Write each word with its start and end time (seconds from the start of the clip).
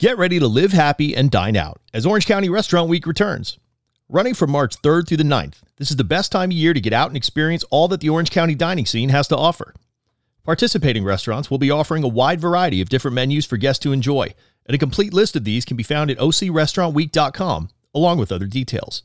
Get 0.00 0.16
ready 0.16 0.38
to 0.38 0.46
live 0.46 0.70
happy 0.70 1.16
and 1.16 1.28
dine 1.28 1.56
out 1.56 1.80
as 1.92 2.06
Orange 2.06 2.24
County 2.24 2.48
Restaurant 2.48 2.88
Week 2.88 3.04
returns. 3.04 3.58
Running 4.08 4.32
from 4.32 4.52
March 4.52 4.80
3rd 4.80 5.08
through 5.08 5.16
the 5.16 5.24
9th, 5.24 5.56
this 5.76 5.90
is 5.90 5.96
the 5.96 6.04
best 6.04 6.30
time 6.30 6.50
of 6.50 6.56
year 6.56 6.72
to 6.72 6.80
get 6.80 6.92
out 6.92 7.08
and 7.08 7.16
experience 7.16 7.64
all 7.70 7.88
that 7.88 8.00
the 8.00 8.08
Orange 8.08 8.30
County 8.30 8.54
dining 8.54 8.86
scene 8.86 9.08
has 9.08 9.26
to 9.26 9.36
offer. 9.36 9.74
Participating 10.44 11.02
restaurants 11.02 11.50
will 11.50 11.58
be 11.58 11.72
offering 11.72 12.04
a 12.04 12.08
wide 12.08 12.40
variety 12.40 12.80
of 12.80 12.88
different 12.88 13.16
menus 13.16 13.44
for 13.44 13.56
guests 13.56 13.82
to 13.82 13.90
enjoy, 13.90 14.32
and 14.66 14.74
a 14.76 14.78
complete 14.78 15.12
list 15.12 15.34
of 15.34 15.42
these 15.42 15.64
can 15.64 15.76
be 15.76 15.82
found 15.82 16.12
at 16.12 16.18
ocrestaurantweek.com, 16.18 17.68
along 17.92 18.18
with 18.18 18.30
other 18.30 18.46
details. 18.46 19.02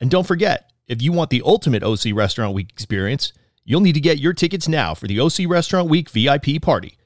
And 0.00 0.12
don't 0.12 0.28
forget, 0.28 0.70
if 0.86 1.02
you 1.02 1.10
want 1.10 1.30
the 1.30 1.42
ultimate 1.44 1.82
OC 1.82 2.14
Restaurant 2.14 2.54
Week 2.54 2.70
experience, 2.70 3.32
you'll 3.64 3.80
need 3.80 3.94
to 3.94 4.00
get 4.00 4.20
your 4.20 4.32
tickets 4.32 4.68
now 4.68 4.94
for 4.94 5.08
the 5.08 5.18
OC 5.18 5.48
Restaurant 5.48 5.90
Week 5.90 6.08
VIP 6.08 6.62
party. 6.62 6.98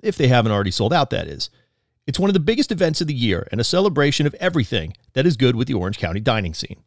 If 0.00 0.16
they 0.16 0.28
haven't 0.28 0.52
already 0.52 0.70
sold 0.70 0.92
out, 0.92 1.10
that 1.10 1.26
is. 1.26 1.50
It's 2.08 2.18
one 2.18 2.30
of 2.30 2.34
the 2.34 2.40
biggest 2.40 2.72
events 2.72 3.02
of 3.02 3.06
the 3.06 3.12
year 3.12 3.46
and 3.52 3.60
a 3.60 3.64
celebration 3.64 4.26
of 4.26 4.32
everything 4.40 4.94
that 5.12 5.26
is 5.26 5.36
good 5.36 5.54
with 5.54 5.68
the 5.68 5.74
Orange 5.74 5.98
County 5.98 6.20
dining 6.20 6.54
scene. 6.54 6.82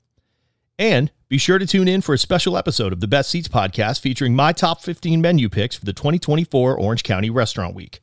And 0.79 1.12
be 1.29 1.38
sure 1.38 1.59
to 1.59 1.67
tune 1.67 1.88
in 1.88 2.02
for 2.02 2.16
a 2.16 2.17
special 2.17 2.57
episode 2.57 2.91
of 2.91 3.02
the 3.02 3.07
Best 3.07 3.29
Seats 3.29 3.48
podcast 3.48 3.99
featuring 3.99 4.35
my 4.35 4.52
top 4.52 4.81
15 4.81 5.21
menu 5.21 5.48
picks 5.48 5.76
for 5.76 5.85
the 5.85 5.93
2024 5.93 6.76
Orange 6.76 7.03
County 7.03 7.29
Restaurant 7.29 7.76
Week. 7.76 7.99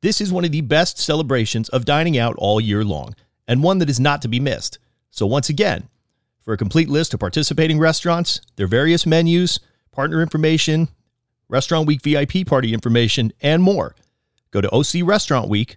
This 0.00 0.22
is 0.22 0.32
one 0.32 0.46
of 0.46 0.50
the 0.50 0.62
best 0.62 0.96
celebrations 0.98 1.68
of 1.68 1.84
dining 1.84 2.16
out 2.16 2.36
all 2.38 2.58
year 2.58 2.84
long, 2.84 3.14
and 3.46 3.62
one 3.62 3.76
that 3.76 3.90
is 3.90 4.00
not 4.00 4.22
to 4.22 4.28
be 4.28 4.40
missed. 4.40 4.78
So, 5.10 5.26
once 5.26 5.50
again, 5.50 5.90
for 6.40 6.54
a 6.54 6.56
complete 6.56 6.88
list 6.88 7.12
of 7.12 7.20
participating 7.20 7.78
restaurants, 7.78 8.40
their 8.56 8.66
various 8.66 9.04
menus, 9.04 9.60
partner 9.92 10.22
information, 10.22 10.88
Restaurant 11.50 11.86
Week 11.86 12.00
VIP 12.00 12.46
party 12.46 12.72
information, 12.72 13.30
and 13.42 13.62
more, 13.62 13.94
go 14.52 14.62
to 14.62 14.68
ocrestaurantweek.com 14.68 15.76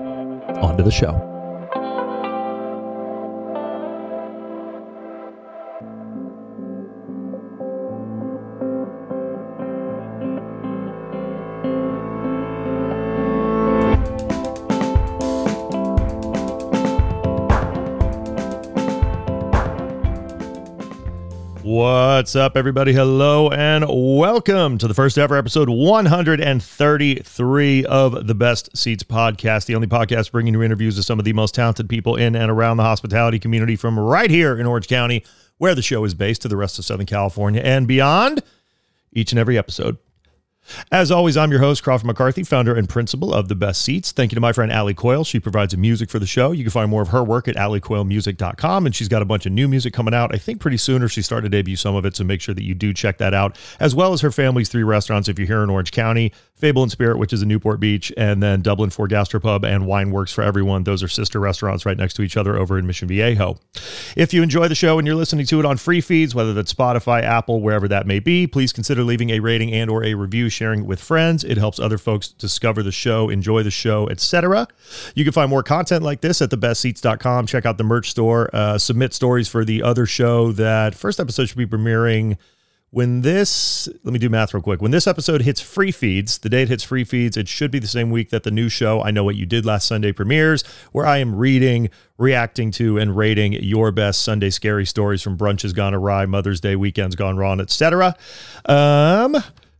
onto 0.57 0.83
the 0.83 0.91
show. 0.91 1.30
What's 22.21 22.35
up, 22.35 22.55
everybody? 22.55 22.93
Hello 22.93 23.49
and 23.49 23.83
welcome 23.89 24.77
to 24.77 24.87
the 24.87 24.93
first 24.93 25.17
ever 25.17 25.35
episode 25.35 25.69
133 25.69 27.85
of 27.85 28.27
the 28.27 28.35
Best 28.35 28.77
Seats 28.77 29.01
podcast, 29.01 29.65
the 29.65 29.73
only 29.73 29.87
podcast 29.87 30.31
bringing 30.31 30.53
you 30.53 30.61
interviews 30.61 30.97
with 30.97 31.05
some 31.07 31.17
of 31.17 31.25
the 31.25 31.33
most 31.33 31.55
talented 31.55 31.89
people 31.89 32.17
in 32.17 32.35
and 32.35 32.51
around 32.51 32.77
the 32.77 32.83
hospitality 32.83 33.39
community 33.39 33.75
from 33.75 33.99
right 33.99 34.29
here 34.29 34.59
in 34.59 34.67
Orange 34.67 34.87
County, 34.87 35.25
where 35.57 35.73
the 35.73 35.81
show 35.81 36.03
is 36.03 36.13
based, 36.13 36.43
to 36.43 36.47
the 36.47 36.55
rest 36.55 36.77
of 36.77 36.85
Southern 36.85 37.07
California 37.07 37.61
and 37.61 37.87
beyond. 37.87 38.43
Each 39.11 39.31
and 39.31 39.39
every 39.39 39.57
episode 39.57 39.97
as 40.91 41.11
always, 41.11 41.37
I'm 41.37 41.51
your 41.51 41.59
host, 41.59 41.83
Crawford 41.83 42.07
McCarthy, 42.07 42.43
founder 42.43 42.75
and 42.75 42.87
principal 42.87 43.33
of 43.33 43.47
The 43.47 43.55
Best 43.55 43.81
Seats. 43.81 44.11
Thank 44.11 44.31
you 44.31 44.35
to 44.35 44.41
my 44.41 44.53
friend 44.53 44.71
Allie 44.71 44.93
Coyle. 44.93 45.23
She 45.23 45.39
provides 45.39 45.71
the 45.71 45.77
music 45.77 46.09
for 46.09 46.19
the 46.19 46.25
show. 46.25 46.51
You 46.51 46.63
can 46.63 46.71
find 46.71 46.89
more 46.89 47.01
of 47.01 47.09
her 47.09 47.23
work 47.23 47.47
at 47.47 47.55
alliecoylemusic.com, 47.55 48.85
and 48.85 48.95
she's 48.95 49.07
got 49.07 49.21
a 49.21 49.25
bunch 49.25 49.45
of 49.45 49.51
new 49.51 49.67
music 49.67 49.93
coming 49.93 50.13
out, 50.13 50.33
I 50.33 50.37
think 50.37 50.59
pretty 50.59 50.77
soon, 50.77 51.01
or 51.03 51.07
she 51.07 51.21
started 51.21 51.51
to 51.51 51.57
debut 51.57 51.75
some 51.75 51.95
of 51.95 52.05
it, 52.05 52.15
so 52.15 52.23
make 52.23 52.41
sure 52.41 52.55
that 52.55 52.63
you 52.63 52.73
do 52.73 52.93
check 52.93 53.17
that 53.19 53.33
out, 53.33 53.57
as 53.79 53.95
well 53.95 54.13
as 54.13 54.21
her 54.21 54.31
family's 54.31 54.69
three 54.69 54.83
restaurants 54.83 55.29
if 55.29 55.39
you're 55.39 55.47
here 55.47 55.63
in 55.63 55.69
Orange 55.69 55.91
County. 55.91 56.31
Fable 56.61 56.83
and 56.83 56.91
Spirit, 56.91 57.17
which 57.17 57.33
is 57.33 57.41
in 57.41 57.47
Newport 57.47 57.79
Beach, 57.79 58.13
and 58.17 58.41
then 58.41 58.61
Dublin 58.61 58.91
4 58.91 59.07
Gastropub 59.07 59.65
and 59.65 59.87
Wine 59.87 60.11
Works 60.11 60.31
for 60.31 60.43
Everyone. 60.43 60.83
Those 60.83 61.01
are 61.01 61.07
sister 61.07 61.39
restaurants 61.39 61.87
right 61.87 61.97
next 61.97 62.13
to 62.13 62.21
each 62.21 62.37
other 62.37 62.55
over 62.55 62.77
in 62.77 62.85
Mission 62.85 63.07
Viejo. 63.07 63.57
If 64.15 64.31
you 64.31 64.43
enjoy 64.43 64.67
the 64.67 64.75
show 64.75 64.99
and 64.99 65.07
you're 65.07 65.15
listening 65.15 65.47
to 65.47 65.59
it 65.59 65.65
on 65.65 65.77
free 65.77 66.01
feeds, 66.01 66.35
whether 66.35 66.53
that's 66.53 66.71
Spotify, 66.71 67.23
Apple, 67.23 67.61
wherever 67.61 67.87
that 67.87 68.05
may 68.05 68.19
be, 68.19 68.45
please 68.45 68.71
consider 68.71 69.03
leaving 69.03 69.31
a 69.31 69.39
rating 69.39 69.73
and 69.73 69.89
or 69.89 70.03
a 70.03 70.13
review, 70.13 70.49
sharing 70.61 70.81
it 70.81 70.85
with 70.85 71.01
friends. 71.01 71.43
It 71.43 71.57
helps 71.57 71.79
other 71.79 71.97
folks 71.97 72.27
discover 72.27 72.83
the 72.83 72.91
show, 72.91 73.29
enjoy 73.29 73.63
the 73.63 73.71
show, 73.71 74.07
etc. 74.09 74.67
You 75.15 75.23
can 75.23 75.33
find 75.33 75.49
more 75.49 75.63
content 75.63 76.03
like 76.03 76.21
this 76.21 76.39
at 76.39 76.51
thebestseats.com. 76.51 77.47
Check 77.47 77.65
out 77.65 77.79
the 77.79 77.83
merch 77.83 78.11
store. 78.11 78.47
Uh, 78.53 78.77
submit 78.77 79.15
stories 79.15 79.47
for 79.47 79.65
the 79.65 79.81
other 79.81 80.05
show 80.05 80.51
that 80.51 80.93
first 80.93 81.19
episode 81.19 81.47
should 81.47 81.57
be 81.57 81.65
premiering 81.65 82.37
when 82.91 83.21
this 83.21 83.87
let 84.03 84.11
me 84.11 84.19
do 84.19 84.29
math 84.29 84.53
real 84.53 84.61
quick 84.61 84.81
when 84.81 84.91
this 84.91 85.07
episode 85.07 85.41
hits 85.41 85.61
free 85.61 85.91
feeds 85.91 86.39
the 86.39 86.49
day 86.49 86.63
it 86.63 86.67
hits 86.67 86.83
free 86.83 87.05
feeds 87.05 87.37
it 87.37 87.47
should 87.47 87.71
be 87.71 87.79
the 87.79 87.87
same 87.87 88.11
week 88.11 88.31
that 88.31 88.43
the 88.43 88.51
new 88.51 88.67
show 88.67 89.01
i 89.01 89.09
know 89.09 89.23
what 89.23 89.37
you 89.37 89.45
did 89.45 89.65
last 89.65 89.87
sunday 89.87 90.11
premieres 90.11 90.61
where 90.91 91.05
i 91.05 91.17
am 91.19 91.33
reading 91.33 91.89
reacting 92.17 92.69
to 92.69 92.97
and 92.97 93.15
rating 93.15 93.53
your 93.53 93.93
best 93.93 94.23
sunday 94.23 94.49
scary 94.49 94.85
stories 94.85 95.21
from 95.21 95.37
brunches 95.37 95.73
gone 95.73 95.93
awry 95.93 96.25
mother's 96.25 96.59
day 96.59 96.75
weekends 96.75 97.15
gone 97.15 97.37
wrong 97.37 97.61
etc 97.61 98.13
um 98.65 99.37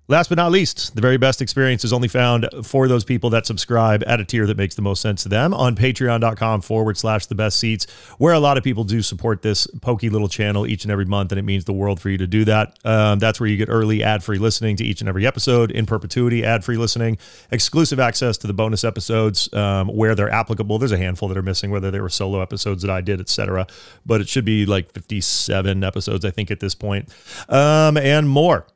Last 0.07 0.27
but 0.27 0.35
not 0.35 0.51
least, 0.51 0.95
the 0.95 1.01
very 1.01 1.15
best 1.15 1.41
experience 1.41 1.85
is 1.85 1.93
only 1.93 2.09
found 2.09 2.49
for 2.63 2.89
those 2.89 3.05
people 3.05 3.29
that 3.29 3.45
subscribe 3.45 4.03
at 4.05 4.19
a 4.19 4.25
tier 4.25 4.45
that 4.47 4.57
makes 4.57 4.75
the 4.75 4.81
most 4.81 5.01
sense 5.01 5.23
to 5.23 5.29
them 5.29 5.53
on 5.53 5.73
patreon.com 5.75 6.61
forward 6.61 6.97
slash 6.97 7.27
the 7.27 7.35
best 7.35 7.59
seats, 7.59 7.85
where 8.17 8.33
a 8.33 8.39
lot 8.39 8.57
of 8.57 8.63
people 8.63 8.83
do 8.83 9.01
support 9.01 9.41
this 9.41 9.67
pokey 9.81 10.09
little 10.09 10.27
channel 10.27 10.67
each 10.67 10.83
and 10.83 10.91
every 10.91 11.05
month, 11.05 11.31
and 11.31 11.39
it 11.39 11.43
means 11.43 11.63
the 11.63 11.71
world 11.71 12.01
for 12.01 12.09
you 12.09 12.17
to 12.17 12.27
do 12.27 12.43
that. 12.43 12.77
Um, 12.83 13.19
that's 13.19 13.39
where 13.39 13.47
you 13.47 13.55
get 13.55 13.69
early 13.69 14.03
ad 14.03 14.21
free 14.21 14.37
listening 14.37 14.75
to 14.77 14.83
each 14.83 15.01
and 15.01 15.07
every 15.07 15.25
episode, 15.25 15.71
in 15.71 15.85
perpetuity 15.85 16.43
ad 16.43 16.65
free 16.65 16.77
listening, 16.77 17.17
exclusive 17.51 17.99
access 17.99 18.37
to 18.39 18.47
the 18.47 18.53
bonus 18.53 18.83
episodes 18.83 19.53
um, 19.53 19.87
where 19.87 20.13
they're 20.15 20.33
applicable. 20.33 20.77
There's 20.77 20.91
a 20.91 20.97
handful 20.97 21.29
that 21.29 21.37
are 21.37 21.43
missing, 21.43 21.71
whether 21.71 21.89
they 21.89 22.01
were 22.01 22.09
solo 22.09 22.41
episodes 22.41 22.81
that 22.81 22.91
I 22.91 22.99
did, 22.99 23.21
etc. 23.21 23.65
But 24.05 24.19
it 24.19 24.27
should 24.27 24.45
be 24.45 24.65
like 24.65 24.91
57 24.91 25.83
episodes, 25.85 26.25
I 26.25 26.31
think, 26.31 26.51
at 26.51 26.59
this 26.59 26.75
point, 26.75 27.07
um, 27.47 27.95
and 27.95 28.27
more. 28.27 28.67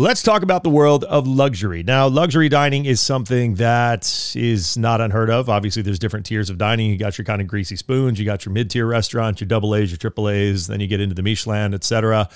Let's 0.00 0.22
talk 0.22 0.42
about 0.42 0.62
the 0.62 0.70
world 0.70 1.04
of 1.04 1.28
luxury. 1.28 1.82
Now, 1.82 2.08
luxury 2.08 2.48
dining 2.48 2.86
is 2.86 3.02
something 3.02 3.56
that 3.56 4.32
is 4.34 4.78
not 4.78 5.02
unheard 5.02 5.28
of. 5.28 5.50
Obviously, 5.50 5.82
there's 5.82 5.98
different 5.98 6.24
tiers 6.24 6.48
of 6.48 6.56
dining. 6.56 6.90
You 6.90 6.96
got 6.96 7.18
your 7.18 7.26
kind 7.26 7.42
of 7.42 7.46
greasy 7.46 7.76
spoons, 7.76 8.18
you 8.18 8.24
got 8.24 8.46
your 8.46 8.54
mid-tier 8.54 8.86
restaurants, 8.86 9.42
your 9.42 9.48
double 9.48 9.74
A's, 9.74 9.90
your 9.90 9.98
triple 9.98 10.30
A's, 10.30 10.68
then 10.68 10.80
you 10.80 10.86
get 10.86 11.02
into 11.02 11.14
the 11.14 11.22
Michelin, 11.22 11.74
etc. 11.74 12.30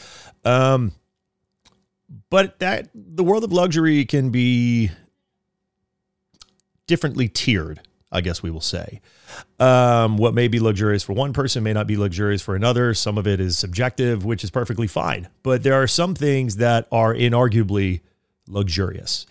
Um, 0.45 0.93
but 2.29 2.59
that 2.59 2.91
the 2.95 3.25
world 3.25 3.45
of 3.45 3.51
luxury 3.51 4.05
can 4.05 4.29
be 4.29 4.91
differently 6.87 7.29
tiered 7.29 7.81
I 8.15 8.21
guess 8.21 8.43
we 8.43 8.51
will 8.51 8.61
say. 8.61 9.01
Um, 9.59 10.17
what 10.17 10.35
may 10.35 10.47
be 10.47 10.61
luxurious 10.61 11.03
for 11.03 11.13
one 11.13 11.33
person 11.33 11.65
may 11.65 11.73
not 11.73 11.89
be 11.89 11.97
luxurious 11.97 12.41
for 12.41 12.55
another. 12.55 12.95
Some 12.95 13.19
of 13.19 13.27
it 13.27 13.41
is 13.41 13.59
subjective, 13.59 14.25
which 14.25 14.45
is 14.45 14.51
perfectly 14.51 14.87
fine. 14.87 15.29
But 15.43 15.65
there 15.65 15.75
are 15.75 15.89
some 15.89 16.15
things 16.15 16.57
that 16.57 16.87
are 16.93 17.13
inarguably 17.13 18.01
luxurious. 18.47 19.27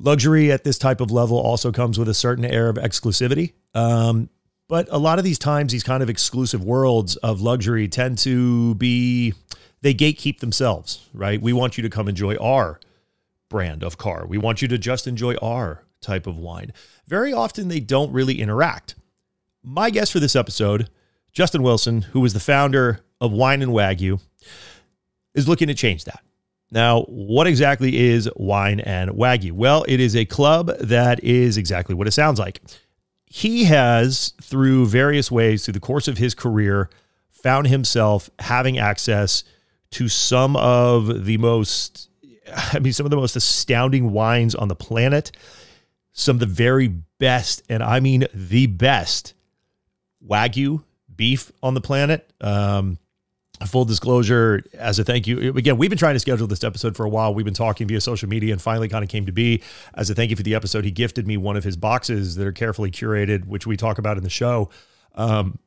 Luxury 0.00 0.50
at 0.50 0.64
this 0.64 0.78
type 0.78 1.00
of 1.00 1.10
level 1.10 1.38
also 1.38 1.70
comes 1.70 1.98
with 1.98 2.08
a 2.08 2.14
certain 2.14 2.46
air 2.46 2.68
of 2.68 2.76
exclusivity. 2.76 3.52
Um, 3.74 4.30
but 4.66 4.88
a 4.90 4.98
lot 4.98 5.18
of 5.18 5.24
these 5.24 5.38
times, 5.38 5.70
these 5.70 5.82
kind 5.82 6.02
of 6.02 6.08
exclusive 6.08 6.64
worlds 6.64 7.16
of 7.16 7.42
luxury 7.42 7.86
tend 7.86 8.16
to 8.18 8.74
be, 8.76 9.34
they 9.82 9.92
gatekeep 9.92 10.40
themselves, 10.40 11.06
right? 11.12 11.40
We 11.40 11.52
want 11.52 11.76
you 11.76 11.82
to 11.82 11.90
come 11.90 12.08
enjoy 12.08 12.36
our 12.36 12.80
brand 13.50 13.84
of 13.84 13.98
car. 13.98 14.24
We 14.26 14.38
want 14.38 14.62
you 14.62 14.68
to 14.68 14.78
just 14.78 15.06
enjoy 15.06 15.34
our 15.36 15.84
type 16.02 16.26
of 16.26 16.36
wine. 16.36 16.72
Very 17.06 17.32
often 17.32 17.68
they 17.68 17.80
don't 17.80 18.12
really 18.12 18.40
interact. 18.40 18.94
My 19.62 19.90
guest 19.90 20.12
for 20.12 20.20
this 20.20 20.36
episode, 20.36 20.90
Justin 21.32 21.62
Wilson, 21.62 22.02
who 22.02 22.20
was 22.20 22.34
the 22.34 22.40
founder 22.40 23.00
of 23.20 23.32
Wine 23.32 23.62
and 23.62 23.72
Wagyu, 23.72 24.20
is 25.34 25.48
looking 25.48 25.68
to 25.68 25.74
change 25.74 26.04
that. 26.04 26.22
Now, 26.70 27.02
what 27.02 27.46
exactly 27.46 27.96
is 27.96 28.28
Wine 28.34 28.80
and 28.80 29.10
Wagyu? 29.10 29.52
Well, 29.52 29.84
it 29.88 30.00
is 30.00 30.16
a 30.16 30.24
club 30.24 30.70
that 30.80 31.22
is 31.22 31.56
exactly 31.56 31.94
what 31.94 32.08
it 32.08 32.12
sounds 32.12 32.38
like. 32.38 32.60
He 33.26 33.64
has, 33.64 34.34
through 34.42 34.86
various 34.86 35.30
ways, 35.30 35.64
through 35.64 35.72
the 35.72 35.80
course 35.80 36.08
of 36.08 36.18
his 36.18 36.34
career, 36.34 36.90
found 37.30 37.66
himself 37.66 38.30
having 38.38 38.78
access 38.78 39.44
to 39.92 40.08
some 40.08 40.56
of 40.56 41.26
the 41.26 41.36
most, 41.38 42.08
I 42.72 42.78
mean, 42.78 42.92
some 42.92 43.06
of 43.06 43.10
the 43.10 43.16
most 43.16 43.36
astounding 43.36 44.12
wines 44.12 44.54
on 44.54 44.68
the 44.68 44.76
planet 44.76 45.32
some 46.12 46.36
of 46.36 46.40
the 46.40 46.46
very 46.46 46.88
best, 46.88 47.62
and 47.68 47.82
I 47.82 48.00
mean 48.00 48.26
the 48.34 48.66
best 48.66 49.34
Wagyu 50.26 50.82
beef 51.14 51.52
on 51.62 51.74
the 51.74 51.80
planet. 51.80 52.30
Um, 52.40 52.98
full 53.66 53.84
disclosure, 53.84 54.62
as 54.74 54.98
a 54.98 55.04
thank 55.04 55.26
you, 55.26 55.54
again, 55.56 55.76
we've 55.78 55.90
been 55.90 55.98
trying 55.98 56.14
to 56.14 56.20
schedule 56.20 56.46
this 56.46 56.64
episode 56.64 56.96
for 56.96 57.04
a 57.04 57.08
while. 57.08 57.34
We've 57.34 57.44
been 57.44 57.54
talking 57.54 57.86
via 57.86 58.00
social 58.00 58.28
media 58.28 58.52
and 58.52 58.60
finally 58.60 58.88
kind 58.88 59.04
of 59.04 59.08
came 59.08 59.26
to 59.26 59.32
be. 59.32 59.62
As 59.94 60.10
a 60.10 60.14
thank 60.14 60.30
you 60.30 60.36
for 60.36 60.42
the 60.42 60.54
episode, 60.54 60.84
he 60.84 60.90
gifted 60.90 61.26
me 61.26 61.36
one 61.36 61.56
of 61.56 61.64
his 61.64 61.76
boxes 61.76 62.36
that 62.36 62.46
are 62.46 62.52
carefully 62.52 62.90
curated, 62.90 63.46
which 63.46 63.66
we 63.66 63.76
talk 63.76 63.98
about 63.98 64.16
in 64.16 64.24
the 64.24 64.30
show. 64.30 64.70
Um, 65.14 65.58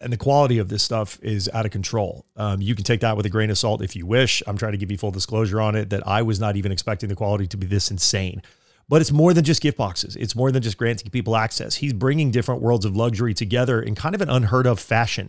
and 0.00 0.12
the 0.12 0.16
quality 0.16 0.58
of 0.58 0.68
this 0.68 0.82
stuff 0.82 1.18
is 1.22 1.48
out 1.54 1.64
of 1.64 1.72
control. 1.72 2.26
Um, 2.36 2.60
you 2.60 2.74
can 2.74 2.84
take 2.84 3.00
that 3.00 3.16
with 3.16 3.24
a 3.24 3.30
grain 3.30 3.50
of 3.50 3.56
salt 3.56 3.82
if 3.82 3.96
you 3.96 4.06
wish. 4.06 4.42
I'm 4.46 4.58
trying 4.58 4.72
to 4.72 4.78
give 4.78 4.90
you 4.90 4.98
full 4.98 5.10
disclosure 5.10 5.60
on 5.60 5.74
it 5.74 5.90
that 5.90 6.06
I 6.06 6.22
was 6.22 6.38
not 6.38 6.56
even 6.56 6.70
expecting 6.70 7.08
the 7.08 7.14
quality 7.14 7.46
to 7.46 7.56
be 7.56 7.66
this 7.66 7.90
insane. 7.90 8.42
But 8.88 9.00
it's 9.00 9.10
more 9.10 9.34
than 9.34 9.44
just 9.44 9.60
gift 9.60 9.76
boxes. 9.76 10.14
It's 10.16 10.36
more 10.36 10.52
than 10.52 10.62
just 10.62 10.78
granting 10.78 11.10
people 11.10 11.36
access. 11.36 11.74
He's 11.74 11.92
bringing 11.92 12.30
different 12.30 12.62
worlds 12.62 12.84
of 12.84 12.96
luxury 12.96 13.34
together 13.34 13.82
in 13.82 13.94
kind 13.94 14.14
of 14.14 14.20
an 14.20 14.30
unheard 14.30 14.66
of 14.66 14.78
fashion. 14.78 15.28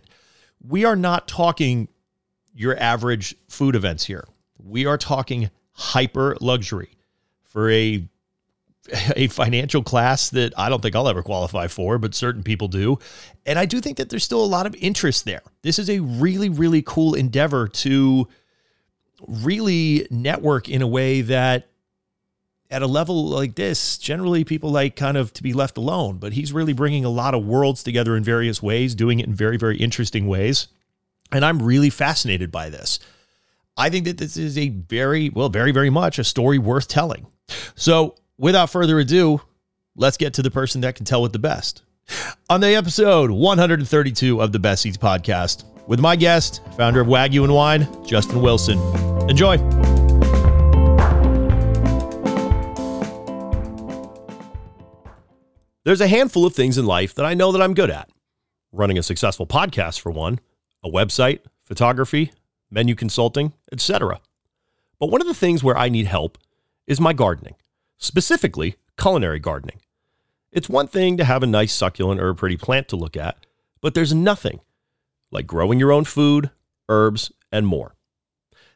We 0.66 0.84
are 0.84 0.96
not 0.96 1.26
talking 1.26 1.88
your 2.54 2.78
average 2.78 3.34
food 3.48 3.74
events 3.74 4.04
here. 4.04 4.24
We 4.62 4.86
are 4.86 4.98
talking 4.98 5.50
hyper 5.72 6.36
luxury 6.40 6.90
for 7.44 7.70
a 7.70 8.08
a 9.16 9.28
financial 9.28 9.82
class 9.82 10.30
that 10.30 10.52
I 10.56 10.68
don't 10.68 10.80
think 10.80 10.96
I'll 10.96 11.08
ever 11.08 11.22
qualify 11.22 11.66
for, 11.66 11.98
but 11.98 12.14
certain 12.14 12.42
people 12.42 12.68
do. 12.68 12.98
And 13.46 13.58
I 13.58 13.66
do 13.66 13.80
think 13.80 13.98
that 13.98 14.08
there's 14.08 14.24
still 14.24 14.42
a 14.42 14.46
lot 14.46 14.66
of 14.66 14.74
interest 14.76 15.24
there. 15.24 15.42
This 15.62 15.78
is 15.78 15.90
a 15.90 16.00
really, 16.00 16.48
really 16.48 16.82
cool 16.82 17.14
endeavor 17.14 17.68
to 17.68 18.28
really 19.26 20.06
network 20.10 20.68
in 20.68 20.82
a 20.82 20.86
way 20.86 21.22
that 21.22 21.67
at 22.70 22.82
a 22.82 22.86
level 22.86 23.28
like 23.28 23.54
this, 23.54 23.96
generally 23.98 24.44
people 24.44 24.70
like 24.70 24.94
kind 24.94 25.16
of 25.16 25.32
to 25.34 25.42
be 25.42 25.52
left 25.52 25.78
alone, 25.78 26.18
but 26.18 26.32
he's 26.32 26.52
really 26.52 26.72
bringing 26.74 27.04
a 27.04 27.08
lot 27.08 27.34
of 27.34 27.44
worlds 27.44 27.82
together 27.82 28.16
in 28.16 28.22
various 28.22 28.62
ways, 28.62 28.94
doing 28.94 29.20
it 29.20 29.26
in 29.26 29.34
very, 29.34 29.56
very 29.56 29.76
interesting 29.78 30.26
ways. 30.26 30.68
And 31.32 31.44
I'm 31.44 31.62
really 31.62 31.90
fascinated 31.90 32.50
by 32.50 32.68
this. 32.68 32.98
I 33.76 33.90
think 33.90 34.06
that 34.06 34.18
this 34.18 34.36
is 34.36 34.58
a 34.58 34.68
very, 34.68 35.30
well, 35.30 35.48
very, 35.48 35.72
very 35.72 35.90
much 35.90 36.18
a 36.18 36.24
story 36.24 36.58
worth 36.58 36.88
telling. 36.88 37.26
So 37.74 38.16
without 38.36 38.70
further 38.70 38.98
ado, 38.98 39.40
let's 39.96 40.16
get 40.16 40.34
to 40.34 40.42
the 40.42 40.50
person 40.50 40.80
that 40.82 40.94
can 40.94 41.04
tell 41.04 41.24
it 41.24 41.32
the 41.32 41.38
best. 41.38 41.82
On 42.50 42.60
the 42.60 42.74
episode 42.74 43.30
132 43.30 44.42
of 44.42 44.52
the 44.52 44.58
Best 44.58 44.82
Seats 44.82 44.96
podcast, 44.96 45.64
with 45.86 46.00
my 46.00 46.16
guest, 46.16 46.60
founder 46.76 47.00
of 47.00 47.06
Wagyu 47.06 47.44
and 47.44 47.54
Wine, 47.54 47.86
Justin 48.06 48.42
Wilson. 48.42 48.78
Enjoy. 49.30 49.56
There's 55.88 56.02
a 56.02 56.06
handful 56.06 56.44
of 56.44 56.54
things 56.54 56.76
in 56.76 56.84
life 56.84 57.14
that 57.14 57.24
I 57.24 57.32
know 57.32 57.50
that 57.50 57.62
I'm 57.62 57.72
good 57.72 57.88
at. 57.88 58.10
Running 58.72 58.98
a 58.98 59.02
successful 59.02 59.46
podcast 59.46 60.00
for 60.00 60.12
one, 60.12 60.38
a 60.84 60.90
website, 60.90 61.38
photography, 61.64 62.30
menu 62.70 62.94
consulting, 62.94 63.54
etc. 63.72 64.20
But 65.00 65.06
one 65.06 65.22
of 65.22 65.26
the 65.26 65.32
things 65.32 65.64
where 65.64 65.78
I 65.78 65.88
need 65.88 66.04
help 66.04 66.36
is 66.86 67.00
my 67.00 67.14
gardening 67.14 67.54
specifically 67.96 68.76
culinary 68.98 69.38
gardening. 69.38 69.80
It's 70.52 70.68
one 70.68 70.88
thing 70.88 71.16
to 71.16 71.24
have 71.24 71.42
a 71.42 71.46
nice 71.46 71.72
succulent 71.72 72.20
or 72.20 72.28
a 72.28 72.34
pretty 72.34 72.58
plant 72.58 72.88
to 72.88 72.96
look 72.96 73.16
at, 73.16 73.46
but 73.80 73.94
there's 73.94 74.12
nothing 74.12 74.60
like 75.30 75.46
growing 75.46 75.80
your 75.80 75.90
own 75.90 76.04
food, 76.04 76.50
herbs, 76.90 77.32
and 77.50 77.66
more. 77.66 77.94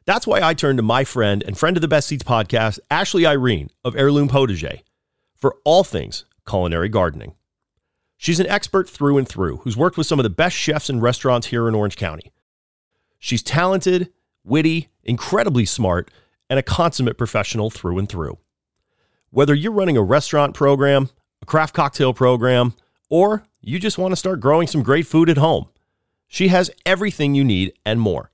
That's 0.06 0.26
why 0.26 0.40
I 0.40 0.54
turned 0.54 0.78
to 0.78 0.82
my 0.82 1.04
friend 1.04 1.44
and 1.46 1.58
friend 1.58 1.76
of 1.76 1.82
the 1.82 1.88
Best 1.88 2.08
Seats 2.08 2.24
podcast, 2.24 2.78
Ashley 2.90 3.26
Irene 3.26 3.68
of 3.84 3.96
Heirloom 3.96 4.30
Potager, 4.30 4.80
for 5.36 5.56
all 5.66 5.84
things 5.84 6.24
culinary 6.46 6.88
gardening. 6.88 7.34
She's 8.16 8.40
an 8.40 8.46
expert 8.46 8.88
through 8.88 9.18
and 9.18 9.28
through 9.28 9.58
who's 9.58 9.76
worked 9.76 9.96
with 9.96 10.06
some 10.06 10.18
of 10.18 10.22
the 10.22 10.30
best 10.30 10.56
chefs 10.56 10.88
and 10.88 11.02
restaurants 11.02 11.48
here 11.48 11.66
in 11.66 11.74
Orange 11.74 11.96
County. 11.96 12.32
She's 13.18 13.42
talented, 13.42 14.12
witty, 14.44 14.88
incredibly 15.04 15.64
smart, 15.64 16.10
and 16.48 16.58
a 16.58 16.62
consummate 16.62 17.18
professional 17.18 17.70
through 17.70 17.98
and 17.98 18.08
through. 18.08 18.38
Whether 19.30 19.54
you're 19.54 19.72
running 19.72 19.96
a 19.96 20.02
restaurant 20.02 20.54
program, 20.54 21.10
a 21.40 21.46
craft 21.46 21.74
cocktail 21.74 22.14
program, 22.14 22.74
or 23.08 23.44
you 23.60 23.78
just 23.78 23.98
want 23.98 24.12
to 24.12 24.16
start 24.16 24.40
growing 24.40 24.66
some 24.66 24.82
great 24.82 25.06
food 25.06 25.30
at 25.30 25.36
home, 25.36 25.68
she 26.28 26.48
has 26.48 26.70
everything 26.86 27.34
you 27.34 27.44
need 27.44 27.72
and 27.84 28.00
more. 28.00 28.30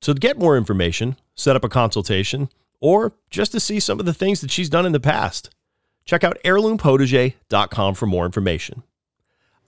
So, 0.00 0.12
to 0.12 0.18
get 0.18 0.38
more 0.38 0.56
information, 0.56 1.16
set 1.34 1.54
up 1.54 1.64
a 1.64 1.68
consultation, 1.68 2.48
or 2.80 3.14
just 3.30 3.52
to 3.52 3.60
see 3.60 3.78
some 3.78 4.00
of 4.00 4.06
the 4.06 4.14
things 4.14 4.40
that 4.40 4.50
she's 4.50 4.68
done 4.68 4.84
in 4.84 4.92
the 4.92 5.00
past, 5.00 5.50
check 6.04 6.24
out 6.24 6.38
heirloompotager.com 6.44 7.94
for 7.94 8.06
more 8.06 8.26
information. 8.26 8.82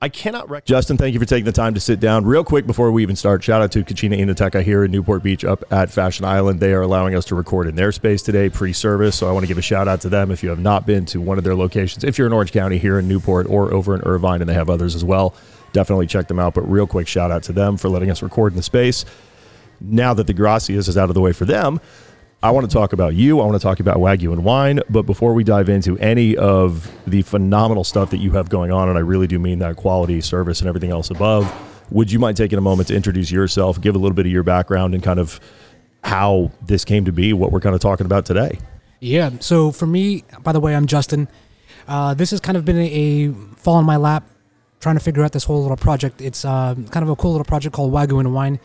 I 0.05 0.11
cannot 0.11 0.51
recommend. 0.51 0.67
Justin, 0.67 0.97
thank 0.99 1.15
you 1.15 1.19
for 1.19 1.25
taking 1.25 1.47
the 1.47 1.53
time 1.53 1.73
to 1.73 1.81
sit 1.81 1.99
down. 1.99 2.27
Real 2.27 2.45
quick 2.45 2.67
before 2.67 2.93
we 2.93 3.03
even 3.03 3.17
start, 3.17 3.43
shout 3.43 3.63
out 3.63 3.73
to 3.73 3.83
Cucina 3.83 4.19
Enoteca 4.19 4.63
here 4.63 4.85
in 4.85 4.91
Newport 4.91 5.23
Beach 5.23 5.47
up 5.47 5.65
at 5.73 5.91
Fashion 5.91 6.27
Island. 6.27 6.61
They 6.61 6.75
are 6.75 6.83
allowing 6.83 7.15
us 7.15 7.25
to 7.27 7.35
record 7.35 7.69
in 7.69 7.75
their 7.75 7.91
space 7.91 8.21
today, 8.21 8.51
pre 8.51 8.75
service. 8.75 9.17
So 9.17 9.31
I 9.31 9.33
want 9.33 9.45
to 9.45 9.49
give 9.49 9.57
a 9.57 9.63
shout 9.63 9.89
out 9.89 10.03
to 10.03 10.11
them 10.11 10.31
if 10.31 10.43
you 10.43 10.51
have 10.51 10.59
not 10.59 10.85
been 10.85 11.07
to 11.07 11.23
one 11.23 11.39
of 11.39 11.45
their 11.45 11.55
locations. 11.55 12.05
If 12.05 12.19
you're 12.19 12.27
in 12.27 12.35
Orange 12.35 12.53
County 12.53 12.77
here 12.77 12.99
in 12.99 13.09
Newport 13.09 13.47
or 13.49 13.73
over 13.73 13.95
in 13.95 14.03
Irvine, 14.03 14.43
and 14.43 14.51
they 14.51 14.55
have 14.55 14.69
others 14.69 14.95
as 14.95 15.05
well, 15.05 15.35
definitely 15.73 16.07
check 16.07 16.29
them 16.29 16.39
out. 16.39 16.53
But 16.53 16.71
real 16.71 16.87
quick 16.87 17.09
shout 17.09 17.31
out 17.31 17.45
to 17.45 17.55
them 17.55 17.79
for 17.79 17.89
letting 17.89 18.11
us 18.11 18.21
record 18.23 18.53
in 18.53 18.57
the 18.59 18.63
space. 18.63 19.07
Now 19.81 20.13
that 20.13 20.27
the 20.27 20.35
Gracias 20.35 20.87
is 20.87 20.99
out 20.99 21.09
of 21.09 21.15
the 21.15 21.23
way 21.23 21.33
for 21.33 21.47
them, 21.47 21.81
I 22.45 22.51
want 22.51 22.69
to 22.71 22.75
talk 22.75 22.93
about 22.93 23.15
you. 23.15 23.41
I 23.41 23.47
want 23.47 23.59
to 23.59 23.63
talk 23.67 23.81
about 23.81 23.97
Wagyu 23.97 24.31
and 24.31 24.45
wine. 24.45 24.81
But 24.91 25.05
before 25.05 25.33
we 25.33 25.45
dive 25.45 25.71
into 25.71 25.97
any 25.97 26.37
of 26.37 26.95
the 27.07 27.23
phenomenal 27.23 27.85
stuff 27.85 28.11
that 28.11 28.19
you 28.19 28.33
have 28.33 28.51
going 28.51 28.71
on, 28.71 28.91
and 28.91 28.99
I 28.99 29.01
really 29.01 29.27
do 29.27 29.39
mean 29.39 29.61
that 29.61 29.77
quality, 29.77 30.21
service, 30.21 30.61
and 30.61 30.69
everything 30.69 30.91
else 30.91 31.09
above, 31.09 31.51
would 31.91 32.13
you 32.13 32.19
mind 32.19 32.37
taking 32.37 32.59
a 32.59 32.61
moment 32.61 32.89
to 32.89 32.95
introduce 32.95 33.31
yourself, 33.31 33.81
give 33.81 33.95
a 33.95 33.99
little 33.99 34.15
bit 34.15 34.27
of 34.27 34.33
your 34.33 34.43
background, 34.43 34.93
and 34.93 35.03
kind 35.03 35.19
of 35.19 35.41
how 36.03 36.51
this 36.61 36.85
came 36.85 37.07
to 37.07 37.13
be, 37.13 37.33
what 37.33 37.51
we're 37.51 37.61
kind 37.61 37.75
of 37.75 37.81
talking 37.81 38.05
about 38.05 38.27
today? 38.27 38.59
Yeah. 39.01 39.31
So 39.41 39.71
for 39.71 39.87
me, 39.87 40.25
by 40.43 40.53
the 40.53 40.61
way, 40.61 40.77
I'm 40.77 40.85
Justin. 40.85 41.29
Uh, 41.89 42.13
this 42.13 42.31
has 42.31 42.41
kind 42.41 42.59
of 42.59 42.67
been 42.67 42.77
a, 42.77 42.89
a, 42.93 43.33
fall 43.57 43.79
in 43.79 43.87
my 43.87 43.97
lap, 43.97 44.23
trying 44.81 44.97
to 44.97 45.01
figure 45.03 45.25
out 45.25 45.33
this 45.33 45.45
whole 45.45 45.63
little 45.63 45.79
project. 45.79 46.21
It's 46.21 46.45
uh, 46.45 46.75
kind 46.91 47.05
of 47.05 47.09
a 47.09 47.17
cool 47.17 47.31
little 47.31 47.47
project 47.47 47.75
called 47.75 47.91
Wagyu 47.91 48.21
and 48.21 48.35
Wine. 48.35 48.61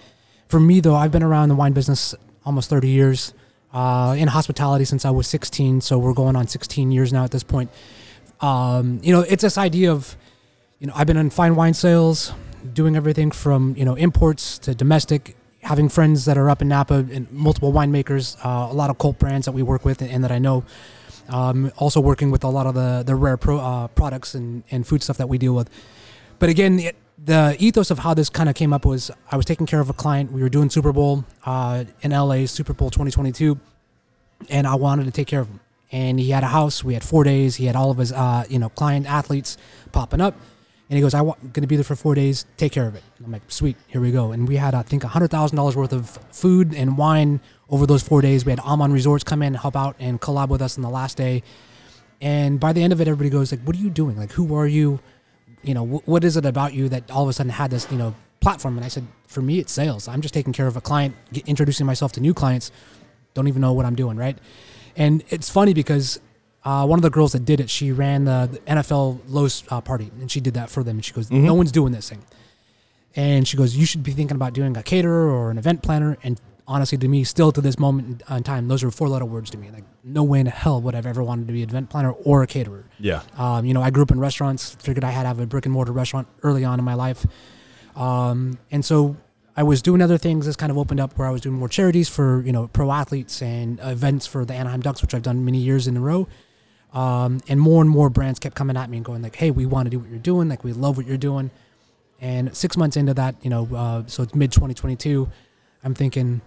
For 0.50 0.60
me, 0.60 0.82
though, 0.82 0.96
I've 0.96 1.14
been 1.14 1.24
around 1.24 1.48
the 1.48 1.56
wine 1.56 1.72
business 1.72 2.14
almost 2.44 2.70
30 2.70 2.90
years 2.90 3.34
uh, 3.74 4.16
in 4.18 4.28
hospitality 4.28 4.86
since 4.86 5.06
I 5.06 5.12
was 5.12 5.28
16. 5.28 5.82
So 5.82 5.98
we're 5.98 6.14
going 6.14 6.36
on 6.36 6.48
16 6.48 6.92
years 6.92 7.14
now 7.14 7.24
at 7.24 7.32
this 7.32 7.44
point. 7.44 7.70
Um, 8.42 9.00
you 9.04 9.14
know, 9.14 9.22
it's 9.22 9.44
this 9.44 9.58
idea 9.58 9.92
of, 9.92 10.16
you 10.80 10.88
know, 10.88 10.94
I've 10.96 11.08
been 11.08 11.18
in 11.18 11.30
fine 11.30 11.56
wine 11.56 11.74
sales, 11.74 12.34
doing 12.74 12.96
everything 12.96 13.32
from, 13.32 13.76
you 13.78 13.86
know, 13.86 13.96
imports 13.96 14.58
to 14.60 14.74
domestic, 14.74 15.36
having 15.62 15.90
friends 15.90 16.26
that 16.26 16.38
are 16.38 16.50
up 16.50 16.62
in 16.62 16.70
Napa 16.70 17.06
and 17.12 17.30
multiple 17.32 17.74
winemakers, 17.74 18.38
uh, 18.46 18.72
a 18.72 18.74
lot 18.74 18.90
of 18.90 18.98
cult 18.98 19.20
brands 19.20 19.46
that 19.46 19.52
we 19.52 19.62
work 19.62 19.84
with 19.84 20.02
and, 20.02 20.24
that 20.24 20.32
I 20.32 20.40
know. 20.40 20.64
Um, 21.28 21.72
also 21.78 22.00
working 22.00 22.32
with 22.32 22.44
a 22.44 22.48
lot 22.48 22.66
of 22.66 22.74
the, 22.74 23.04
the 23.06 23.16
rare 23.16 23.38
pro, 23.38 23.60
uh, 23.60 23.88
products 23.90 24.34
and, 24.34 24.64
and 24.72 24.88
food 24.88 25.04
stuff 25.04 25.18
that 25.18 25.30
we 25.30 25.38
deal 25.38 25.54
with. 25.54 25.70
But 26.40 26.50
again, 26.50 26.80
it, 26.80 26.96
the 27.26 27.56
ethos 27.60 27.92
of 27.92 28.00
how 28.00 28.14
this 28.14 28.30
kind 28.30 28.50
of 28.50 28.56
came 28.56 28.74
up 28.74 28.86
was 28.86 29.12
I 29.32 29.36
was 29.36 29.46
taking 29.46 29.66
care 29.66 29.80
of 29.80 29.90
a 29.90 29.94
client. 29.94 30.32
We 30.32 30.42
were 30.42 30.50
doing 30.50 30.70
Super 30.70 30.94
Bowl 30.94 31.26
uh, 31.46 31.86
in 32.02 32.12
LA, 32.12 32.46
Super 32.46 32.74
Bowl 32.74 32.90
2022, 32.90 33.60
and 34.50 34.66
I 34.66 34.76
wanted 34.76 35.06
to 35.06 35.12
take 35.12 35.28
care 35.28 35.42
of 35.42 35.48
him. 35.48 35.60
And 35.92 36.20
he 36.20 36.30
had 36.30 36.44
a 36.44 36.48
house. 36.48 36.84
We 36.84 36.94
had 36.94 37.04
four 37.04 37.24
days. 37.24 37.56
He 37.56 37.66
had 37.66 37.76
all 37.76 37.90
of 37.90 37.98
his, 37.98 38.12
uh, 38.12 38.46
you 38.48 38.60
know, 38.60 38.70
client 38.70 39.08
athletes 39.08 39.58
popping 39.92 40.22
up. 40.22 40.36
And 40.90 40.98
he 40.98 41.02
goes, 41.02 41.14
I'm 41.14 41.26
going 41.26 41.62
to 41.62 41.68
be 41.68 41.76
there 41.76 41.84
for 41.84 41.96
four 41.96 42.16
days. 42.16 42.46
Take 42.58 42.72
care 42.72 42.88
of 42.88 42.96
it. 42.96 43.04
I'm 43.24 43.32
like, 43.32 43.44
sweet, 43.48 43.76
here 43.88 44.02
we 44.02 44.12
go. 44.12 44.32
And 44.32 44.48
we 44.48 44.56
had, 44.56 44.74
I 44.74 44.82
think, 44.82 45.04
$100,000 45.04 45.76
worth 45.76 45.94
of 45.94 46.10
food 46.32 46.74
and 46.74 46.98
wine 46.98 47.42
over 47.70 47.86
those 47.86 48.02
four 48.02 48.22
days. 48.22 48.46
We 48.46 48.52
had 48.52 48.60
Aman 48.62 48.92
Resorts 48.92 49.24
come 49.24 49.44
in, 49.44 49.54
help 49.54 49.76
out, 49.76 49.96
and 50.00 50.20
collab 50.20 50.50
with 50.50 50.62
us 50.62 50.78
on 50.78 50.84
the 50.84 50.90
last 50.90 51.18
day. 51.18 51.44
And 52.22 52.60
by 52.60 52.74
the 52.74 52.84
end 52.84 52.92
of 52.92 53.02
it, 53.02 53.08
everybody 53.08 53.30
goes, 53.30 53.52
like, 53.52 53.62
what 53.62 53.76
are 53.76 53.80
you 53.80 53.90
doing? 53.90 54.18
Like, 54.18 54.32
who 54.32 54.56
are 54.56 54.68
you? 54.68 55.00
You 55.64 55.74
know, 55.74 55.82
w- 55.82 56.02
what 56.06 56.24
is 56.24 56.38
it 56.38 56.46
about 56.46 56.74
you 56.74 56.90
that 56.90 57.10
all 57.12 57.24
of 57.24 57.30
a 57.30 57.34
sudden 57.34 57.52
had 57.52 57.72
this, 57.72 57.88
you 57.92 57.98
know, 57.98 58.16
platform? 58.40 58.78
And 58.78 58.86
I 58.86 58.90
said, 58.90 59.06
for 59.28 59.42
me, 59.42 59.60
it's 59.60 59.72
sales. 59.72 60.08
I'm 60.08 60.22
just 60.22 60.34
taking 60.34 60.54
care 60.54 60.68
of 60.68 60.76
a 60.76 60.82
client, 60.82 61.16
get, 61.32 61.48
introducing 61.48 61.86
myself 61.86 62.12
to 62.14 62.22
new 62.22 62.34
clients. 62.34 62.72
Don't 63.34 63.48
even 63.48 63.62
know 63.62 63.74
what 63.74 63.86
I'm 63.86 63.96
doing, 63.96 64.18
right? 64.18 64.38
And 64.96 65.24
it's 65.30 65.50
funny 65.50 65.74
because 65.74 66.20
uh, 66.64 66.86
one 66.86 67.00
of 67.00 67.04
the 67.04 67.10
girls 67.10 67.32
that 67.34 67.46
did 67.46 67.60
it, 67.60 67.70
she 67.70 67.92
ran 67.92 68.26
the, 68.26 68.50
the 68.52 68.60
NFL 68.60 69.22
Lowe's 69.28 69.64
uh, 69.70 69.82
party, 69.82 70.12
and 70.20 70.30
she 70.30 70.40
did 70.40 70.56
that 70.56 70.70
for 70.70 70.84
them. 70.84 70.98
And 70.98 71.06
she 71.06 71.14
goes, 71.14 71.28
mm-hmm. 71.28 71.46
"No 71.46 71.54
one's 71.54 71.72
doing 71.72 71.94
this 71.94 72.10
thing." 72.10 72.24
And 73.16 73.48
she 73.48 73.56
goes, 73.56 73.76
"You 73.78 73.86
should 73.86 74.04
be 74.04 74.12
thinking 74.12 74.36
about 74.36 74.54
doing 74.54 74.76
a 74.76 74.84
caterer 74.84 75.30
or 75.30 75.52
an 75.52 75.58
event 75.58 75.84
planner." 75.84 76.18
And 76.22 76.40
honestly, 76.70 76.98
to 77.00 77.08
me, 77.08 77.24
still 77.24 77.52
to 77.52 77.62
this 77.62 77.80
moment 77.80 78.22
in 78.30 78.44
time, 78.44 78.68
those 78.68 78.84
are 78.84 78.92
four 78.92 79.10
letter 79.10 79.26
words 79.26 79.50
to 79.50 79.58
me. 79.58 79.72
Like, 79.72 79.84
no 80.04 80.24
way 80.24 80.40
in 80.40 80.46
hell 80.46 80.80
would 80.82 80.94
I've 80.94 81.08
ever 81.08 81.24
wanted 81.24 81.48
to 81.48 81.54
be 81.54 81.64
an 81.64 81.70
event 81.70 81.90
planner 81.90 82.12
or 82.12 82.44
a 82.44 82.48
caterer. 82.48 82.86
Yeah. 83.00 83.24
Um, 83.38 83.66
you 83.66 83.74
know, 83.74 83.82
I 83.82 83.90
grew 83.90 84.04
up 84.04 84.12
in 84.12 84.20
restaurants, 84.20 84.76
figured 84.76 85.04
I 85.04 85.10
had 85.10 85.24
to 85.24 85.28
have 85.30 85.40
a 85.40 85.48
brick 85.48 85.66
and 85.66 85.74
mortar 85.74 85.92
restaurant 85.92 86.28
early 86.44 86.64
on 86.64 86.78
in 86.78 86.86
my 86.86 86.94
life. 86.94 87.26
Um, 87.96 88.60
and 88.72 88.86
so 88.86 89.18
I 89.58 89.64
was 89.64 89.82
doing 89.82 90.02
other 90.02 90.20
things. 90.20 90.46
This 90.46 90.56
kind 90.56 90.72
of 90.72 90.78
opened 90.78 91.00
up 91.00 91.18
where 91.18 91.28
I 91.28 91.32
was 91.32 91.42
doing 91.42 91.56
more 91.56 91.68
charities 91.68 92.08
for, 92.08 92.44
you 92.44 92.52
know, 92.52 92.68
pro 92.68 92.92
athletes 92.92 93.42
and 93.42 93.80
events 93.82 94.28
for 94.28 94.46
the 94.46 94.54
Anaheim 94.54 94.82
Ducks, 94.82 95.02
which 95.02 95.16
I've 95.16 95.24
done 95.24 95.44
many 95.44 95.58
years 95.58 95.88
in 95.88 95.98
a 95.98 96.00
row. 96.00 96.28
Um, 96.94 97.40
and 97.48 97.60
more 97.60 97.82
and 97.82 97.90
more 97.90 98.10
brands 98.10 98.40
kept 98.40 98.56
coming 98.56 98.78
at 98.78 98.90
me 98.90 98.98
and 98.98 99.06
going 99.06 99.24
like, 99.24 99.36
hey, 99.36 99.50
we 99.50 99.66
want 99.66 99.88
to 99.88 99.90
do 99.90 100.00
what 100.00 100.10
you're 100.10 100.20
doing. 100.20 100.50
Like, 100.50 100.64
we 100.64 100.74
love 100.74 100.98
what 100.98 101.08
you're 101.08 101.18
doing. 101.18 101.50
And 102.22 102.56
six 102.56 102.78
months 102.78 102.96
into 102.96 103.14
that, 103.16 103.36
you 103.42 103.50
know, 103.50 103.68
uh, 103.76 104.04
so 104.06 104.24
it's 104.24 104.36
mid 104.36 104.52
2022, 104.52 105.30
I'm 105.84 105.94
thinking, 105.94 106.42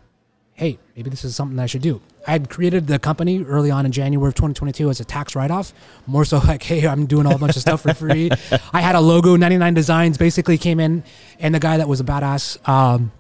hey, 0.55 0.79
maybe 0.97 1.11
this 1.11 1.25
is 1.25 1.35
something 1.35 1.59
I 1.59 1.67
should 1.67 1.83
do. 1.83 2.01
I 2.27 2.33
had 2.33 2.49
created 2.49 2.87
the 2.87 2.99
company 2.99 3.43
early 3.43 3.71
on 3.71 3.85
in 3.85 3.93
January 3.93 4.29
of 4.29 4.35
2022 4.35 4.91
as 4.91 5.01
a 5.01 5.05
tax 5.05 5.35
write 5.35 5.51
off, 5.51 5.73
more 6.07 6.25
so 6.25 6.39
like, 6.47 6.63
hey, 6.63 6.87
I'm 6.87 7.07
doing 7.07 7.27
all 7.27 7.35
a 7.35 7.39
bunch 7.39 7.57
of 7.57 7.63
stuff 7.63 7.83
for 7.83 7.95
free. 7.95 8.31
I 8.73 8.81
had 8.81 8.95
a 8.95 9.01
logo, 9.01 9.37
99 9.37 9.75
Designs 9.75 10.19
basically 10.19 10.59
came 10.59 10.79
in, 10.79 11.05
and 11.41 11.55
the 11.55 11.61
guy 11.61 11.79
that 11.79 11.89
was 11.89 12.01
a 12.01 12.05
badass, 12.05 12.67
um, 12.69 13.13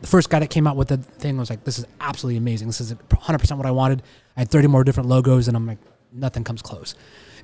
the 0.00 0.06
first 0.06 0.30
guy 0.30 0.40
that 0.40 0.50
came 0.50 0.66
out 0.66 0.76
with 0.76 0.88
the 0.88 0.96
thing 0.96 1.36
was 1.36 1.50
like, 1.50 1.64
this 1.64 1.78
is 1.78 1.86
absolutely 2.00 2.38
amazing. 2.38 2.68
This 2.68 2.80
is 2.80 2.94
100% 2.94 3.56
what 3.56 3.66
I 3.66 3.70
wanted. 3.70 4.02
I 4.36 4.40
had 4.40 4.50
30 4.50 4.68
more 4.68 4.82
different 4.82 5.08
logos, 5.08 5.46
and 5.46 5.56
I'm 5.56 5.66
like, 5.66 5.78
nothing 6.12 6.44
comes 6.44 6.62
close. 6.62 6.94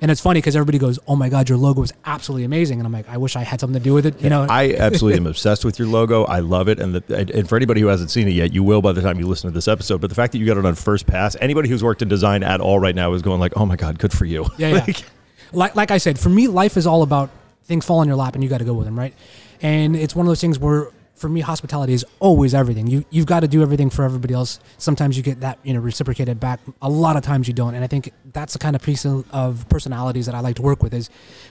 And 0.01 0.09
it's 0.09 0.19
funny 0.19 0.39
because 0.39 0.55
everybody 0.55 0.79
goes, 0.79 0.97
"Oh 1.07 1.15
my 1.15 1.29
God, 1.29 1.47
your 1.47 1.59
logo 1.59 1.83
is 1.83 1.93
absolutely 2.05 2.43
amazing," 2.43 2.79
and 2.79 2.87
I'm 2.87 2.91
like, 2.91 3.07
"I 3.07 3.17
wish 3.17 3.35
I 3.35 3.43
had 3.43 3.59
something 3.59 3.79
to 3.79 3.83
do 3.83 3.93
with 3.93 4.07
it." 4.07 4.19
You 4.19 4.31
know, 4.31 4.47
I 4.49 4.73
absolutely 4.79 5.19
am 5.19 5.27
obsessed 5.27 5.63
with 5.63 5.77
your 5.77 5.87
logo. 5.87 6.23
I 6.23 6.39
love 6.39 6.67
it, 6.69 6.79
and, 6.79 6.95
the, 6.95 7.31
and 7.35 7.47
for 7.47 7.55
anybody 7.55 7.81
who 7.81 7.87
hasn't 7.87 8.09
seen 8.09 8.27
it 8.27 8.31
yet, 8.31 8.51
you 8.51 8.63
will 8.63 8.81
by 8.81 8.93
the 8.93 9.01
time 9.01 9.19
you 9.19 9.27
listen 9.27 9.49
to 9.49 9.53
this 9.53 9.67
episode. 9.67 10.01
But 10.01 10.09
the 10.09 10.15
fact 10.15 10.31
that 10.31 10.39
you 10.39 10.47
got 10.47 10.57
it 10.57 10.65
on 10.65 10.73
first 10.73 11.05
pass, 11.05 11.37
anybody 11.39 11.69
who's 11.69 11.83
worked 11.83 12.01
in 12.01 12.07
design 12.07 12.41
at 12.41 12.61
all 12.61 12.79
right 12.79 12.95
now 12.95 13.13
is 13.13 13.21
going 13.21 13.39
like, 13.39 13.53
"Oh 13.55 13.67
my 13.67 13.75
God, 13.75 13.99
good 13.99 14.11
for 14.11 14.25
you." 14.25 14.47
Yeah, 14.57 14.83
yeah. 14.87 14.93
like, 15.53 15.75
like 15.75 15.91
I 15.91 15.99
said, 15.99 16.17
for 16.17 16.29
me, 16.29 16.47
life 16.47 16.77
is 16.77 16.87
all 16.87 17.03
about 17.03 17.29
things 17.65 17.85
fall 17.85 18.01
in 18.01 18.07
your 18.07 18.17
lap 18.17 18.33
and 18.33 18.43
you 18.43 18.49
got 18.49 18.57
to 18.57 18.65
go 18.65 18.73
with 18.73 18.85
them, 18.85 18.97
right? 18.97 19.13
And 19.61 19.95
it's 19.95 20.15
one 20.15 20.25
of 20.25 20.29
those 20.29 20.41
things 20.41 20.57
where, 20.57 20.87
for 21.21 21.29
me, 21.29 21.39
hospitality 21.39 21.93
is 21.93 22.03
always 22.19 22.53
everything. 22.53 22.87
You 22.87 23.05
you've 23.11 23.27
got 23.27 23.41
to 23.41 23.47
do 23.47 23.61
everything 23.61 23.91
for 23.91 24.03
everybody 24.03 24.33
else. 24.33 24.59
Sometimes 24.79 25.15
you 25.15 25.23
get 25.23 25.39
that 25.41 25.59
you 25.63 25.73
know 25.73 25.79
reciprocated 25.79 26.39
back. 26.39 26.59
A 26.81 26.89
lot 26.89 27.15
of 27.15 27.21
times 27.21 27.47
you 27.47 27.53
don't, 27.53 27.75
and 27.75 27.83
I 27.83 27.87
think 27.87 28.11
that's 28.33 28.53
the 28.53 28.59
kind 28.59 28.75
of 28.75 28.81
piece 28.81 29.05
of, 29.05 29.69
personalities 29.69 30.25
that 30.25 30.33
I 30.33 30.39
like 30.39 30.55
to 30.55 30.61
work 30.61 30.81
with 30.81 30.93
is 30.93 31.09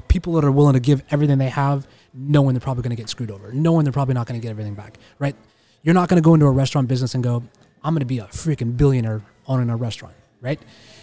people 0.09 0.33
that 0.35 0.45
are 0.45 0.51
willing 0.51 0.75
to 0.75 0.81
give 0.81 1.03
everything 1.11 1.39
they 1.39 1.49
have, 1.49 1.87
knowing 2.13 2.55
they're 2.55 2.61
probably 2.61 2.83
going 2.83 2.97
to 2.97 2.97
get 2.97 3.09
screwed 3.09 3.31
over, 3.31 3.53
knowing 3.53 3.85
they're 3.85 3.93
probably 3.93 4.15
not 4.15 4.27
going 4.27 4.41
to 4.41 4.43
get 4.43 4.51
everything 4.51 4.75
back, 4.75 4.99
right? 5.19 5.37
You're 5.83 5.95
not 5.95 6.09
going 6.09 6.21
to 6.21 6.25
go 6.25 6.35
into 6.35 6.47
a 6.47 6.51
restaurant 6.51 6.89
business 6.89 7.15
and 7.15 7.23
go, 7.23 7.43
I'm 7.85 7.95
going 7.95 8.01
to 8.01 8.07
be 8.07 8.19
a 8.19 8.25
freaking 8.25 8.77
billionaire 8.77 9.23
owning 9.47 9.71
a 9.71 9.77
restaurant, 9.77 10.15
right? 10.41 10.61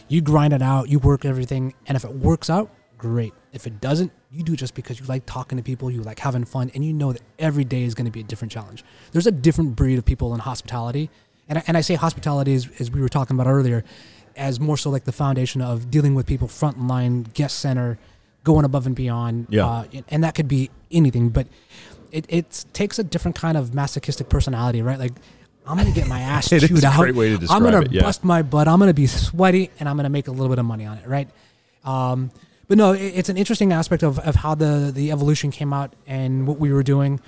You 0.10 0.22
grind 0.22 0.54
it 0.54 0.62
out, 0.62 0.90
you 0.90 1.00
work 1.00 1.24
everything, 1.24 1.74
and 1.88 1.96
if 1.96 2.04
it 2.04 2.14
works 2.14 2.50
out, 2.50 2.70
great. 2.98 3.34
If 3.54 3.66
it 3.66 3.80
doesn't, 3.80 4.12
you 4.32 4.44
do 4.44 4.54
it 4.54 4.58
just 4.58 4.74
because 4.76 5.00
you 5.00 5.06
like 5.06 5.26
talking 5.26 5.58
to 5.58 5.64
people, 5.64 5.90
you 5.90 6.02
like 6.02 6.20
having 6.20 6.44
fun, 6.46 6.72
and 6.74 6.84
you 6.84 6.94
know 6.94 7.14
that 7.14 7.22
every 7.40 7.64
day 7.64 7.84
is 7.84 7.96
going 7.96 8.06
to 8.06 8.12
be 8.12 8.20
a 8.20 8.24
different 8.24 8.52
challenge. 8.52 8.84
There's 9.12 9.28
a 9.28 9.32
different 9.32 9.76
breed 9.76 9.98
of 9.98 10.06
people 10.06 10.34
in 10.34 10.40
hospitality. 10.40 11.10
And 11.50 11.60
I, 11.60 11.64
and 11.68 11.78
I 11.78 11.82
say 11.82 11.96
hospitality, 11.96 12.54
as, 12.54 12.68
as 12.80 12.92
we 12.92 13.00
were 13.00 13.10
talking 13.10 13.38
about 13.40 13.50
earlier, 13.50 13.86
as 14.36 14.60
more 14.60 14.78
so 14.78 14.90
like 14.90 15.06
the 15.06 15.12
foundation 15.12 15.62
of 15.62 15.90
dealing 15.90 16.14
with 16.14 16.26
people 16.26 16.48
front 16.48 16.80
line, 16.86 17.24
guest 17.24 17.60
center, 17.60 17.98
going 18.44 18.66
above 18.66 18.86
and 18.86 18.96
beyond. 18.96 19.48
Yeah. 19.50 19.66
Uh, 19.66 19.86
and 20.10 20.24
that 20.24 20.36
could 20.36 20.48
be 20.48 20.70
anything, 20.92 21.30
but 21.30 21.48
it, 22.12 22.26
it 22.30 22.66
takes 22.74 23.00
a 23.00 23.04
different 23.04 23.36
kind 23.36 23.58
of 23.58 23.74
masochistic 23.74 24.30
personality, 24.30 24.82
right? 24.82 25.00
Like, 25.00 25.14
I'm 25.66 25.78
gonna 25.78 25.92
get 25.92 26.08
my 26.08 26.20
ass 26.36 26.52
is 26.52 26.68
chewed 26.68 26.84
a 26.84 26.88
out. 26.88 27.00
great 27.00 27.16
way 27.16 27.36
to 27.36 27.48
I'm 27.50 27.62
gonna 27.62 27.82
it, 27.82 27.92
yeah. 27.92 28.04
bust 28.04 28.24
my 28.24 28.42
butt. 28.42 28.68
I'm 28.68 28.80
gonna 28.80 28.94
be 28.94 29.08
sweaty, 29.08 29.70
and 29.80 29.90
I'm 29.90 29.98
gonna 29.98 30.10
make 30.10 30.28
a 30.28 30.32
little 30.32 30.50
bit 30.50 30.60
of 30.60 30.66
money 30.66 30.86
on 30.86 30.98
it, 30.98 31.08
right? 31.08 31.30
Um, 31.84 32.32
but 32.68 32.78
no, 32.78 32.94
it, 32.94 33.02
it's 33.16 33.30
an 33.30 33.38
interesting 33.38 33.72
aspect 33.74 34.04
of, 34.04 34.20
of 34.20 34.36
how 34.36 34.56
the 34.56 34.92
the 34.94 35.12
evolution 35.12 35.52
came 35.52 35.74
out 35.74 35.94
and 36.06 36.48
what 36.48 36.58
we 36.60 36.72
were 36.72 36.84
doing. 36.84 37.20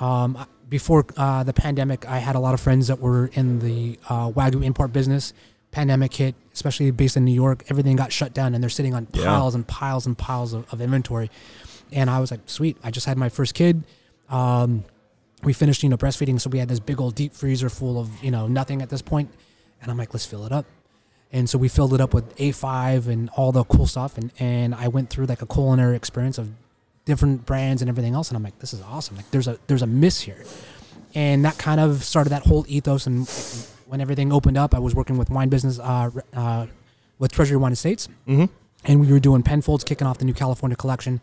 Um, 0.00 0.46
before 0.68 1.04
uh, 1.16 1.42
the 1.42 1.52
pandemic, 1.52 2.08
I 2.08 2.18
had 2.18 2.34
a 2.34 2.40
lot 2.40 2.54
of 2.54 2.60
friends 2.60 2.88
that 2.88 2.98
were 2.98 3.26
in 3.34 3.58
the 3.58 3.98
uh, 4.08 4.30
wagyu 4.30 4.64
import 4.64 4.92
business. 4.92 5.32
Pandemic 5.70 6.12
hit, 6.14 6.34
especially 6.52 6.90
based 6.90 7.16
in 7.16 7.24
New 7.24 7.32
York. 7.34 7.64
Everything 7.70 7.96
got 7.96 8.12
shut 8.12 8.34
down, 8.34 8.54
and 8.54 8.62
they're 8.62 8.70
sitting 8.70 8.94
on 8.94 9.06
Yeah. 9.14 9.24
piles 9.24 9.54
and 9.54 9.66
piles 9.66 10.06
and 10.06 10.16
piles 10.16 10.52
of, 10.52 10.70
of 10.72 10.80
inventory. 10.80 11.30
And 11.92 12.10
I 12.10 12.20
was 12.20 12.30
like, 12.30 12.40
sweet. 12.46 12.76
I 12.82 12.90
just 12.90 13.06
had 13.06 13.16
my 13.16 13.28
first 13.28 13.54
kid. 13.54 13.84
Um, 14.28 14.84
we 15.42 15.52
finished, 15.52 15.82
you 15.82 15.88
know, 15.88 15.96
breastfeeding, 15.96 16.40
so 16.40 16.48
we 16.50 16.58
had 16.58 16.68
this 16.68 16.80
big 16.80 17.00
old 17.00 17.14
deep 17.14 17.32
freezer 17.34 17.68
full 17.68 17.98
of, 17.98 18.08
you 18.22 18.30
know, 18.30 18.46
nothing 18.48 18.80
at 18.82 18.88
this 18.90 19.02
point. 19.02 19.30
And 19.80 19.90
I'm 19.90 19.96
like, 19.98 20.12
let's 20.14 20.24
fill 20.26 20.44
it 20.46 20.52
up. 20.52 20.66
And 21.32 21.48
so 21.48 21.56
we 21.56 21.68
filled 21.68 21.94
it 21.94 22.00
up 22.00 22.12
with 22.12 22.36
A5 22.36 23.06
and 23.08 23.30
all 23.30 23.52
the 23.52 23.64
cool 23.64 23.86
stuff. 23.86 24.18
And, 24.18 24.30
and 24.38 24.74
I 24.74 24.88
went 24.88 25.08
through 25.08 25.26
like 25.26 25.40
a 25.40 25.46
culinary 25.46 25.96
experience 25.96 26.36
of 26.36 26.50
different 27.06 27.46
brands 27.46 27.80
and 27.80 27.88
everything 27.88 28.14
else. 28.14 28.28
And 28.28 28.36
I'm 28.36 28.42
like, 28.42 28.58
this 28.58 28.74
is 28.74 28.82
awesome. 28.82 29.16
Like 29.16 29.30
there's 29.30 29.48
a, 29.48 29.58
there's 29.66 29.82
a 29.82 29.86
miss 29.86 30.20
here. 30.20 30.44
And 31.14 31.44
that 31.44 31.56
kind 31.58 31.80
of 31.80 32.04
started 32.04 32.30
that 32.30 32.42
whole 32.42 32.66
ethos. 32.68 33.06
And 33.06 33.28
when 33.86 34.00
everything 34.00 34.30
opened 34.30 34.58
up, 34.58 34.74
I 34.74 34.78
was 34.78 34.94
working 34.94 35.16
with 35.16 35.30
wine 35.30 35.48
business, 35.48 35.78
uh, 35.78 36.10
uh, 36.34 36.66
with 37.18 37.32
Treasury 37.32 37.56
Wine 37.56 37.72
Estates. 37.72 38.08
Mm-hmm. 38.28 38.44
And 38.84 39.00
we 39.00 39.10
were 39.10 39.20
doing 39.20 39.42
Penfolds, 39.42 39.84
kicking 39.84 40.06
off 40.06 40.18
the 40.18 40.24
new 40.26 40.34
California 40.34 40.76
collection. 40.76 41.20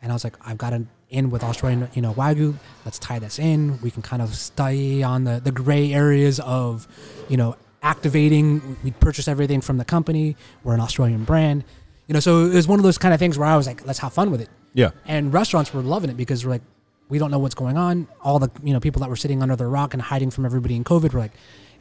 And 0.00 0.12
I 0.12 0.14
was 0.14 0.24
like, 0.24 0.36
I've 0.44 0.58
got 0.58 0.72
an 0.72 0.88
in 1.10 1.30
with 1.30 1.44
Australian, 1.44 1.88
you 1.94 2.00
know, 2.00 2.14
Wagyu. 2.14 2.54
Let's 2.84 2.98
tie 2.98 3.18
this 3.18 3.38
in. 3.38 3.80
We 3.82 3.90
can 3.90 4.02
kind 4.02 4.22
of 4.22 4.34
study 4.34 5.02
on 5.02 5.24
the, 5.24 5.40
the 5.40 5.52
gray 5.52 5.92
areas 5.92 6.40
of, 6.40 6.88
you 7.28 7.36
know, 7.36 7.56
activating. 7.82 8.76
We 8.82 8.92
purchase 8.92 9.28
everything 9.28 9.60
from 9.60 9.78
the 9.78 9.84
company. 9.84 10.36
We're 10.64 10.74
an 10.74 10.80
Australian 10.80 11.24
brand. 11.24 11.64
You 12.06 12.14
know, 12.14 12.20
so 12.20 12.46
it 12.46 12.54
was 12.54 12.68
one 12.68 12.78
of 12.78 12.82
those 12.82 12.98
kind 12.98 13.14
of 13.14 13.20
things 13.20 13.38
where 13.38 13.48
I 13.48 13.56
was 13.56 13.66
like, 13.66 13.86
let's 13.86 13.98
have 14.00 14.12
fun 14.12 14.30
with 14.30 14.40
it. 14.40 14.48
Yeah. 14.74 14.90
And 15.06 15.32
restaurants 15.32 15.72
were 15.72 15.82
loving 15.82 16.10
it 16.10 16.16
because 16.16 16.44
we're 16.44 16.52
like, 16.52 16.62
we 17.08 17.18
don't 17.18 17.30
know 17.30 17.38
what's 17.38 17.54
going 17.54 17.76
on. 17.76 18.08
All 18.22 18.38
the 18.38 18.50
you 18.62 18.72
know 18.72 18.80
people 18.80 19.00
that 19.00 19.10
were 19.10 19.16
sitting 19.16 19.42
under 19.42 19.56
the 19.56 19.66
rock 19.66 19.92
and 19.92 20.02
hiding 20.02 20.30
from 20.30 20.46
everybody 20.46 20.76
in 20.76 20.84
COVID 20.84 21.12
were 21.12 21.20
like, 21.20 21.32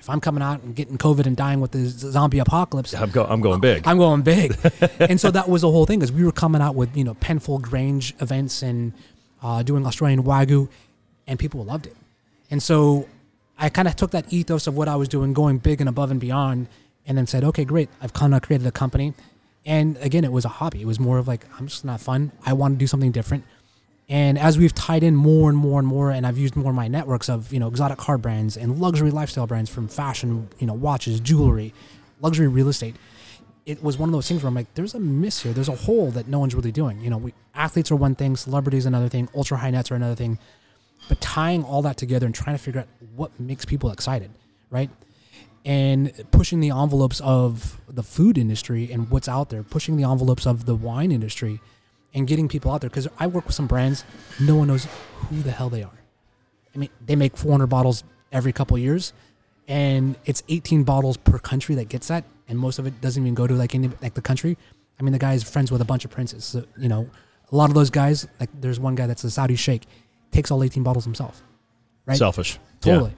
if 0.01 0.09
I'm 0.09 0.19
coming 0.19 0.41
out 0.41 0.63
and 0.63 0.75
getting 0.75 0.97
COVID 0.97 1.27
and 1.27 1.37
dying 1.37 1.61
with 1.61 1.71
the 1.71 1.85
zombie 1.85 2.39
apocalypse, 2.39 2.93
I'm, 2.93 3.11
go- 3.11 3.25
I'm 3.25 3.39
going 3.39 3.61
big. 3.61 3.87
I'm 3.87 3.97
going 3.97 4.23
big. 4.23 4.57
and 4.99 5.21
so 5.21 5.29
that 5.29 5.47
was 5.47 5.61
the 5.61 5.69
whole 5.69 5.85
thing 5.85 6.01
is 6.01 6.11
we 6.11 6.25
were 6.25 6.31
coming 6.31 6.59
out 6.59 6.73
with, 6.73 6.97
you 6.97 7.03
know, 7.03 7.13
Penfold 7.13 7.61
Grange 7.61 8.15
events 8.19 8.63
and 8.63 8.93
uh, 9.43 9.61
doing 9.61 9.85
Australian 9.85 10.23
Wagyu 10.23 10.69
and 11.27 11.37
people 11.37 11.63
loved 11.63 11.85
it. 11.85 11.95
And 12.49 12.61
so 12.61 13.07
I 13.61 13.69
kind 13.69 13.87
of 13.87 13.95
took 13.95 14.11
that 14.11 14.33
ethos 14.33 14.65
of 14.65 14.75
what 14.75 14.87
I 14.87 14.95
was 14.95 15.07
doing, 15.07 15.33
going 15.33 15.59
big 15.59 15.79
and 15.79 15.87
above 15.87 16.09
and 16.09 16.19
beyond, 16.19 16.67
and 17.05 17.15
then 17.17 17.27
said, 17.27 17.43
okay, 17.43 17.63
great. 17.63 17.89
I've 18.01 18.11
kind 18.11 18.33
of 18.33 18.41
created 18.41 18.65
a 18.65 18.71
company. 18.71 19.13
And 19.65 19.97
again, 19.97 20.23
it 20.23 20.31
was 20.31 20.45
a 20.45 20.49
hobby. 20.49 20.81
It 20.81 20.87
was 20.87 20.99
more 20.99 21.19
of 21.19 21.27
like, 21.27 21.45
I'm 21.59 21.67
just 21.67 21.85
not 21.85 22.01
fun. 22.01 22.31
I 22.43 22.53
want 22.53 22.73
to 22.73 22.79
do 22.79 22.87
something 22.87 23.11
different. 23.11 23.43
And 24.09 24.39
as 24.39 24.57
we've 24.57 24.73
tied 24.73 25.03
in 25.03 25.15
more 25.15 25.47
and 25.47 25.57
more 25.57 25.79
and 25.79 25.87
more, 25.87 26.09
and 26.09 26.25
I've 26.25 26.39
used 26.39 26.55
more 26.55 26.71
of 26.71 26.75
my 26.75 26.87
networks 26.87 27.29
of, 27.29 27.53
you 27.53 27.59
know, 27.59 27.67
exotic 27.67 27.99
car 27.99 28.17
brands 28.17 28.57
and 28.57 28.79
luxury 28.79 29.11
lifestyle 29.11 29.45
brands 29.45 29.69
from 29.69 29.87
fashion, 29.87 30.49
you 30.57 30.65
know, 30.65 30.73
watches, 30.73 31.19
jewelry, 31.19 31.71
luxury 32.19 32.47
real 32.47 32.67
estate, 32.67 32.95
it 33.67 33.83
was 33.83 33.97
one 33.97 34.09
of 34.09 34.13
those 34.13 34.27
things 34.27 34.41
where 34.41 34.47
I'm 34.47 34.55
like, 34.55 34.73
there's 34.73 34.95
a 34.95 34.99
miss 34.99 35.43
here. 35.43 35.53
There's 35.53 35.69
a 35.69 35.75
hole 35.75 36.09
that 36.11 36.27
no 36.27 36.39
one's 36.39 36.55
really 36.55 36.71
doing. 36.71 36.99
You 36.99 37.11
know, 37.11 37.17
we, 37.17 37.33
athletes 37.53 37.91
are 37.91 37.95
one 37.95 38.15
thing, 38.15 38.35
celebrities 38.35 38.87
another 38.87 39.07
thing, 39.07 39.29
ultra 39.35 39.57
high 39.57 39.69
nets 39.69 39.91
are 39.91 39.95
another 39.95 40.15
thing. 40.15 40.39
But 41.09 41.19
tying 41.21 41.63
all 41.63 41.81
that 41.81 41.97
together 41.97 42.25
and 42.25 42.33
trying 42.33 42.55
to 42.55 42.63
figure 42.63 42.81
out 42.81 42.87
what 43.15 43.37
makes 43.39 43.65
people 43.65 43.91
excited, 43.91 44.31
right? 44.69 44.89
And 45.65 46.11
pushing 46.31 46.59
the 46.59 46.69
envelopes 46.69 47.19
of 47.21 47.79
the 47.87 48.03
food 48.03 48.37
industry 48.37 48.91
and 48.91 49.09
what's 49.09 49.27
out 49.27 49.49
there, 49.49 49.63
pushing 49.63 49.97
the 49.97 50.03
envelopes 50.03 50.45
of 50.47 50.65
the 50.65 50.75
wine 50.75 51.11
industry 51.11 51.59
and 52.13 52.27
getting 52.27 52.47
people 52.47 52.71
out 52.71 52.81
there. 52.81 52.89
Because 52.89 53.07
I 53.19 53.27
work 53.27 53.45
with 53.45 53.55
some 53.55 53.67
brands, 53.67 54.03
no 54.39 54.55
one 54.55 54.67
knows 54.67 54.87
who 55.29 55.41
the 55.41 55.51
hell 55.51 55.69
they 55.69 55.83
are. 55.83 55.99
I 56.73 56.77
mean, 56.77 56.89
they 57.05 57.15
make 57.15 57.37
400 57.37 57.67
bottles 57.67 58.03
every 58.31 58.53
couple 58.53 58.77
years, 58.77 59.13
and 59.67 60.15
it's 60.25 60.41
18 60.49 60.83
bottles 60.83 61.17
per 61.17 61.37
country 61.37 61.75
that 61.75 61.89
gets 61.89 62.07
that, 62.07 62.23
and 62.47 62.57
most 62.57 62.79
of 62.79 62.87
it 62.87 63.01
doesn't 63.01 63.21
even 63.21 63.35
go 63.35 63.45
to 63.47 63.53
like 63.53 63.75
any 63.75 63.89
like 64.01 64.13
the 64.13 64.21
country. 64.21 64.57
I 64.99 65.03
mean, 65.03 65.13
the 65.13 65.19
guy 65.19 65.33
is 65.33 65.43
friends 65.43 65.71
with 65.71 65.81
a 65.81 65.85
bunch 65.85 66.05
of 66.05 66.11
princes. 66.11 66.45
So, 66.45 66.63
you 66.77 66.87
know, 66.87 67.09
a 67.51 67.55
lot 67.55 67.69
of 67.69 67.75
those 67.75 67.89
guys, 67.89 68.27
like 68.39 68.49
there's 68.61 68.79
one 68.79 68.95
guy 68.95 69.07
that's 69.07 69.23
a 69.23 69.31
Saudi 69.31 69.55
sheikh, 69.55 69.83
takes 70.31 70.51
all 70.51 70.63
18 70.63 70.83
bottles 70.83 71.03
himself. 71.03 71.41
Right? 72.05 72.17
Selfish. 72.17 72.59
Yeah. 72.83 72.93
Totally. 72.93 73.13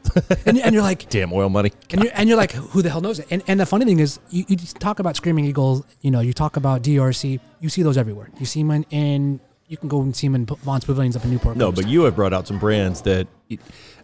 and, 0.45 0.59
and 0.59 0.73
you're 0.73 0.83
like, 0.83 1.09
Damn 1.09 1.31
oil 1.31 1.49
money. 1.49 1.71
and 1.91 2.03
you're, 2.03 2.11
and 2.15 2.27
you're 2.27 2.37
like, 2.37 2.51
who 2.51 2.81
the 2.81 2.89
hell 2.89 3.01
knows 3.01 3.19
it? 3.19 3.27
And, 3.29 3.41
and 3.47 3.59
the 3.59 3.65
funny 3.65 3.85
thing 3.85 3.99
is, 3.99 4.19
you, 4.29 4.43
you 4.47 4.57
talk 4.57 4.99
about 4.99 5.15
Screaming 5.15 5.45
Eagles, 5.45 5.83
you 6.01 6.11
know, 6.11 6.19
you 6.19 6.33
talk 6.33 6.57
about 6.57 6.83
DRC, 6.83 7.39
you 7.61 7.69
see 7.69 7.81
those 7.81 7.97
everywhere. 7.97 8.29
You 8.39 8.45
see 8.45 8.61
them 8.61 8.71
in, 8.71 8.83
in 8.91 9.39
you 9.67 9.77
can 9.77 9.89
go 9.89 10.01
and 10.01 10.15
see 10.15 10.27
them 10.27 10.35
in 10.35 10.45
Vons 10.45 10.85
Pavilions 10.85 11.15
up 11.15 11.23
in 11.23 11.31
Newport. 11.31 11.57
No, 11.57 11.71
but 11.71 11.87
you 11.87 12.03
have 12.03 12.15
brought 12.15 12.33
out 12.33 12.47
some 12.47 12.59
brands 12.59 13.01
that, 13.03 13.27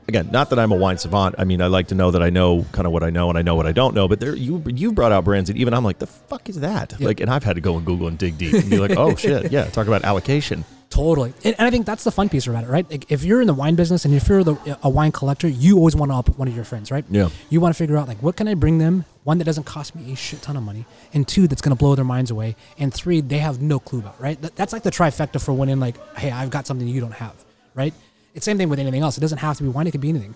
again, 0.08 0.30
not 0.32 0.50
that 0.50 0.58
I'm 0.58 0.72
a 0.72 0.76
wine 0.76 0.98
savant. 0.98 1.36
I 1.38 1.44
mean, 1.44 1.62
I 1.62 1.68
like 1.68 1.88
to 1.88 1.96
know 1.96 2.12
that 2.12 2.24
I 2.24 2.30
know 2.30 2.66
kind 2.72 2.88
of 2.88 2.94
what 2.94 3.04
I 3.04 3.10
know 3.10 3.30
and 3.30 3.38
I 3.38 3.42
know 3.42 3.56
what 3.56 3.68
I 3.68 3.72
don't 3.72 3.94
know. 3.94 4.08
But 4.08 4.20
there, 4.20 4.36
you 4.36 4.64
you 4.66 4.92
brought 4.94 5.12
out 5.12 5.26
brands 5.26 5.50
that 5.50 5.58
even 5.58 5.74
I'm 5.74 5.84
like, 5.84 6.00
the 6.00 6.08
fuck 6.08 6.50
is 6.50 6.62
that? 6.62 6.96
Yeah. 6.98 7.08
Like, 7.08 7.20
and 7.20 7.30
I've 7.30 7.44
had 7.44 7.56
to 7.56 7.62
go 7.62 7.76
and 7.78 7.86
Google 7.86 8.08
and 8.08 8.18
dig 8.18 8.38
deep 8.38 8.54
and 8.54 8.70
be 8.70 8.78
like, 8.78 8.98
oh 8.98 9.16
shit, 9.18 9.52
yeah. 9.52 9.66
Talk 9.66 9.88
about 9.88 10.04
allocation. 10.04 10.64
Totally, 10.90 11.34
and, 11.44 11.56
and 11.60 11.68
I 11.68 11.70
think 11.70 11.86
that's 11.86 12.04
the 12.04 12.12
fun 12.12 12.30
piece 12.30 12.48
about 12.48 12.64
it, 12.64 12.70
right? 12.70 12.90
Like 12.90 13.12
if 13.12 13.24
you're 13.24 13.42
in 13.42 13.48
the 13.48 13.54
wine 13.54 13.76
business 13.76 14.06
and 14.06 14.14
if 14.14 14.28
you're 14.28 14.44
the, 14.44 14.80
a 14.82 14.90
wine 14.90 15.12
collector, 15.12 15.48
you 15.48 15.78
always 15.78 15.96
want 15.96 16.12
to 16.12 16.16
up 16.16 16.30
one 16.38 16.48
of 16.48 16.56
your 16.56 16.66
friends, 16.66 16.90
right? 16.90 17.06
Yeah. 17.12 17.30
You 17.50 17.62
want 17.62 17.76
to 17.76 17.78
figure 17.78 17.96
out 17.96 18.08
like 18.08 18.18
what 18.24 18.36
can 18.36 18.48
I 18.48 18.56
bring 18.56 18.80
them? 18.80 19.06
One 19.24 19.38
that 19.38 19.46
doesn't 19.46 19.66
cost 19.66 19.96
me 19.96 20.12
a 20.12 20.16
shit 20.16 20.42
ton 20.42 20.58
of 20.58 20.64
money, 20.64 20.86
and 21.14 21.28
two 21.28 21.48
that's 21.48 21.62
going 21.62 21.76
to 21.76 21.80
blow 21.80 21.94
their 21.94 22.06
minds 22.06 22.32
away, 22.32 22.56
and 22.80 22.92
three 22.92 23.22
they 23.22 23.38
have 23.38 23.62
no 23.62 23.80
clue 23.80 24.00
about, 24.00 24.20
right? 24.20 24.42
That, 24.42 24.56
that's 24.56 24.74
like 24.74 24.82
the 24.82 24.90
trifecta 24.90 25.40
for 25.40 25.54
winning. 25.54 25.80
Like, 25.80 25.96
hey, 26.18 26.32
I've 26.32 26.50
got 26.50 26.66
something 26.66 26.88
you 26.88 27.02
don't 27.02 27.14
have, 27.14 27.36
right? 27.76 27.94
It's 28.34 28.46
same 28.46 28.58
thing 28.58 28.70
with 28.70 28.80
anything 28.80 29.02
else. 29.02 29.16
It 29.16 29.22
doesn't 29.22 29.38
have 29.38 29.58
to 29.58 29.64
be 29.64 29.70
wine; 29.70 29.86
it 29.86 29.92
could 29.92 30.02
be 30.02 30.10
anything. 30.10 30.34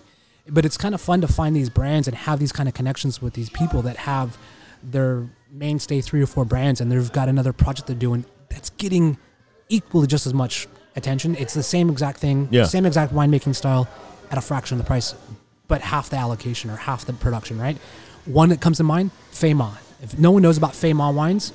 But 0.48 0.64
it's 0.64 0.76
kind 0.76 0.94
of 0.94 1.00
fun 1.00 1.20
to 1.22 1.28
find 1.28 1.56
these 1.56 1.68
brands 1.68 2.06
and 2.06 2.16
have 2.16 2.38
these 2.38 2.52
kind 2.52 2.68
of 2.68 2.74
connections 2.74 3.20
with 3.20 3.34
these 3.34 3.50
people 3.50 3.82
that 3.82 3.96
have 3.96 4.38
their 4.84 5.28
mainstay 5.50 6.00
three 6.00 6.22
or 6.22 6.26
four 6.26 6.44
brands, 6.44 6.80
and 6.80 6.92
they've 6.92 7.12
got 7.12 7.28
another 7.28 7.52
project 7.52 7.88
they're 7.88 7.96
doing 7.96 8.24
that's 8.50 8.70
getting 8.70 9.18
equally 9.68 10.06
just 10.06 10.26
as 10.26 10.34
much 10.34 10.66
attention. 10.96 11.34
It's 11.36 11.54
the 11.54 11.62
same 11.62 11.90
exact 11.90 12.18
thing, 12.18 12.48
Yeah. 12.50 12.64
same 12.64 12.86
exact 12.86 13.12
winemaking 13.12 13.54
style 13.54 13.88
at 14.30 14.38
a 14.38 14.40
fraction 14.40 14.78
of 14.78 14.84
the 14.84 14.86
price, 14.86 15.14
but 15.68 15.80
half 15.80 16.10
the 16.10 16.16
allocation 16.16 16.70
or 16.70 16.76
half 16.76 17.04
the 17.04 17.12
production, 17.12 17.58
right? 17.58 17.76
One 18.26 18.48
that 18.50 18.60
comes 18.60 18.78
to 18.78 18.84
mind, 18.84 19.10
Fema. 19.32 19.72
If 20.02 20.18
no 20.18 20.30
one 20.30 20.42
knows 20.42 20.56
about 20.58 20.72
Fema 20.72 21.12
wines, 21.12 21.52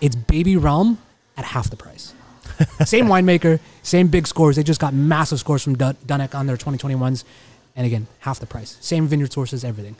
it's 0.00 0.14
Baby 0.16 0.56
Realm 0.56 0.98
at 1.36 1.44
half 1.44 1.70
the 1.70 1.76
price. 1.76 2.14
same 2.84 3.06
winemaker, 3.06 3.60
same 3.82 4.06
big 4.08 4.26
scores. 4.26 4.56
They 4.56 4.62
just 4.62 4.80
got 4.80 4.94
massive 4.94 5.38
scores 5.40 5.62
from 5.62 5.76
Dun- 5.76 5.96
Dunnuck 6.06 6.34
on 6.34 6.46
their 6.46 6.56
2021s. 6.56 7.24
And 7.78 7.84
again, 7.84 8.06
half 8.20 8.40
the 8.40 8.46
price. 8.46 8.78
Same 8.80 9.06
vineyard 9.06 9.34
sources, 9.34 9.62
everything. 9.62 9.96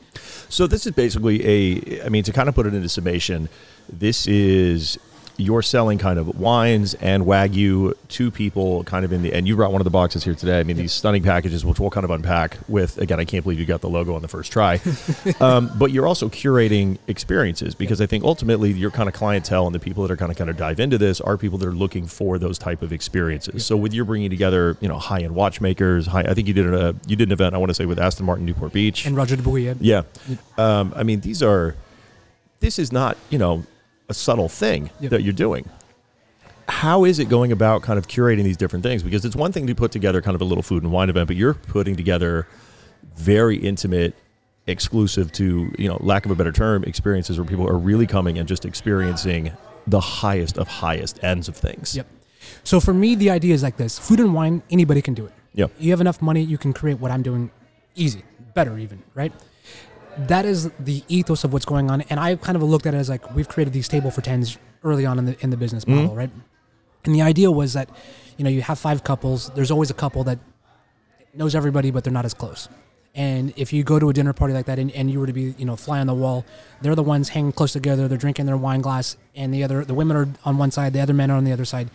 So 0.48 0.66
this 0.66 0.86
is 0.86 0.92
basically 0.92 1.44
a. 1.46 2.06
I 2.06 2.08
mean, 2.08 2.22
to 2.22 2.32
kind 2.32 2.48
of 2.48 2.54
put 2.54 2.64
it 2.66 2.72
into 2.72 2.88
summation, 2.88 3.50
this 3.92 4.26
is 4.26 4.98
you're 5.38 5.62
selling 5.62 5.98
kind 5.98 6.18
of 6.18 6.38
wines 6.40 6.94
and 6.94 7.24
wagyu 7.24 7.94
to 8.08 8.30
people 8.30 8.84
kind 8.84 9.04
of 9.04 9.12
in 9.12 9.22
the 9.22 9.32
and 9.32 9.46
you 9.46 9.56
brought 9.56 9.72
one 9.72 9.80
of 9.80 9.84
the 9.84 9.90
boxes 9.90 10.24
here 10.24 10.34
today. 10.34 10.60
I 10.60 10.62
mean 10.62 10.76
these 10.76 10.92
stunning 10.92 11.22
packages 11.22 11.64
which 11.64 11.78
we'll 11.78 11.90
kind 11.90 12.04
of 12.04 12.10
unpack 12.10 12.58
with 12.68 12.98
again 12.98 13.20
i 13.20 13.24
can't 13.24 13.44
believe 13.44 13.58
you 13.58 13.66
got 13.66 13.80
the 13.80 13.88
logo 13.88 14.14
on 14.14 14.22
the 14.22 14.28
first 14.28 14.52
try. 14.52 14.80
Um, 15.40 15.70
but 15.76 15.90
you're 15.90 16.06
also 16.06 16.28
curating 16.28 16.98
experiences 17.08 17.74
because 17.74 18.00
i 18.00 18.06
think 18.06 18.24
ultimately 18.24 18.72
your 18.72 18.90
kind 18.90 19.08
of 19.08 19.14
clientele 19.14 19.66
and 19.66 19.74
the 19.74 19.78
people 19.78 20.02
that 20.02 20.10
are 20.12 20.16
kind 20.16 20.30
of 20.30 20.38
kind 20.38 20.48
of 20.48 20.56
dive 20.56 20.80
into 20.80 20.98
this 20.98 21.20
are 21.20 21.36
people 21.36 21.58
that 21.58 21.68
are 21.68 21.72
looking 21.74 22.06
for 22.06 22.38
those 22.38 22.58
type 22.58 22.80
of 22.80 22.92
experiences. 22.92 23.66
So 23.66 23.76
with 23.76 23.92
your 23.92 24.04
bringing 24.04 24.30
together 24.30 24.76
you 24.80 24.88
know 24.88 24.98
high-end 24.98 25.34
watchmakers 25.34 26.06
high, 26.06 26.22
i 26.22 26.34
think 26.34 26.48
you 26.48 26.54
did 26.54 26.72
a 26.72 26.94
you 27.06 27.16
did 27.16 27.28
an 27.28 27.32
event 27.32 27.54
i 27.54 27.58
want 27.58 27.70
to 27.70 27.74
say 27.74 27.86
with 27.86 27.98
aston 27.98 28.24
martin 28.24 28.46
newport 28.46 28.72
beach. 28.72 29.04
And 29.06 29.16
Roger 29.16 29.36
Dubuis. 29.36 29.76
yeah. 29.80 30.02
Um, 30.58 30.92
I 30.96 31.02
mean, 31.02 31.20
these 31.20 31.42
are, 31.42 31.74
this 32.60 32.78
is 32.78 32.92
not, 32.92 33.16
you 33.30 33.38
know, 33.38 33.64
a 34.08 34.14
subtle 34.14 34.48
thing 34.48 34.90
Yep. 35.00 35.10
that 35.10 35.22
you're 35.22 35.32
doing. 35.32 35.68
How 36.68 37.04
is 37.04 37.18
it 37.18 37.28
going 37.28 37.52
about 37.52 37.82
kind 37.82 37.98
of 37.98 38.08
curating 38.08 38.42
these 38.42 38.56
different 38.56 38.82
things? 38.82 39.02
Because 39.02 39.24
it's 39.24 39.36
one 39.36 39.52
thing 39.52 39.66
to 39.68 39.74
put 39.74 39.92
together 39.92 40.20
kind 40.20 40.34
of 40.34 40.40
a 40.40 40.44
little 40.44 40.62
food 40.62 40.82
and 40.82 40.90
wine 40.92 41.08
event, 41.10 41.28
but 41.28 41.36
you're 41.36 41.54
putting 41.54 41.94
together 41.96 42.48
very 43.16 43.56
intimate, 43.56 44.14
exclusive 44.66 45.30
to, 45.32 45.72
you 45.78 45.88
know, 45.88 45.96
lack 46.00 46.24
of 46.24 46.32
a 46.32 46.34
better 46.34 46.50
term, 46.52 46.82
experiences 46.84 47.38
where 47.38 47.46
people 47.46 47.68
are 47.68 47.78
really 47.78 48.06
coming 48.06 48.36
and 48.38 48.48
just 48.48 48.64
experiencing 48.64 49.52
the 49.86 50.00
highest 50.00 50.58
of 50.58 50.66
highest 50.66 51.22
ends 51.22 51.48
of 51.48 51.56
things. 51.56 51.94
Yep. 51.94 52.06
So 52.64 52.80
for 52.80 52.92
me, 52.92 53.14
the 53.14 53.30
idea 53.30 53.54
is 53.54 53.62
like 53.62 53.76
this: 53.76 53.98
food 53.98 54.18
and 54.18 54.34
wine, 54.34 54.62
anybody 54.70 55.02
can 55.02 55.14
do 55.14 55.24
it. 55.26 55.32
Yep. 55.54 55.72
You 55.78 55.90
have 55.92 56.00
enough 56.00 56.20
money, 56.20 56.42
you 56.42 56.58
can 56.58 56.72
create 56.72 56.98
what 56.98 57.12
I'm 57.12 57.22
doing, 57.22 57.50
easy, 57.94 58.22
better 58.54 58.76
even, 58.76 59.02
right? 59.14 59.32
That 60.18 60.44
is 60.44 60.70
the 60.78 61.04
ethos 61.08 61.44
of 61.44 61.52
what's 61.52 61.66
going 61.66 61.90
on, 61.90 62.02
and 62.02 62.18
I 62.18 62.36
kind 62.36 62.56
of 62.56 62.62
looked 62.62 62.86
at 62.86 62.94
it 62.94 62.98
as 62.98 63.08
like 63.08 63.34
we've 63.34 63.48
created 63.48 63.72
these 63.72 63.88
table 63.88 64.10
for 64.10 64.22
tens 64.22 64.56
early 64.82 65.04
on 65.04 65.18
in 65.18 65.26
the 65.26 65.36
in 65.40 65.50
the 65.50 65.56
business 65.56 65.84
mm-hmm. 65.84 65.96
model, 65.96 66.14
right? 66.14 66.30
And 67.04 67.14
the 67.14 67.22
idea 67.22 67.50
was 67.50 67.74
that, 67.74 67.88
you 68.36 68.44
know, 68.44 68.50
you 68.50 68.62
have 68.62 68.78
five 68.78 69.04
couples. 69.04 69.50
There's 69.50 69.70
always 69.70 69.90
a 69.90 69.94
couple 69.94 70.24
that 70.24 70.38
knows 71.34 71.54
everybody, 71.54 71.90
but 71.90 72.02
they're 72.02 72.12
not 72.12 72.24
as 72.24 72.34
close. 72.34 72.68
And 73.14 73.54
if 73.56 73.72
you 73.72 73.84
go 73.84 73.98
to 73.98 74.10
a 74.10 74.12
dinner 74.12 74.32
party 74.32 74.52
like 74.52 74.66
that 74.66 74.78
and, 74.78 74.90
and 74.92 75.10
you 75.10 75.20
were 75.20 75.26
to 75.26 75.32
be, 75.32 75.54
you 75.56 75.64
know, 75.64 75.76
fly 75.76 76.00
on 76.00 76.06
the 76.06 76.14
wall, 76.14 76.44
they're 76.82 76.94
the 76.94 77.02
ones 77.02 77.30
hanging 77.30 77.52
close 77.52 77.72
together. 77.72 78.08
They're 78.08 78.18
drinking 78.18 78.46
their 78.46 78.56
wine 78.56 78.80
glass, 78.80 79.16
and 79.34 79.54
the 79.54 79.64
other, 79.64 79.84
the 79.84 79.94
women 79.94 80.16
are 80.16 80.28
on 80.44 80.58
one 80.58 80.70
side, 80.70 80.92
the 80.92 81.00
other 81.00 81.14
men 81.14 81.30
are 81.30 81.36
on 81.36 81.44
the 81.44 81.52
other 81.52 81.64
side. 81.64 81.90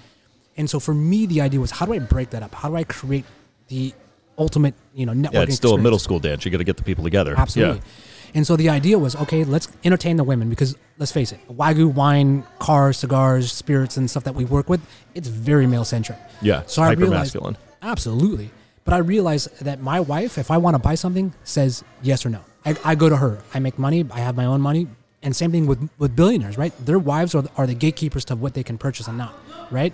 And 0.57 0.69
so 0.69 0.79
for 0.79 0.93
me, 0.93 1.25
the 1.25 1.41
idea 1.41 1.59
was, 1.59 1.71
how 1.71 1.85
do 1.85 1.93
I 1.93 1.99
break 1.99 2.31
that 2.31 2.41
up? 2.41 2.55
How 2.55 2.69
do 2.69 2.75
I 2.75 2.83
create 2.83 3.25
the 3.67 3.93
ultimate, 4.37 4.73
you 4.95 5.05
know, 5.05 5.13
networking? 5.13 5.33
Yeah, 5.33 5.43
it's 5.43 5.55
still 5.55 5.75
a 5.75 5.77
middle 5.77 5.99
school 5.99 6.19
dance. 6.19 6.43
You 6.43 6.51
got 6.51 6.57
to 6.57 6.63
get 6.63 6.77
the 6.77 6.83
people 6.83 7.03
together. 7.03 7.35
Absolutely. 7.37 7.77
Yeah. 7.77 7.83
And 8.33 8.47
so 8.47 8.55
the 8.55 8.69
idea 8.69 8.97
was, 8.97 9.15
okay, 9.15 9.43
let's 9.43 9.67
entertain 9.83 10.17
the 10.17 10.23
women 10.23 10.49
because 10.49 10.75
let's 10.97 11.11
face 11.11 11.31
it, 11.31 11.39
wagyu 11.49 11.93
wine, 11.93 12.43
cars, 12.59 12.97
cigars, 12.97 13.51
spirits, 13.51 13.97
and 13.97 14.09
stuff 14.09 14.23
that 14.23 14.35
we 14.35 14.45
work 14.45 14.69
with, 14.69 14.81
it's 15.15 15.27
very 15.27 15.67
male 15.67 15.83
centric. 15.83 16.17
Yeah. 16.41 16.63
So 16.65 16.81
I 16.81 16.87
hyper 16.87 17.01
realized, 17.01 17.35
masculine. 17.35 17.57
absolutely. 17.81 18.51
But 18.83 18.93
I 18.93 18.97
realized 18.97 19.63
that 19.63 19.81
my 19.81 19.99
wife, 19.99 20.37
if 20.37 20.49
I 20.49 20.57
want 20.57 20.75
to 20.75 20.79
buy 20.79 20.95
something, 20.95 21.33
says 21.43 21.83
yes 22.01 22.25
or 22.25 22.29
no. 22.29 22.39
I, 22.65 22.75
I 22.83 22.95
go 22.95 23.09
to 23.09 23.17
her. 23.17 23.41
I 23.53 23.59
make 23.59 23.77
money. 23.77 24.05
I 24.11 24.19
have 24.19 24.35
my 24.35 24.45
own 24.45 24.61
money. 24.61 24.87
And 25.23 25.35
same 25.35 25.51
thing 25.51 25.67
with, 25.67 25.87
with 25.99 26.15
billionaires, 26.15 26.57
right? 26.57 26.73
Their 26.83 26.97
wives 26.97 27.35
are, 27.35 27.43
are 27.57 27.67
the 27.67 27.75
gatekeepers 27.75 28.25
to 28.25 28.35
what 28.35 28.53
they 28.53 28.63
can 28.63 28.77
purchase 28.77 29.07
and 29.07 29.17
not, 29.17 29.35
right? 29.69 29.93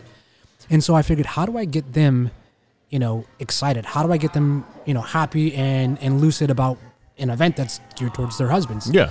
And 0.69 0.83
so 0.83 0.95
I 0.95 1.01
figured, 1.01 1.25
how 1.25 1.45
do 1.45 1.57
I 1.57 1.65
get 1.65 1.93
them, 1.93 2.31
you 2.89 2.99
know, 2.99 3.25
excited? 3.39 3.83
How 3.85 4.05
do 4.05 4.13
I 4.13 4.17
get 4.17 4.33
them, 4.33 4.65
you 4.85 4.93
know, 4.93 5.01
happy 5.01 5.53
and, 5.53 5.97
and 6.01 6.21
lucid 6.21 6.49
about 6.49 6.77
an 7.19 7.29
event 7.29 7.55
that's 7.55 7.79
geared 7.95 8.13
towards 8.13 8.37
their 8.37 8.49
husbands? 8.49 8.89
Yeah. 8.91 9.09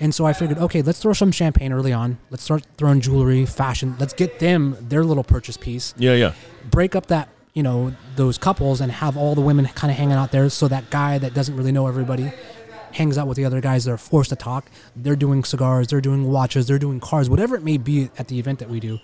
And 0.00 0.12
so 0.14 0.26
I 0.26 0.32
figured, 0.32 0.58
okay, 0.58 0.82
let's 0.82 1.00
throw 1.00 1.12
some 1.12 1.30
champagne 1.30 1.72
early 1.72 1.92
on. 1.92 2.18
Let's 2.30 2.42
start 2.42 2.66
throwing 2.76 3.00
jewelry, 3.00 3.46
fashion. 3.46 3.94
Let's 3.98 4.12
get 4.12 4.40
them 4.40 4.76
their 4.80 5.04
little 5.04 5.22
purchase 5.24 5.56
piece 5.56 5.94
Yeah. 5.96 6.14
Yeah. 6.14 6.32
break 6.70 6.94
up 6.96 7.06
that 7.06 7.28
you 7.52 7.62
know 7.62 7.94
those 8.16 8.36
couples 8.36 8.80
and 8.80 8.90
have 8.90 9.16
all 9.16 9.36
the 9.36 9.40
women 9.40 9.66
kind 9.66 9.90
of 9.90 9.96
hanging 9.96 10.16
out 10.16 10.32
there 10.32 10.48
so 10.50 10.66
that 10.66 10.90
guy 10.90 11.18
that 11.18 11.34
doesn't 11.34 11.56
really 11.56 11.70
know 11.70 11.86
everybody 11.86 12.32
hangs 12.90 13.16
out 13.16 13.28
with 13.28 13.36
the 13.36 13.44
other 13.44 13.60
guys 13.60 13.84
that 13.84 13.92
are 13.92 13.96
forced 13.96 14.30
to 14.30 14.34
talk 14.36 14.68
they're 14.96 15.14
doing 15.14 15.44
cigars 15.44 15.86
they're 15.86 16.00
doing 16.00 16.24
watches 16.28 16.66
they're 16.66 16.80
doing 16.80 16.98
cars 16.98 17.30
whatever 17.30 17.54
it 17.54 17.62
may 17.62 17.76
be 17.76 18.10
at 18.18 18.26
the 18.26 18.40
event 18.40 18.58
that 18.58 18.68
we 18.68 18.80
do 18.80 18.98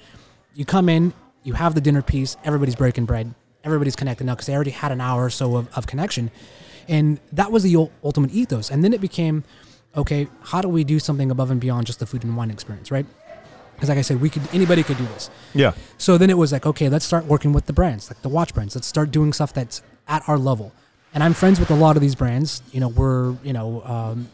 you 0.54 0.64
come 0.64 0.88
in 0.88 1.12
you 1.44 1.52
have 1.52 1.76
the 1.76 1.80
dinner 1.80 2.02
piece 2.02 2.36
everybody's 2.42 2.74
breaking 2.74 3.04
bread 3.04 3.32
everybody's 3.62 3.94
connected 3.94 4.24
now 4.24 4.34
because 4.34 4.46
they 4.46 4.54
already 4.54 4.70
had 4.72 4.90
an 4.90 5.00
hour 5.00 5.24
or 5.26 5.30
so 5.30 5.54
of, 5.56 5.68
of 5.76 5.86
connection 5.86 6.28
and 6.90 7.18
that 7.32 7.50
was 7.50 7.62
the 7.62 7.74
ultimate 8.04 8.30
ethos 8.32 8.70
and 8.70 8.84
then 8.84 8.92
it 8.92 9.00
became 9.00 9.42
okay 9.96 10.28
how 10.42 10.60
do 10.60 10.68
we 10.68 10.84
do 10.84 10.98
something 10.98 11.30
above 11.30 11.50
and 11.50 11.60
beyond 11.60 11.86
just 11.86 11.98
the 12.00 12.06
food 12.06 12.22
and 12.24 12.36
wine 12.36 12.50
experience 12.50 12.90
right 12.90 13.06
because 13.74 13.88
like 13.88 13.96
i 13.98 14.02
said 14.02 14.20
we 14.20 14.28
could 14.28 14.42
anybody 14.52 14.82
could 14.82 14.98
do 14.98 15.06
this 15.14 15.30
Yeah. 15.54 15.72
so 15.96 16.18
then 16.18 16.28
it 16.28 16.36
was 16.36 16.52
like, 16.52 16.66
okay, 16.66 16.88
let's 16.90 17.04
start 17.06 17.24
working 17.24 17.52
with 17.54 17.64
the 17.66 17.72
brands, 17.72 18.10
like 18.10 18.20
the 18.20 18.28
watch 18.28 18.52
brands. 18.54 18.74
Let's 18.74 18.86
start 18.86 19.10
doing 19.10 19.32
stuff 19.32 19.52
that's 19.54 19.82
at 20.06 20.22
our 20.28 20.36
level. 20.38 20.72
And 21.14 21.24
I'm 21.24 21.32
friends 21.34 21.58
with 21.58 21.70
a 21.70 21.74
lot 21.74 21.96
of 21.96 22.02
these 22.02 22.14
brands. 22.14 22.62
You 22.72 22.80
know, 22.80 22.88
we're, 22.88 23.32
you 23.42 23.54
know, 23.54 23.82
um, 23.84 24.28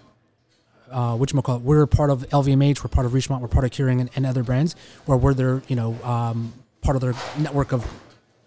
uh, 0.90 1.16
which 1.16 1.32
call? 1.32 1.58
We're 1.60 1.86
part 1.86 2.10
of 2.10 2.28
LVMH. 2.30 2.82
We're 2.82 2.88
part 2.88 3.06
of 3.06 3.12
Richemont. 3.12 3.40
We're 3.40 3.48
part 3.48 3.64
of 3.64 3.70
Kering 3.70 4.00
and, 4.00 4.10
and 4.16 4.26
other 4.26 4.42
brands 4.42 4.74
where 5.06 5.16
we're 5.16 5.32
their, 5.34 5.62
you 5.68 5.76
know, 5.76 5.94
um, 6.02 6.52
part 6.82 6.96
of 6.96 7.02
their 7.02 7.14
network 7.38 7.72
of, 7.72 7.86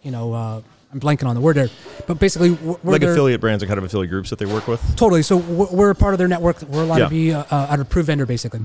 you 0.03 0.11
know, 0.11 0.33
uh, 0.33 0.61
I'm 0.91 0.99
blanking 0.99 1.27
on 1.27 1.35
the 1.35 1.41
word 1.41 1.55
there, 1.55 1.69
but 2.07 2.17
basically 2.19 2.57
like 2.83 3.01
their- 3.01 3.11
affiliate 3.11 3.39
brands 3.41 3.61
and 3.63 3.67
kind 3.67 3.77
of 3.77 3.83
affiliate 3.83 4.09
groups 4.09 4.29
that 4.31 4.39
they 4.39 4.45
work 4.47 4.67
with. 4.67 4.81
Totally. 4.95 5.21
So 5.21 5.37
we're, 5.37 5.67
we're 5.71 5.89
a 5.91 5.95
part 5.95 6.13
of 6.13 6.17
their 6.17 6.27
network. 6.27 6.61
We're 6.63 6.83
allowed 6.83 6.97
Yeah. 6.97 7.03
to 7.05 7.09
be 7.09 7.29
a, 7.29 7.45
an 7.51 7.79
approved 7.79 8.07
vendor, 8.07 8.25
basically. 8.25 8.61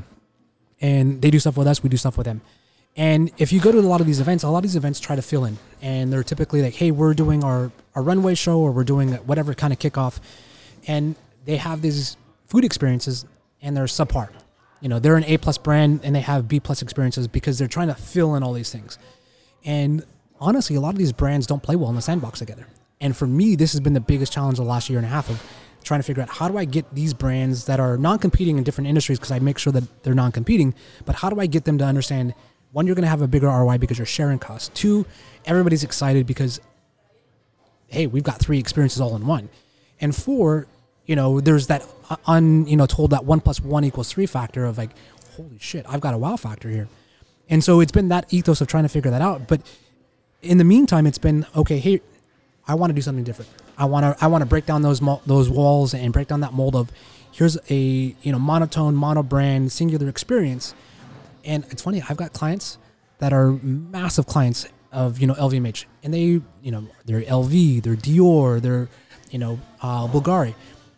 And 0.81 1.21
they 1.21 1.31
do 1.31 1.39
stuff 1.39 1.57
with 1.57 1.67
us. 1.67 1.83
We 1.83 1.89
do 1.91 1.97
stuff 1.97 2.17
with 2.17 2.25
them. 2.27 2.41
And 2.97 3.31
if 3.39 3.53
you 3.53 3.61
go 3.61 3.73
to 3.73 3.79
a 3.79 3.81
lot 3.81 4.01
of 4.01 4.07
these 4.07 4.21
events, 4.21 4.45
a 4.45 4.49
lot 4.49 4.59
of 4.59 4.63
these 4.63 4.77
events 4.77 5.01
try 5.01 5.17
to 5.17 5.23
fill 5.23 5.45
in, 5.45 5.59
and 5.83 6.13
they're 6.13 6.23
typically 6.23 6.63
like, 6.63 6.75
"Hey, 6.75 6.93
we're 6.93 7.13
doing 7.15 7.43
our 7.43 7.73
our 7.97 8.03
runway 8.03 8.35
show, 8.37 8.61
or 8.61 8.71
we're 8.71 8.85
doing 8.85 9.15
whatever 9.27 9.53
kind 9.53 9.73
of 9.73 9.81
kickoff," 9.81 10.21
and 10.87 11.17
they 11.45 11.57
have 11.57 11.83
these 11.83 12.17
food 12.47 12.65
experiences, 12.65 13.25
and 13.61 13.77
they're 13.77 13.85
subpar. 13.87 14.29
You 14.81 14.89
know, 14.89 15.01
they're 15.01 15.17
an 15.17 15.25
A 15.25 15.39
plus 15.39 15.59
brand, 15.59 16.01
and 16.05 16.15
they 16.15 16.21
have 16.21 16.47
B 16.47 16.61
plus 16.61 16.83
experiences 16.83 17.27
because 17.27 17.59
they're 17.59 17.67
trying 17.67 17.89
to 17.89 17.95
fill 17.95 18.37
in 18.37 18.45
all 18.45 18.53
these 18.53 18.71
things. 18.71 18.97
And 19.65 20.05
honestly, 20.41 20.77
a 20.77 20.81
lot 20.81 20.91
of 20.91 20.99
these 20.99 21.13
brands 21.13 21.47
don't 21.47 21.63
play 21.63 21.77
well 21.77 21.91
in 21.91 21.97
the 21.97 22.03
sandbox 22.03 22.39
together. 22.39 22.67
And 23.01 23.17
for 23.17 23.27
me, 23.27 23.57
this 23.57 23.73
has 23.73 23.81
been 23.81 23.93
the 23.93 24.01
biggest 24.01 24.33
challenge 24.33 24.59
the 24.59 24.65
last 24.65 24.89
year 24.89 24.99
and 24.99 25.07
a 25.07 25.11
half 25.11 25.29
of 25.29 25.43
trying 25.83 26.01
to 26.01 26.05
figure 26.05 26.23
out 26.23 26.31
how 26.31 26.49
do 26.49 26.57
I 26.57 26.65
get 26.65 26.95
these 26.95 27.13
brands 27.13 27.67
that 27.67 27.79
are 27.79 27.99
non-competing 27.99 28.57
in 28.57 28.65
different 28.65 28.89
industries 28.89 29.19
because 29.19 29.31
I 29.33 29.39
make 29.39 29.59
sure 29.59 29.73
that 29.73 30.03
they're 30.03 30.15
non-competing, 30.15 30.75
but 31.05 31.17
how 31.17 31.29
do 31.29 31.39
I 31.39 31.47
get 31.47 31.65
them 31.65 31.77
to 31.79 31.85
understand 31.85 32.35
one, 32.75 32.87
you're 32.89 32.97
going 32.97 33.05
to 33.05 33.09
have 33.09 33.23
a 33.23 33.29
bigger 33.29 33.47
ROI 33.47 33.79
because 33.79 33.99
you're 33.99 34.07
sharing 34.07 34.41
costs. 34.41 34.69
Two, 34.75 35.07
everybody's 35.45 35.85
excited 35.85 36.27
because 36.27 36.61
hey, 37.87 38.09
we've 38.09 38.25
got 38.25 38.41
three 38.41 38.59
experiences 38.59 39.01
all 39.01 39.15
in 39.15 39.25
one. 39.27 39.49
And 40.01 40.15
four, 40.15 40.67
you 41.07 41.15
know, 41.15 41.41
there's 41.41 41.69
that 41.69 41.87
un, 42.27 42.67
you 42.67 42.77
know, 42.77 42.87
told 42.87 43.11
that 43.11 43.25
one 43.25 43.41
plus 43.41 43.61
one 43.61 43.85
equals 43.85 44.13
three 44.13 44.27
factor 44.27 44.65
of 44.65 44.77
like, 44.77 44.91
holy 45.37 45.59
shit, 45.61 45.87
I've 45.89 46.01
got 46.01 46.15
a 46.15 46.19
wow 46.19 46.35
factor 46.35 46.69
here. 46.69 46.89
And 47.49 47.63
so 47.63 47.79
it's 47.79 47.93
been 47.93 48.09
that 48.09 48.33
ethos 48.35 48.61
of 48.61 48.67
trying 48.67 48.83
to 48.83 48.89
figure 48.89 49.13
that 49.13 49.23
out. 49.23 49.47
But 49.47 49.61
in 50.45 50.59
the 50.59 50.65
meantime, 50.65 51.07
it's 51.07 51.19
been 51.19 51.47
okay. 51.57 51.79
Hey, 51.79 52.01
I 52.67 52.75
want 52.75 52.91
to 52.91 52.95
do 52.95 53.01
something 53.01 53.25
different. 53.25 53.51
I 53.77 53.87
want 53.87 54.05
to 54.19 54.25
I 54.25 54.29
want 54.29 54.43
to 54.43 54.47
break 54.47 54.67
down 54.67 54.83
those 54.83 55.01
those 55.27 55.51
walls 55.51 55.95
and 55.95 56.13
break 56.13 56.29
down 56.29 56.41
that 56.41 56.53
mold 56.53 56.77
of 56.77 56.91
here's 57.33 57.59
a 57.69 57.75
you 57.75 58.33
know 58.33 58.39
monotone 58.39 58.95
mono 58.95 59.23
brand 59.23 59.73
singular 59.73 60.09
experience. 60.09 60.75
And 61.45 61.65
it's 61.71 61.83
funny, 61.83 62.03
I've 62.09 62.17
got 62.17 62.33
clients 62.33 62.79
that 63.19 63.33
are 63.33 63.53
massive 63.53 64.27
clients 64.27 64.67
of 64.93 65.19
you 65.19 65.27
know 65.27 65.35
LVMH, 65.35 65.85
and 66.03 66.15
they 66.15 66.21
you 66.21 66.71
know 66.71 66.87
they're 67.05 67.23
LV, 67.23 67.83
they're 67.83 67.97
Dior, 67.97 68.61
they're 68.61 68.89
you 69.31 69.39
know 69.39 69.61
uh, 69.83 70.07
Bulgari, 70.07 70.55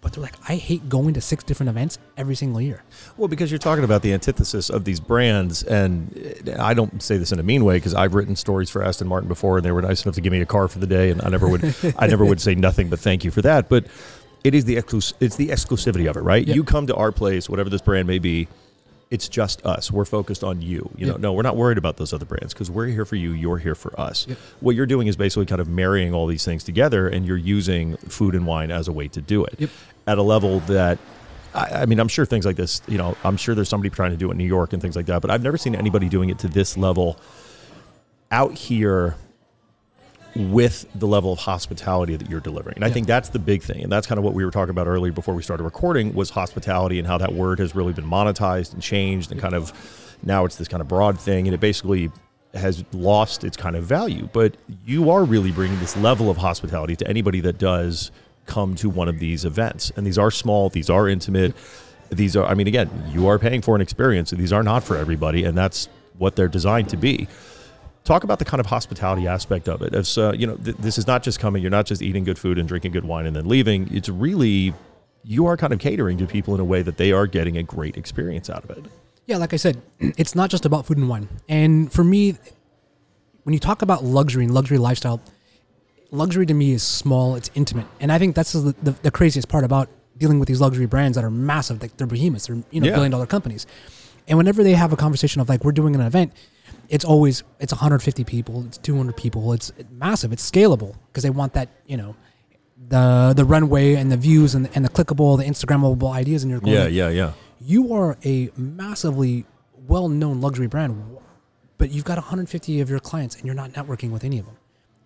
but 0.06 0.12
they're 0.12 0.22
like, 0.22 0.36
I 0.48 0.54
hate 0.54 0.88
going 0.88 1.14
to 1.14 1.20
six 1.20 1.42
different 1.42 1.68
events 1.68 1.98
every 2.16 2.36
single 2.36 2.60
year. 2.60 2.84
Well, 3.16 3.26
because 3.26 3.50
you're 3.50 3.58
talking 3.58 3.82
about 3.82 4.02
the 4.02 4.12
antithesis 4.12 4.70
of 4.70 4.84
these 4.84 5.00
brands, 5.00 5.64
and 5.64 6.16
eh, 6.46 6.54
I 6.60 6.74
don't 6.74 7.02
say 7.02 7.16
this 7.16 7.32
in 7.32 7.40
a 7.40 7.42
mean 7.42 7.64
way 7.64 7.78
because 7.78 7.92
I've 7.92 8.14
written 8.14 8.36
stories 8.36 8.70
for 8.70 8.84
Aston 8.84 9.08
Martin 9.08 9.26
before, 9.26 9.56
and 9.56 9.66
they 9.66 9.72
were 9.72 9.82
nice 9.82 10.04
enough 10.04 10.14
to 10.14 10.20
give 10.20 10.30
me 10.30 10.40
a 10.40 10.46
car 10.46 10.68
for 10.68 10.78
the 10.78 10.86
day, 10.86 11.10
and 11.10 11.20
I 11.22 11.28
never 11.28 11.48
would, 11.48 11.74
I 11.98 12.06
never 12.06 12.24
would 12.24 12.40
say 12.40 12.54
nothing 12.54 12.88
but 12.88 13.00
thank 13.00 13.24
you 13.24 13.32
for 13.32 13.42
that. 13.42 13.68
But 13.68 13.86
it 14.44 14.54
is 14.54 14.64
the 14.64 14.76
exclus- 14.76 15.12
it's 15.18 15.34
the 15.34 15.48
exclusivity 15.48 16.08
of 16.08 16.16
it, 16.16 16.20
right? 16.20 16.46
Yep. 16.46 16.54
You 16.54 16.62
come 16.62 16.86
to 16.86 16.94
our 16.94 17.10
place, 17.10 17.50
whatever 17.50 17.68
this 17.68 17.82
brand 17.82 18.06
may 18.06 18.20
be, 18.20 18.46
it's 19.10 19.28
just 19.28 19.64
us. 19.64 19.90
We're 19.90 20.04
focused 20.04 20.42
on 20.42 20.60
you. 20.62 20.90
You 20.96 21.06
know, 21.06 21.12
Yep. 21.12 21.20
no, 21.20 21.32
we're 21.32 21.42
not 21.42 21.56
worried 21.56 21.78
about 21.78 21.96
those 21.96 22.12
other 22.12 22.24
brands 22.24 22.52
because 22.52 22.70
we're 22.70 22.86
here 22.86 23.04
for 23.04 23.14
you. 23.16 23.30
You're 23.32 23.58
here 23.58 23.76
for 23.76 23.98
us. 24.00 24.26
Yep. 24.28 24.38
What 24.60 24.74
you're 24.74 24.86
doing 24.86 25.06
is 25.06 25.16
basically 25.16 25.46
kind 25.46 25.60
of 25.60 25.68
marrying 25.68 26.12
all 26.12 26.26
these 26.26 26.44
things 26.44 26.64
together, 26.64 27.06
and 27.08 27.24
you're 27.24 27.36
using 27.36 27.96
food 27.98 28.34
and 28.34 28.46
wine 28.46 28.70
as 28.72 28.88
a 28.88 28.92
way 28.92 29.06
to 29.08 29.20
do 29.20 29.44
it 29.44 29.54
Yep. 29.58 29.70
at 30.08 30.18
a 30.18 30.22
level 30.22 30.60
that. 30.60 30.98
I 31.54 31.82
I 31.82 31.86
mean, 31.86 32.00
I'm 32.00 32.08
sure 32.08 32.26
things 32.26 32.44
like 32.44 32.56
this, 32.56 32.82
you 32.86 32.98
know, 32.98 33.16
I'm 33.24 33.36
sure 33.38 33.54
there's 33.54 33.68
somebody 33.68 33.88
trying 33.90 34.10
to 34.10 34.16
do 34.18 34.28
it 34.28 34.32
in 34.32 34.38
New 34.38 34.44
York 34.44 34.72
and 34.74 34.82
things 34.82 34.94
like 34.96 35.06
that, 35.06 35.22
but 35.22 35.30
I've 35.30 35.42
never 35.42 35.56
seen 35.56 35.74
anybody 35.74 36.08
doing 36.08 36.28
it 36.28 36.38
to 36.40 36.48
this 36.48 36.76
level 36.76 37.18
out 38.30 38.52
here 38.54 39.14
with 40.36 40.86
the 40.94 41.06
level 41.06 41.32
of 41.32 41.38
hospitality 41.38 42.14
that 42.16 42.28
you're 42.28 42.40
delivering. 42.40 42.76
And 42.76 42.84
I 42.84 42.90
think 42.90 43.06
that's 43.06 43.30
the 43.30 43.38
big 43.38 43.62
thing. 43.62 43.82
And 43.82 43.90
that's 43.90 44.06
kind 44.06 44.18
of 44.18 44.24
what 44.24 44.34
we 44.34 44.44
were 44.44 44.50
talking 44.50 44.70
about 44.70 44.86
earlier 44.86 45.12
before 45.12 45.34
we 45.34 45.42
started 45.42 45.64
recording 45.64 46.14
was 46.14 46.30
hospitality 46.30 46.98
and 46.98 47.06
how 47.06 47.18
that 47.18 47.32
word 47.32 47.58
has 47.58 47.74
really 47.74 47.92
been 47.92 48.04
monetized 48.04 48.74
and 48.74 48.82
changed 48.82 49.32
and 49.32 49.40
kind 49.40 49.54
of 49.54 49.72
now 50.22 50.44
it's 50.44 50.56
this 50.56 50.68
kind 50.68 50.80
of 50.80 50.88
broad 50.88 51.18
thing 51.18 51.46
and 51.46 51.54
it 51.54 51.60
basically 51.60 52.10
has 52.54 52.84
lost 52.92 53.44
its 53.44 53.56
kind 53.56 53.76
of 53.76 53.84
value. 53.84 54.28
But 54.32 54.56
you 54.84 55.10
are 55.10 55.24
really 55.24 55.52
bringing 55.52 55.78
this 55.80 55.96
level 55.96 56.30
of 56.30 56.36
hospitality 56.36 56.96
to 56.96 57.08
anybody 57.08 57.40
that 57.40 57.58
does 57.58 58.10
come 58.44 58.74
to 58.76 58.90
one 58.90 59.08
of 59.08 59.18
these 59.18 59.44
events. 59.44 59.90
And 59.96 60.06
these 60.06 60.18
are 60.18 60.30
small, 60.30 60.68
these 60.68 60.90
are 60.90 61.08
intimate. 61.08 61.54
These 62.10 62.36
are 62.36 62.44
I 62.44 62.54
mean 62.54 62.66
again, 62.66 62.90
you 63.08 63.26
are 63.26 63.38
paying 63.38 63.62
for 63.62 63.74
an 63.74 63.80
experience. 63.80 64.30
These 64.30 64.52
are 64.52 64.62
not 64.62 64.84
for 64.84 64.96
everybody 64.96 65.44
and 65.44 65.56
that's 65.56 65.88
what 66.18 66.36
they're 66.36 66.48
designed 66.48 66.88
to 66.90 66.96
be 66.96 67.26
talk 68.06 68.24
about 68.24 68.38
the 68.38 68.44
kind 68.46 68.60
of 68.60 68.66
hospitality 68.66 69.26
aspect 69.26 69.68
of 69.68 69.82
it. 69.82 69.94
As 69.94 70.16
uh, 70.16 70.32
you 70.36 70.46
know, 70.46 70.56
th- 70.56 70.76
this 70.78 70.96
is 70.96 71.06
not 71.06 71.22
just 71.22 71.38
coming. 71.38 71.60
You're 71.60 71.70
not 71.70 71.84
just 71.86 72.00
eating 72.00 72.24
good 72.24 72.38
food 72.38 72.58
and 72.58 72.66
drinking 72.66 72.92
good 72.92 73.04
wine 73.04 73.26
and 73.26 73.36
then 73.36 73.46
leaving. 73.48 73.94
It's 73.94 74.08
really 74.08 74.72
you 75.24 75.44
are 75.46 75.56
kind 75.56 75.72
of 75.72 75.78
catering 75.80 76.16
to 76.18 76.26
people 76.26 76.54
in 76.54 76.60
a 76.60 76.64
way 76.64 76.82
that 76.82 76.96
they 76.96 77.12
are 77.12 77.26
getting 77.26 77.56
a 77.58 77.62
great 77.62 77.96
experience 77.96 78.48
out 78.48 78.64
of 78.64 78.70
it. 78.70 78.84
Yeah, 79.26 79.38
like 79.38 79.52
I 79.52 79.56
said, 79.56 79.82
it's 80.00 80.34
not 80.34 80.50
just 80.50 80.64
about 80.64 80.86
food 80.86 80.96
and 80.98 81.08
wine. 81.08 81.28
And 81.48 81.92
for 81.92 82.04
me, 82.04 82.36
when 83.42 83.52
you 83.52 83.58
talk 83.58 83.82
about 83.82 84.04
luxury 84.04 84.44
and 84.44 84.54
luxury 84.54 84.78
lifestyle, 84.78 85.20
luxury 86.10 86.46
to 86.46 86.54
me 86.54 86.72
is 86.72 86.82
small, 86.82 87.34
it's 87.34 87.50
intimate. 87.54 87.86
And 88.00 88.12
I 88.12 88.18
think 88.18 88.36
that's 88.36 88.52
the, 88.52 88.74
the, 88.82 88.92
the 89.02 89.10
craziest 89.10 89.48
part 89.48 89.64
about 89.64 89.88
dealing 90.16 90.38
with 90.38 90.46
these 90.48 90.60
luxury 90.60 90.86
brands 90.86 91.16
that 91.16 91.24
are 91.24 91.30
massive. 91.30 91.82
Like 91.82 91.96
they're 91.96 92.06
behemoths, 92.06 92.46
they're 92.46 92.62
you 92.70 92.80
know 92.80 92.86
Yeah. 92.88 92.94
billion 92.94 93.10
dollar 93.10 93.26
companies. 93.26 93.66
And 94.28 94.38
whenever 94.38 94.62
they 94.64 94.72
have 94.72 94.92
a 94.92 94.96
conversation 94.96 95.40
of 95.40 95.48
like 95.48 95.62
we're 95.64 95.72
doing 95.72 95.94
an 95.94 96.00
event, 96.00 96.32
it's 96.88 97.04
always 97.04 97.42
it's 97.60 97.72
150 97.72 98.24
people, 98.24 98.64
it's 98.66 98.78
200 98.78 99.16
people, 99.16 99.52
it's 99.52 99.72
massive, 99.90 100.32
it's 100.32 100.48
scalable 100.48 100.94
because 101.08 101.22
they 101.22 101.30
want 101.30 101.52
that 101.54 101.68
you 101.86 101.96
know 101.96 102.16
the 102.88 103.32
the 103.36 103.44
runway 103.44 103.94
and 103.94 104.10
the 104.12 104.16
views 104.16 104.54
and, 104.54 104.68
and 104.74 104.84
the 104.84 104.88
clickable, 104.88 105.38
the 105.38 105.44
Instagrammable 105.44 106.12
ideas 106.12 106.44
in 106.44 106.50
your 106.50 106.60
yeah, 106.64 106.86
yeah. 106.86 107.08
Yeah. 107.08 107.32
You 107.60 107.94
are 107.94 108.16
a 108.24 108.50
massively 108.56 109.46
well-known 109.86 110.40
luxury 110.40 110.66
brand 110.66 111.18
but 111.78 111.90
you've 111.90 112.04
got 112.04 112.16
150 112.16 112.80
of 112.80 112.90
your 112.90 112.98
clients 112.98 113.36
and 113.36 113.44
you're 113.44 113.54
not 113.54 113.72
networking 113.72 114.10
with 114.10 114.24
any 114.24 114.38
of 114.38 114.46
them 114.46 114.56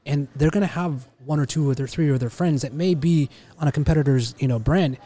and 0.06 0.28
they're 0.34 0.50
going 0.50 0.62
to 0.62 0.66
have 0.66 1.08
one 1.24 1.38
or 1.38 1.46
two 1.46 1.68
or 1.68 1.74
their 1.74 1.86
three 1.86 2.08
or 2.08 2.18
their 2.18 2.30
friends 2.30 2.62
that 2.62 2.72
may 2.72 2.94
be 2.94 3.28
on 3.58 3.68
a 3.68 3.72
competitor's 3.72 4.34
you 4.38 4.48
know 4.48 4.58
brand 4.58 4.98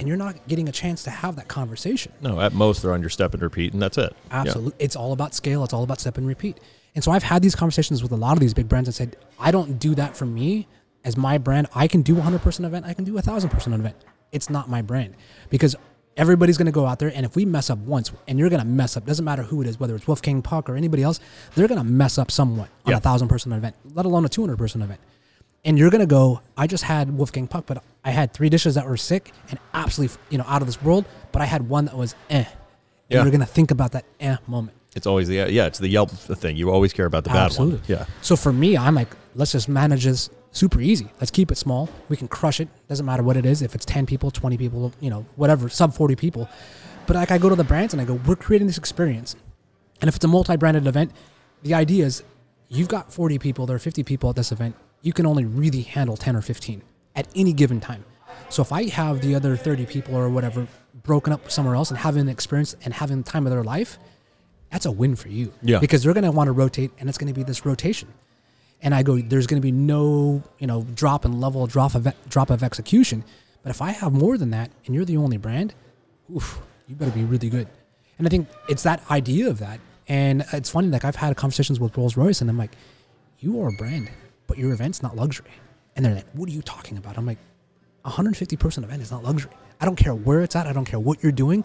and 0.00 0.08
you're 0.08 0.16
not 0.16 0.48
getting 0.48 0.68
a 0.68 0.72
chance 0.72 1.04
to 1.04 1.10
have 1.10 1.36
that 1.36 1.46
conversation 1.46 2.10
No, 2.20 2.40
at 2.40 2.52
most 2.54 2.82
they're 2.82 2.92
on 2.92 3.00
your 3.00 3.10
step 3.10 3.34
and 3.34 3.42
repeat, 3.42 3.72
and 3.74 3.80
that's 3.80 3.98
it. 3.98 4.12
Yeah. 4.30 4.40
Absolutely. 4.40 4.72
It's 4.84 4.96
all 4.96 5.12
about 5.12 5.34
scale. 5.34 5.62
It's 5.62 5.72
all 5.72 5.84
about 5.84 6.00
step 6.00 6.16
and 6.18 6.26
repeat. 6.26 6.58
And 6.96 7.04
so 7.04 7.12
I've 7.12 7.22
had 7.22 7.42
these 7.42 7.54
conversations 7.54 8.02
with 8.02 8.10
a 8.10 8.16
lot 8.16 8.32
of 8.32 8.40
these 8.40 8.54
big 8.54 8.68
brands 8.68 8.88
and 8.88 8.94
said, 8.94 9.16
I 9.38 9.52
don't 9.52 9.78
do 9.78 9.94
that 9.94 10.16
for 10.16 10.26
me 10.26 10.66
as 11.04 11.16
my 11.16 11.38
brand. 11.38 11.68
I 11.74 11.86
can 11.86 12.02
do 12.02 12.14
100 12.14 12.40
person 12.42 12.64
event. 12.64 12.84
I 12.86 12.94
can 12.94 13.04
do 13.04 13.16
a 13.18 13.22
thousand 13.22 13.50
person 13.50 13.72
event. 13.74 13.94
It's 14.32 14.50
not 14.50 14.68
my 14.68 14.82
brand 14.82 15.14
because 15.50 15.76
everybody's 16.16 16.56
going 16.58 16.66
to 16.66 16.72
go 16.72 16.86
out 16.86 16.98
there. 16.98 17.12
And 17.14 17.24
if 17.24 17.36
we 17.36 17.44
mess 17.44 17.70
up 17.70 17.78
once 17.78 18.10
and 18.26 18.38
you're 18.38 18.48
going 18.48 18.60
to 18.62 18.66
mess 18.66 18.96
up, 18.96 19.06
doesn't 19.06 19.24
matter 19.24 19.42
who 19.42 19.60
it 19.62 19.68
is, 19.68 19.78
whether 19.78 19.94
it's 19.94 20.06
Wolfgang 20.06 20.42
Puck 20.42 20.68
or 20.68 20.76
anybody 20.76 21.02
else, 21.02 21.20
they're 21.54 21.68
going 21.68 21.78
to 21.78 21.84
mess 21.84 22.18
up 22.18 22.30
somewhat 22.30 22.68
on 22.86 22.92
Yeah. 22.92 22.96
a 22.96 23.00
thousand 23.00 23.28
person 23.28 23.52
event, 23.52 23.76
let 23.94 24.06
alone 24.06 24.24
a 24.24 24.28
200 24.28 24.56
person 24.58 24.82
event. 24.82 25.00
And 25.64 25.78
you're 25.78 25.90
to 26.00 26.06
go, 26.06 26.40
I 26.56 26.66
just 26.66 26.84
had 26.84 27.16
Wolfgang 27.16 27.46
Puck, 27.46 27.64
but 27.66 27.82
I 28.04 28.10
had 28.10 28.32
three 28.32 28.48
dishes 28.48 28.76
that 28.76 28.86
were 28.86 28.96
sick 28.96 29.32
and 29.50 29.58
absolutely, 29.74 30.16
you 30.30 30.38
know, 30.38 30.44
out 30.46 30.62
of 30.62 30.66
this 30.66 30.82
world, 30.82 31.04
but 31.32 31.42
I 31.42 31.44
had 31.44 31.68
one 31.68 31.84
that 31.84 31.96
was 31.96 32.14
eh. 32.30 32.38
And 32.38 32.46
Yeah. 33.10 33.22
you're 33.22 33.30
to 33.40 33.46
think 33.46 33.70
about 33.70 33.92
that 33.92 34.04
eh 34.20 34.36
moment. 34.46 34.76
It's 34.96 35.06
always 35.06 35.28
the 35.28 35.34
yeah. 35.50 35.66
It's 35.66 35.78
the 35.78 35.88
Yelp 35.88 36.10
thing. 36.10 36.56
You 36.56 36.70
always 36.70 36.92
care 36.92 37.06
about 37.06 37.24
the 37.24 37.30
bad 37.30 37.52
one. 37.56 37.80
Yeah. 37.86 38.06
So 38.22 38.34
for 38.36 38.52
me, 38.52 38.76
I'm 38.76 38.94
like, 38.94 39.08
let's 39.36 39.52
just 39.52 39.68
manage 39.68 40.04
this 40.04 40.30
super 40.50 40.80
easy. 40.80 41.08
Let's 41.20 41.30
keep 41.30 41.52
it 41.52 41.58
small. 41.58 41.88
We 42.08 42.16
can 42.16 42.26
crush 42.26 42.58
it. 42.60 42.68
Doesn't 42.88 43.06
matter 43.06 43.22
what 43.22 43.36
it 43.36 43.46
is. 43.46 43.62
If 43.62 43.74
it's 43.76 43.84
10 43.84 44.06
people, 44.06 44.30
20 44.32 44.56
people, 44.56 44.92
you 45.00 45.10
know, 45.10 45.24
whatever, 45.36 45.68
sub 45.68 45.94
40 45.94 46.16
people. 46.16 46.48
But 47.06 47.16
like 47.16 47.30
I 47.30 47.38
go 47.38 47.48
to 47.48 47.54
the 47.54 47.64
brands 47.64 47.94
and 47.94 48.00
I 48.00 48.04
go, 48.04 48.14
we're 48.26 48.34
creating 48.36 48.66
this 48.66 48.78
experience. 48.78 49.36
And 50.00 50.08
if 50.08 50.16
it's 50.16 50.24
a 50.24 50.28
multi-branded 50.28 50.86
event, 50.88 51.12
the 51.62 51.74
idea 51.74 52.04
is 52.04 52.24
you've 52.68 52.88
got 52.88 53.12
40 53.12 53.38
people, 53.38 53.66
there 53.66 53.76
are 53.76 53.80
50 53.80 54.02
people 54.02 54.30
at 54.30 54.36
this 54.36 54.50
event. 54.50 54.74
You 55.02 55.12
can 55.12 55.26
only 55.26 55.44
really 55.44 55.82
handle 55.82 56.16
10 56.16 56.36
or 56.36 56.42
15 56.42 56.82
at 57.16 57.28
any 57.34 57.52
given 57.52 57.80
time. 57.80 58.04
So 58.48 58.62
if 58.62 58.72
I 58.72 58.88
have 58.88 59.20
the 59.20 59.34
other 59.34 59.56
30 59.56 59.86
people 59.86 60.14
or 60.14 60.28
whatever 60.28 60.66
broken 61.02 61.32
up 61.32 61.50
somewhere 61.50 61.74
else 61.74 61.90
and 61.90 61.98
having 61.98 62.22
an 62.22 62.28
experience 62.28 62.76
and 62.84 62.92
having 62.92 63.22
the 63.22 63.30
time 63.30 63.46
of 63.46 63.52
their 63.52 63.64
life, 63.64 63.98
that's 64.70 64.86
a 64.86 64.90
win 64.90 65.16
for 65.16 65.28
you. 65.28 65.52
Yeah. 65.62 65.78
Because 65.78 66.02
they're 66.02 66.14
going 66.14 66.24
to 66.24 66.30
want 66.30 66.48
to 66.48 66.52
rotate 66.52 66.90
and 66.98 67.08
it's 67.08 67.18
going 67.18 67.32
to 67.32 67.38
be 67.38 67.42
this 67.42 67.64
rotation. 67.64 68.08
And 68.82 68.94
I 68.94 69.02
go, 69.02 69.18
there's 69.18 69.46
going 69.46 69.60
to 69.60 69.64
be 69.64 69.72
no, 69.72 70.42
you 70.58 70.66
know, 70.66 70.86
drop 70.94 71.24
in 71.24 71.40
level, 71.40 71.66
drop 71.66 71.94
of, 71.94 72.08
drop 72.28 72.50
of 72.50 72.62
execution. 72.62 73.24
But 73.62 73.70
if 73.70 73.82
I 73.82 73.90
have 73.90 74.12
more 74.12 74.38
than 74.38 74.50
that 74.50 74.70
and 74.86 74.94
you're 74.94 75.04
the 75.04 75.18
only 75.18 75.36
brand, 75.36 75.74
oof, 76.34 76.60
you 76.88 76.94
better 76.94 77.10
be 77.10 77.24
really 77.24 77.50
good. 77.50 77.68
And 78.18 78.26
I 78.26 78.30
think 78.30 78.48
it's 78.68 78.82
that 78.84 79.02
idea 79.10 79.48
of 79.48 79.58
that. 79.58 79.80
And 80.08 80.44
it's 80.52 80.70
funny, 80.70 80.88
like 80.88 81.04
I've 81.04 81.16
had 81.16 81.36
conversations 81.36 81.78
with 81.78 81.96
Rolls 81.96 82.16
Royce 82.16 82.40
and 82.40 82.50
I'm 82.50 82.58
like, 82.58 82.72
you 83.38 83.60
are 83.62 83.68
a 83.68 83.72
brand, 83.72 84.10
but 84.50 84.58
your 84.58 84.72
event's 84.72 85.00
not 85.00 85.14
luxury. 85.14 85.46
And 85.94 86.04
they're 86.04 86.12
like, 86.12 86.26
what 86.32 86.48
are 86.48 86.52
you 86.52 86.60
talking 86.60 86.98
about? 86.98 87.16
I'm 87.16 87.24
like, 87.24 87.38
150 88.02 88.56
person 88.56 88.82
event 88.82 89.00
is 89.00 89.12
not 89.12 89.22
luxury. 89.22 89.52
I 89.80 89.84
don't 89.84 89.94
care 89.94 90.12
where 90.12 90.40
it's 90.40 90.56
at. 90.56 90.66
I 90.66 90.72
don't 90.72 90.84
care 90.84 90.98
what 90.98 91.22
you're 91.22 91.30
doing. 91.30 91.62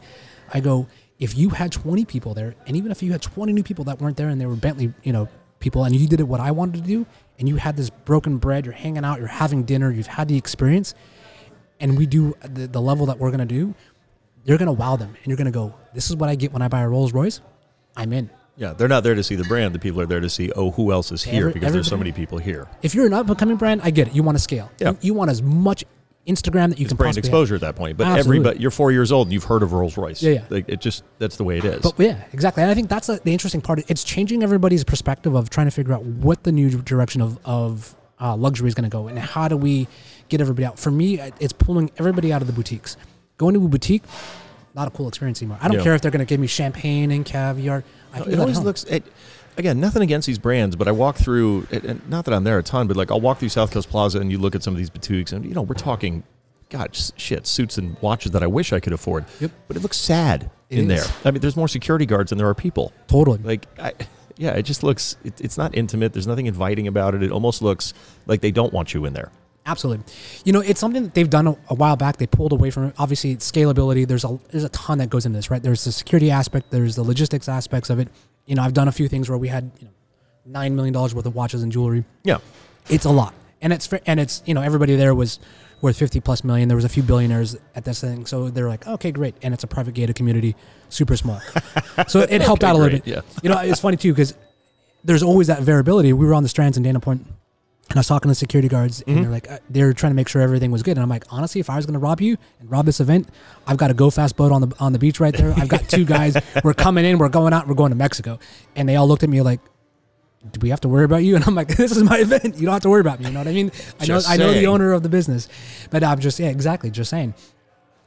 I 0.54 0.60
go, 0.60 0.86
if 1.18 1.36
you 1.36 1.50
had 1.50 1.72
20 1.72 2.06
people 2.06 2.36
there, 2.36 2.54
and 2.68 2.78
even 2.78 2.92
if 2.92 3.02
you 3.02 3.12
had 3.12 3.24
20 3.24 3.54
new 3.54 3.64
people 3.64 3.86
that 3.86 4.00
weren't 4.00 4.18
there 4.18 4.30
and 4.30 4.40
they 4.40 4.46
were 4.46 4.56
Bentley, 4.56 4.94
you 5.02 5.14
know, 5.14 5.28
people, 5.58 5.84
and 5.84 5.96
you 5.96 6.08
did 6.08 6.20
it 6.20 6.28
what 6.28 6.40
I 6.40 6.52
wanted 6.52 6.84
to 6.84 6.88
do, 6.88 7.08
and 7.40 7.50
you 7.50 7.56
had 7.56 7.76
this 7.76 7.90
broken 7.90 8.38
bread, 8.38 8.66
you're 8.66 8.76
hanging 8.76 9.04
out, 9.04 9.18
you're 9.18 9.28
having 9.30 9.64
dinner, 9.64 9.92
you've 9.92 10.06
had 10.06 10.28
the 10.28 10.38
experience, 10.38 10.94
and 11.80 11.98
we 11.98 12.06
do 12.06 12.36
the, 12.44 12.68
the 12.68 12.82
level 12.82 13.08
that 13.08 13.18
we're 13.18 13.32
gonna 13.32 13.48
do, 13.48 13.74
you're 14.44 14.60
gonna 14.60 14.72
wow 14.72 14.96
them, 14.96 15.10
and 15.10 15.26
you're 15.26 15.38
gonna 15.38 15.50
go, 15.50 15.74
this 15.96 16.12
is 16.12 16.18
what 16.18 16.30
I 16.30 16.36
get 16.36 16.54
when 16.54 16.62
I 16.62 16.68
buy 16.68 16.82
a 16.82 16.88
Rolls 16.88 17.14
Royce. 17.14 17.42
I'm 17.98 18.14
in. 18.14 18.30
Yeah. 18.58 18.74
They're 18.74 18.88
not 18.88 19.04
there 19.04 19.16
to 19.16 19.24
see 19.24 19.36
the 19.36 19.44
brand. 19.46 19.76
The 19.76 19.80
people 19.80 20.00
are 20.02 20.06
there 20.06 20.20
to 20.22 20.30
see 20.30 20.52
oh 20.56 20.72
who 20.72 20.92
else 20.92 21.12
is 21.12 21.24
here 21.24 21.50
Every- 21.50 21.54
because 21.54 21.74
there's 21.74 21.88
so 21.88 21.98
many 21.98 22.12
people 22.12 22.38
here. 22.38 22.68
If 22.82 22.96
you're 22.96 23.06
an 23.06 23.14
up 23.14 23.28
and 23.28 23.38
coming 23.38 23.58
brand, 23.58 23.82
I 23.84 23.90
get 23.92 24.08
it. 24.08 24.16
You 24.16 24.24
want 24.24 24.38
to 24.38 24.42
scale. 24.44 24.72
Yeah. 24.80 24.92
You, 24.92 24.98
you 25.02 25.14
want 25.14 25.30
as 25.32 25.42
much 25.42 25.84
Instagram 26.28 26.70
that 26.70 26.80
you 26.80 26.86
It's 26.86 26.90
can 26.90 26.98
brand 26.98 27.16
possibly 27.16 27.30
have. 27.30 27.34
exposure 27.36 27.56
at 27.56 27.62
that 27.62 27.76
point. 27.76 27.98
But 27.98 28.08
Absolutely. 28.08 28.38
everybody, 28.40 28.60
you're 28.62 28.72
four 28.72 28.92
years 28.92 29.12
old 29.12 29.28
and 29.28 29.34
you've 29.34 29.44
heard 29.44 29.62
of 29.62 29.74
Rolls 29.74 29.96
Royce. 29.96 30.24
Yeah, 30.24 30.32
yeah. 30.32 30.44
Like, 30.50 30.68
it 30.68 30.82
just 30.82 31.04
that's 31.20 31.36
the 31.36 31.44
way 31.44 31.60
it 31.60 31.66
is. 31.66 31.82
But 31.84 32.00
yeah, 32.00 32.24
exactly. 32.34 32.64
And 32.64 32.72
I 32.72 32.74
think 32.74 32.90
that's 32.90 33.06
the 33.08 33.20
the 33.24 33.32
interesting 33.32 33.62
part. 33.62 33.80
It's 33.90 34.04
changing 34.04 34.42
everybody's 34.42 34.84
perspective 34.84 35.36
of 35.36 35.50
trying 35.52 35.68
to 35.68 35.72
figure 35.72 35.94
out 35.94 36.04
what 36.04 36.44
the 36.44 36.52
new 36.52 36.70
direction 36.82 37.22
of, 37.22 37.38
of 37.46 37.96
uh, 38.20 38.36
luxury 38.36 38.68
is 38.68 38.74
going 38.74 38.90
to 38.90 38.90
go 38.90 39.08
and 39.08 39.20
how 39.20 39.48
do 39.48 39.56
we 39.58 39.88
get 40.30 40.42
everybody 40.42 40.66
out. 40.66 40.80
For 40.80 40.90
me, 40.90 41.20
it's 41.40 41.54
pulling 41.54 41.92
everybody 41.98 42.34
out 42.34 42.42
of 42.42 42.48
the 42.48 42.54
boutiques. 42.54 42.98
Going 43.38 43.54
to 43.54 43.64
a 43.64 43.68
boutique, 43.68 44.02
not 44.76 44.88
a 44.88 44.92
cool 44.92 45.08
experience 45.08 45.42
anymore. 45.42 45.58
I 45.62 45.68
don't 45.70 45.78
Yeah. 45.78 45.84
care 45.84 45.96
if 45.96 46.02
they're 46.02 46.12
going 46.12 46.26
to 46.26 46.30
give 46.30 46.40
me 46.40 46.48
champagne 46.48 47.12
and 47.12 47.24
caviar. 47.26 47.84
I 48.14 48.20
do 48.20 48.30
it 48.32 48.40
always 48.40 48.58
home. 48.58 48.66
looks 48.66 48.84
it, 48.86 49.04
again 49.58 49.80
nothing 49.80 50.02
against 50.02 50.28
these 50.28 50.38
brands 50.38 50.76
but 50.76 50.86
i 50.86 50.92
walk 50.92 51.16
through 51.16 51.66
and- 51.72 51.86
and 51.86 52.10
not 52.10 52.26
that 52.26 52.34
i'm 52.34 52.44
there 52.44 52.58
a 52.60 52.64
ton 52.64 52.88
but 52.88 52.98
like 52.98 53.10
i'll 53.10 53.22
walk 53.22 53.40
through 53.40 53.48
south 53.48 53.72
coast 53.72 53.90
plaza 53.90 54.20
and 54.20 54.30
you 54.30 54.38
look 54.38 54.54
at 54.54 54.62
some 54.62 54.74
of 54.74 54.78
these 54.78 54.90
boutiques 54.90 55.32
and 55.32 55.46
you 55.46 55.54
know 55.54 55.62
we're 55.62 55.74
talking 55.76 56.24
god 56.70 56.90
shit 57.16 57.48
suits 57.48 57.78
and 57.78 57.96
watches 58.02 58.32
that 58.34 58.44
i 58.44 58.48
wish 58.48 58.74
i 58.74 58.82
could 58.82 58.92
afford 58.92 59.24
Yep. 59.40 59.52
but 59.70 59.78
it 59.78 59.80
looks 59.82 59.96
sad 59.96 60.50
It 60.70 60.80
in 60.80 60.92
is. 60.92 61.06
there 61.08 61.16
i 61.24 61.32
mean 61.32 61.40
there's 61.40 61.56
more 61.56 61.70
security 61.70 62.06
guards 62.06 62.32
than 62.32 62.38
there 62.38 62.50
are 62.50 62.54
people 62.54 62.92
totally. 63.08 63.40
like 63.46 63.66
I, 63.80 63.94
yeah 64.38 64.52
it 64.52 64.64
just 64.64 64.84
looks 64.84 65.16
it, 65.24 65.40
it's 65.40 65.58
not 65.58 65.74
intimate 65.74 66.12
there's 66.12 66.28
nothing 66.28 66.48
inviting 66.48 66.86
about 66.88 67.16
it 67.16 67.24
it 67.24 67.32
almost 67.32 67.62
looks 67.62 67.94
like 68.26 68.42
they 68.42 68.52
don't 68.52 68.74
want 68.74 68.94
you 68.94 69.06
in 69.06 69.14
there 69.14 69.32
Absolutely. 69.68 70.06
You 70.44 70.54
know, 70.54 70.60
it's 70.60 70.80
something 70.80 71.04
that 71.04 71.14
they've 71.16 71.30
done 71.30 71.48
a, 71.48 71.58
a 71.70 71.74
while 71.74 71.96
back. 71.96 72.18
They 72.18 72.28
pulled 72.28 72.52
away 72.54 72.70
from 72.70 72.86
it. 72.86 72.96
Obviously, 73.00 73.32
it's 73.32 73.50
scalability. 73.52 74.08
There's 74.08 74.24
a 74.24 74.40
there's 74.50 74.64
a 74.64 74.70
ton 74.70 75.00
that 75.00 75.10
goes 75.10 75.26
into 75.26 75.38
this, 75.38 75.50
right? 75.50 75.62
There's 75.64 75.84
the 75.84 75.92
security 75.92 76.30
aspect. 76.30 76.70
There's 76.70 76.96
the 76.96 77.04
logistics 77.04 77.50
aspects 77.50 77.90
of 77.90 77.98
it. 78.00 78.08
You 78.46 78.54
know, 78.56 78.62
I've 78.62 78.74
done 78.74 78.88
a 78.88 78.92
few 78.92 79.08
things 79.08 79.28
where 79.28 79.38
we 79.40 79.48
had 79.48 79.72
you 79.80 79.86
know 79.86 79.92
nine 80.46 80.76
million 80.76 80.94
dollars 80.94 81.16
worth 81.16 81.26
of 81.26 81.34
watches 81.34 81.64
and 81.64 81.72
jewelry. 81.72 82.06
yeah 82.24 82.38
It's 82.90 83.06
a 83.06 83.10
lot, 83.10 83.34
and 83.62 83.74
it's 83.74 83.92
and 84.06 84.20
it's 84.20 84.44
you 84.46 84.54
know 84.54 84.62
everybody 84.62 84.96
there 84.96 85.16
was 85.16 85.40
worth 85.82 85.98
fifty 85.98 86.20
plus 86.20 86.44
million. 86.44 86.68
There 86.68 86.76
was 86.78 86.86
a 86.86 86.90
few 86.90 87.02
billionaires 87.02 87.58
at 87.74 87.86
this 87.86 88.00
thing, 88.02 88.28
so 88.28 88.50
they're 88.52 88.70
like, 88.70 88.86
okay, 88.88 89.12
great, 89.12 89.34
and 89.42 89.52
it's 89.52 89.64
a 89.64 89.68
private 89.68 89.96
gated 89.96 90.16
community, 90.16 90.56
super 90.90 91.18
small. 91.18 91.42
so 92.08 92.20
it 92.20 92.42
helped 92.44 92.64
Okay, 92.64 92.70
out 92.70 92.76
a 92.76 92.78
little 92.78 92.90
great, 92.92 93.04
bit. 93.06 93.16
yeah. 93.16 93.22
You 93.42 93.50
know, 93.50 93.58
it's 93.62 93.80
funny 93.80 93.98
too 93.98 94.14
because 94.14 94.36
there's 95.04 95.24
always 95.24 95.48
that 95.48 95.62
variability. 95.64 96.14
We 96.14 96.28
were 96.28 96.36
on 96.36 96.44
the 96.44 96.50
strands 96.50 96.78
in 96.78 96.84
Dana 96.84 97.00
Point 97.00 97.26
And 97.90 97.98
I 97.98 98.00
was 98.00 98.08
talking 98.08 98.30
to 98.30 98.36
security 98.36 98.68
guards, 98.68 99.04
and 99.06 99.18
Mhm. 99.18 99.22
they're 99.22 99.32
like, 99.32 99.52
uh, 99.52 99.58
they're 99.70 99.94
trying 99.94 100.12
to 100.12 100.16
make 100.16 100.28
sure 100.28 100.42
everything 100.42 100.72
was 100.72 100.82
good. 100.82 100.98
And 100.98 101.02
I'm 101.04 101.10
like, 101.10 101.24
honestly, 101.30 101.62
if 101.62 101.70
I 101.70 101.76
was 101.76 101.86
going 101.86 101.94
to 101.94 102.00
rob 102.00 102.20
you 102.20 102.36
and 102.60 102.70
rob 102.72 102.86
this 102.88 103.00
event, 103.00 103.30
I've 103.68 103.78
got 103.78 103.92
a 103.92 103.94
go 103.94 104.10
fast 104.10 104.36
boat 104.36 104.52
on 104.52 104.62
the 104.62 104.76
on 104.80 104.92
the 104.92 105.00
beach 105.00 105.20
right 105.20 105.36
there. 105.36 105.54
I've 105.56 105.68
got 105.68 105.88
two 105.88 106.04
guys. 106.16 106.36
We're 106.64 106.74
coming 106.74 107.06
in. 107.06 107.20
We're 107.20 107.30
going 107.30 107.54
out. 107.54 107.68
We're 107.68 107.76
going 107.76 107.92
to 107.92 107.96
Mexico. 107.96 108.40
And 108.76 108.90
they 108.90 108.96
all 108.96 109.08
looked 109.08 109.22
at 109.24 109.30
me 109.30 109.42
like, 109.42 109.60
do 110.52 110.60
we 110.62 110.70
have 110.70 110.82
to 110.82 110.90
worry 110.90 111.06
about 111.06 111.24
you? 111.24 111.36
And 111.38 111.46
I'm 111.48 111.54
like, 111.56 111.68
this 111.70 111.92
is 111.96 112.04
my 112.04 112.18
event. 112.20 112.56
You 112.58 112.66
don't 112.66 112.74
have 112.74 112.82
to 112.84 112.90
worry 112.90 113.02
about 113.02 113.20
me. 113.20 113.28
You 113.28 113.34
know 113.34 113.40
what 113.40 113.48
I 113.48 113.54
mean? 113.54 113.72
I 114.00 114.06
know, 114.08 114.20
I 114.28 114.38
know 114.38 114.52
the 114.54 114.68
owner 114.68 114.92
of 114.92 115.04
the 115.04 115.10
business, 115.10 115.48
but 115.92 116.04
I'm 116.04 116.20
just, 116.20 116.40
yeah, 116.40 116.48
exactly. 116.50 116.90
Just 116.90 117.10
saying. 117.12 117.34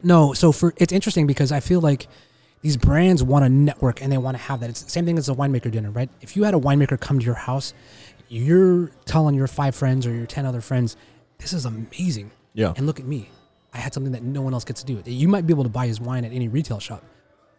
No, 0.02 0.32
so 0.32 0.52
for 0.52 0.74
it's 0.76 0.92
interesting 0.92 1.26
because 1.26 1.50
I 1.52 1.60
feel 1.60 1.80
like 1.80 2.06
these 2.62 2.76
brands 2.76 3.22
want 3.22 3.44
to 3.44 3.48
network 3.48 4.02
and 4.02 4.10
they 4.12 4.18
want 4.18 4.36
to 4.36 4.42
have 4.42 4.60
that. 4.60 4.70
It's 4.70 4.82
the 4.82 4.90
same 4.90 5.04
thing 5.04 5.18
as 5.18 5.28
a 5.28 5.34
winemaker 5.34 5.70
dinner, 5.70 5.90
right? 5.90 6.08
If 6.20 6.36
you 6.36 6.42
had 6.44 6.54
a 6.54 6.58
winemaker 6.58 6.98
come 6.98 7.18
to 7.20 7.24
your 7.24 7.34
house, 7.36 7.72
you're 8.28 8.90
telling 9.04 9.34
your 9.34 9.46
five 9.46 9.74
friends 9.74 10.06
or 10.06 10.14
your 10.14 10.26
10 10.26 10.46
other 10.46 10.60
friends, 10.60 10.96
this 11.38 11.52
is 11.52 11.64
amazing. 11.64 12.30
Yeah. 12.54 12.72
And 12.76 12.86
look 12.86 13.00
at 13.00 13.06
me. 13.06 13.30
I 13.72 13.78
had 13.78 13.94
something 13.94 14.12
that 14.12 14.22
no 14.22 14.42
one 14.42 14.54
else 14.54 14.64
gets 14.64 14.82
to 14.82 14.94
do. 14.94 15.10
You 15.10 15.28
might 15.28 15.46
be 15.46 15.52
able 15.52 15.64
to 15.64 15.68
buy 15.68 15.86
his 15.86 16.00
wine 16.00 16.24
at 16.24 16.32
any 16.32 16.48
retail 16.48 16.80
shop, 16.80 17.04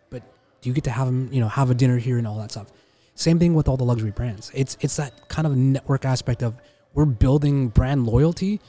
but 0.09 0.23
do 0.61 0.69
you 0.69 0.73
get 0.73 0.83
to 0.85 0.91
have 0.91 1.07
him, 1.07 1.31
you 1.31 1.39
know, 1.39 1.47
have 1.47 1.69
a 1.69 1.75
dinner 1.75 1.97
here 1.97 2.17
and 2.17 2.25
all 2.25 2.37
that 2.39 2.51
stuff? 2.51 2.67
Same 3.15 3.37
thing 3.37 3.53
with 3.53 3.67
all 3.67 3.77
the 3.77 3.83
luxury 3.83 4.11
brands. 4.11 4.51
It's 4.53 4.77
it's 4.79 4.95
that 4.95 5.27
kind 5.27 5.45
of 5.45 5.55
network 5.55 6.05
aspect 6.05 6.41
of 6.41 6.59
we're 6.93 7.05
building 7.05 7.67
brand 7.67 8.07
loyalty 8.07 8.59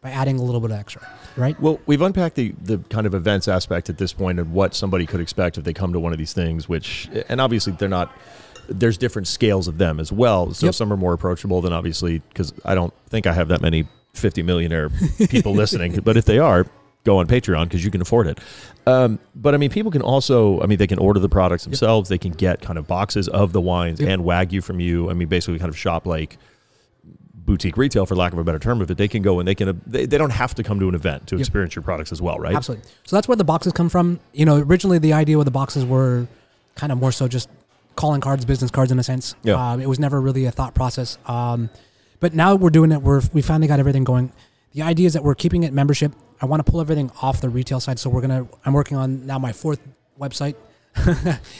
by 0.00 0.10
adding 0.10 0.38
a 0.38 0.42
little 0.42 0.60
bit 0.60 0.70
of 0.70 0.78
extra, 0.78 1.06
right? 1.36 1.60
Well, 1.60 1.78
we've 1.86 2.00
unpacked 2.00 2.36
the, 2.36 2.54
the 2.62 2.78
kind 2.88 3.06
of 3.06 3.14
events 3.14 3.48
aspect 3.48 3.90
at 3.90 3.98
this 3.98 4.12
point 4.12 4.38
and 4.38 4.52
what 4.52 4.74
somebody 4.74 5.04
could 5.04 5.20
expect 5.20 5.58
if 5.58 5.64
they 5.64 5.74
come 5.74 5.92
to 5.92 6.00
one 6.00 6.12
of 6.12 6.18
these 6.18 6.32
things, 6.32 6.68
which, 6.68 7.10
and 7.28 7.40
obviously 7.40 7.74
they're 7.74 7.88
not, 7.88 8.14
there's 8.68 8.96
different 8.98 9.26
scales 9.28 9.68
of 9.68 9.78
them 9.78 9.98
as 10.00 10.10
well. 10.12 10.52
So 10.54 10.66
Yep. 10.66 10.74
some 10.74 10.92
are 10.92 10.96
more 10.96 11.12
approachable 11.12 11.60
than 11.60 11.72
obviously, 11.72 12.20
because 12.28 12.52
I 12.64 12.74
don't 12.74 12.92
think 13.08 13.26
I 13.26 13.32
have 13.32 13.48
that 13.48 13.60
many 13.60 13.86
50 14.14 14.42
millionaire 14.42 14.90
people 15.28 15.52
listening, 15.52 16.00
but 16.04 16.16
if 16.16 16.24
they 16.24 16.38
are, 16.38 16.66
go 17.04 17.18
on 17.18 17.26
Patreon 17.26 17.64
because 17.64 17.84
you 17.84 17.90
can 17.90 18.00
afford 18.02 18.26
it. 18.26 18.38
Um, 18.86 19.18
but 19.34 19.54
I 19.54 19.56
mean, 19.56 19.70
people 19.70 19.90
can 19.90 20.02
also, 20.02 20.60
I 20.60 20.66
mean, 20.66 20.78
they 20.78 20.86
can 20.86 20.98
order 20.98 21.18
the 21.20 21.28
products 21.30 21.64
themselves. 21.64 22.08
They 22.10 22.18
can 22.18 22.32
get 22.32 22.60
kind 22.60 22.78
of 22.78 22.86
boxes 22.86 23.26
of 23.28 23.52
the 23.52 23.60
wines 23.60 24.00
Yep. 24.00 24.08
and 24.08 24.22
Wagyu 24.24 24.62
from 24.62 24.80
you. 24.80 25.08
I 25.10 25.14
mean, 25.14 25.28
basically 25.28 25.58
kind 25.58 25.68
of 25.70 25.78
shop 25.78 26.06
like 26.06 26.36
boutique 27.34 27.76
retail 27.76 28.06
for 28.06 28.14
lack 28.14 28.32
of 28.32 28.38
a 28.38 28.44
better 28.44 28.58
term 28.58 28.80
of 28.80 28.90
it 28.90 28.98
they 28.98 29.08
can 29.08 29.22
go 29.22 29.38
and 29.40 29.48
they 29.48 29.54
can 29.54 29.80
they, 29.86 30.06
they 30.06 30.18
don't 30.18 30.30
have 30.30 30.54
to 30.54 30.62
come 30.62 30.78
to 30.78 30.88
an 30.88 30.94
event 30.94 31.26
to 31.26 31.34
Yep. 31.36 31.40
experience 31.40 31.74
your 31.74 31.82
products 31.82 32.12
as 32.12 32.20
well 32.22 32.38
right 32.38 32.54
Absolutely. 32.54 32.86
So 33.04 33.16
that's 33.16 33.26
where 33.26 33.36
the 33.36 33.44
boxes 33.44 33.72
come 33.72 33.88
from. 33.88 34.20
You 34.32 34.44
know, 34.44 34.58
originally 34.58 34.98
the 34.98 35.14
idea 35.14 35.36
with 35.38 35.46
the 35.46 35.50
boxes 35.50 35.84
were 35.84 36.28
kind 36.76 36.92
of 36.92 36.98
more 36.98 37.10
so 37.12 37.26
just 37.28 37.48
calling 38.00 38.20
cards, 38.20 38.44
business 38.44 38.70
cards 38.70 38.90
in 38.90 38.98
a 38.98 39.02
sense. 39.02 39.34
Yeah. 39.42 39.54
Um, 39.72 39.80
it 39.80 39.88
was 39.88 39.98
never 39.98 40.20
really 40.20 40.46
a 40.46 40.50
thought 40.50 40.74
process. 40.74 41.18
Um, 41.26 41.68
but 42.18 42.34
now 42.34 42.54
we're 42.54 42.70
doing 42.70 42.92
it. 42.92 43.02
We're 43.02 43.22
we 43.32 43.42
finally 43.42 43.68
got 43.68 43.78
everything 43.78 44.04
going. 44.04 44.32
The 44.72 44.82
idea 44.82 45.06
is 45.06 45.12
that 45.14 45.22
we're 45.24 45.34
keeping 45.34 45.62
it 45.64 45.72
membership. 45.72 46.12
I 46.40 46.46
want 46.46 46.64
to 46.64 46.70
pull 46.70 46.80
everything 46.80 47.10
off 47.22 47.40
the 47.40 47.48
retail 47.48 47.80
side. 47.80 47.98
So 47.98 48.08
we're 48.10 48.20
gonna. 48.22 48.48
I'm 48.64 48.72
working 48.72 48.96
on 48.96 49.26
now 49.26 49.38
my 49.38 49.52
fourth 49.52 49.80
website. 50.18 50.54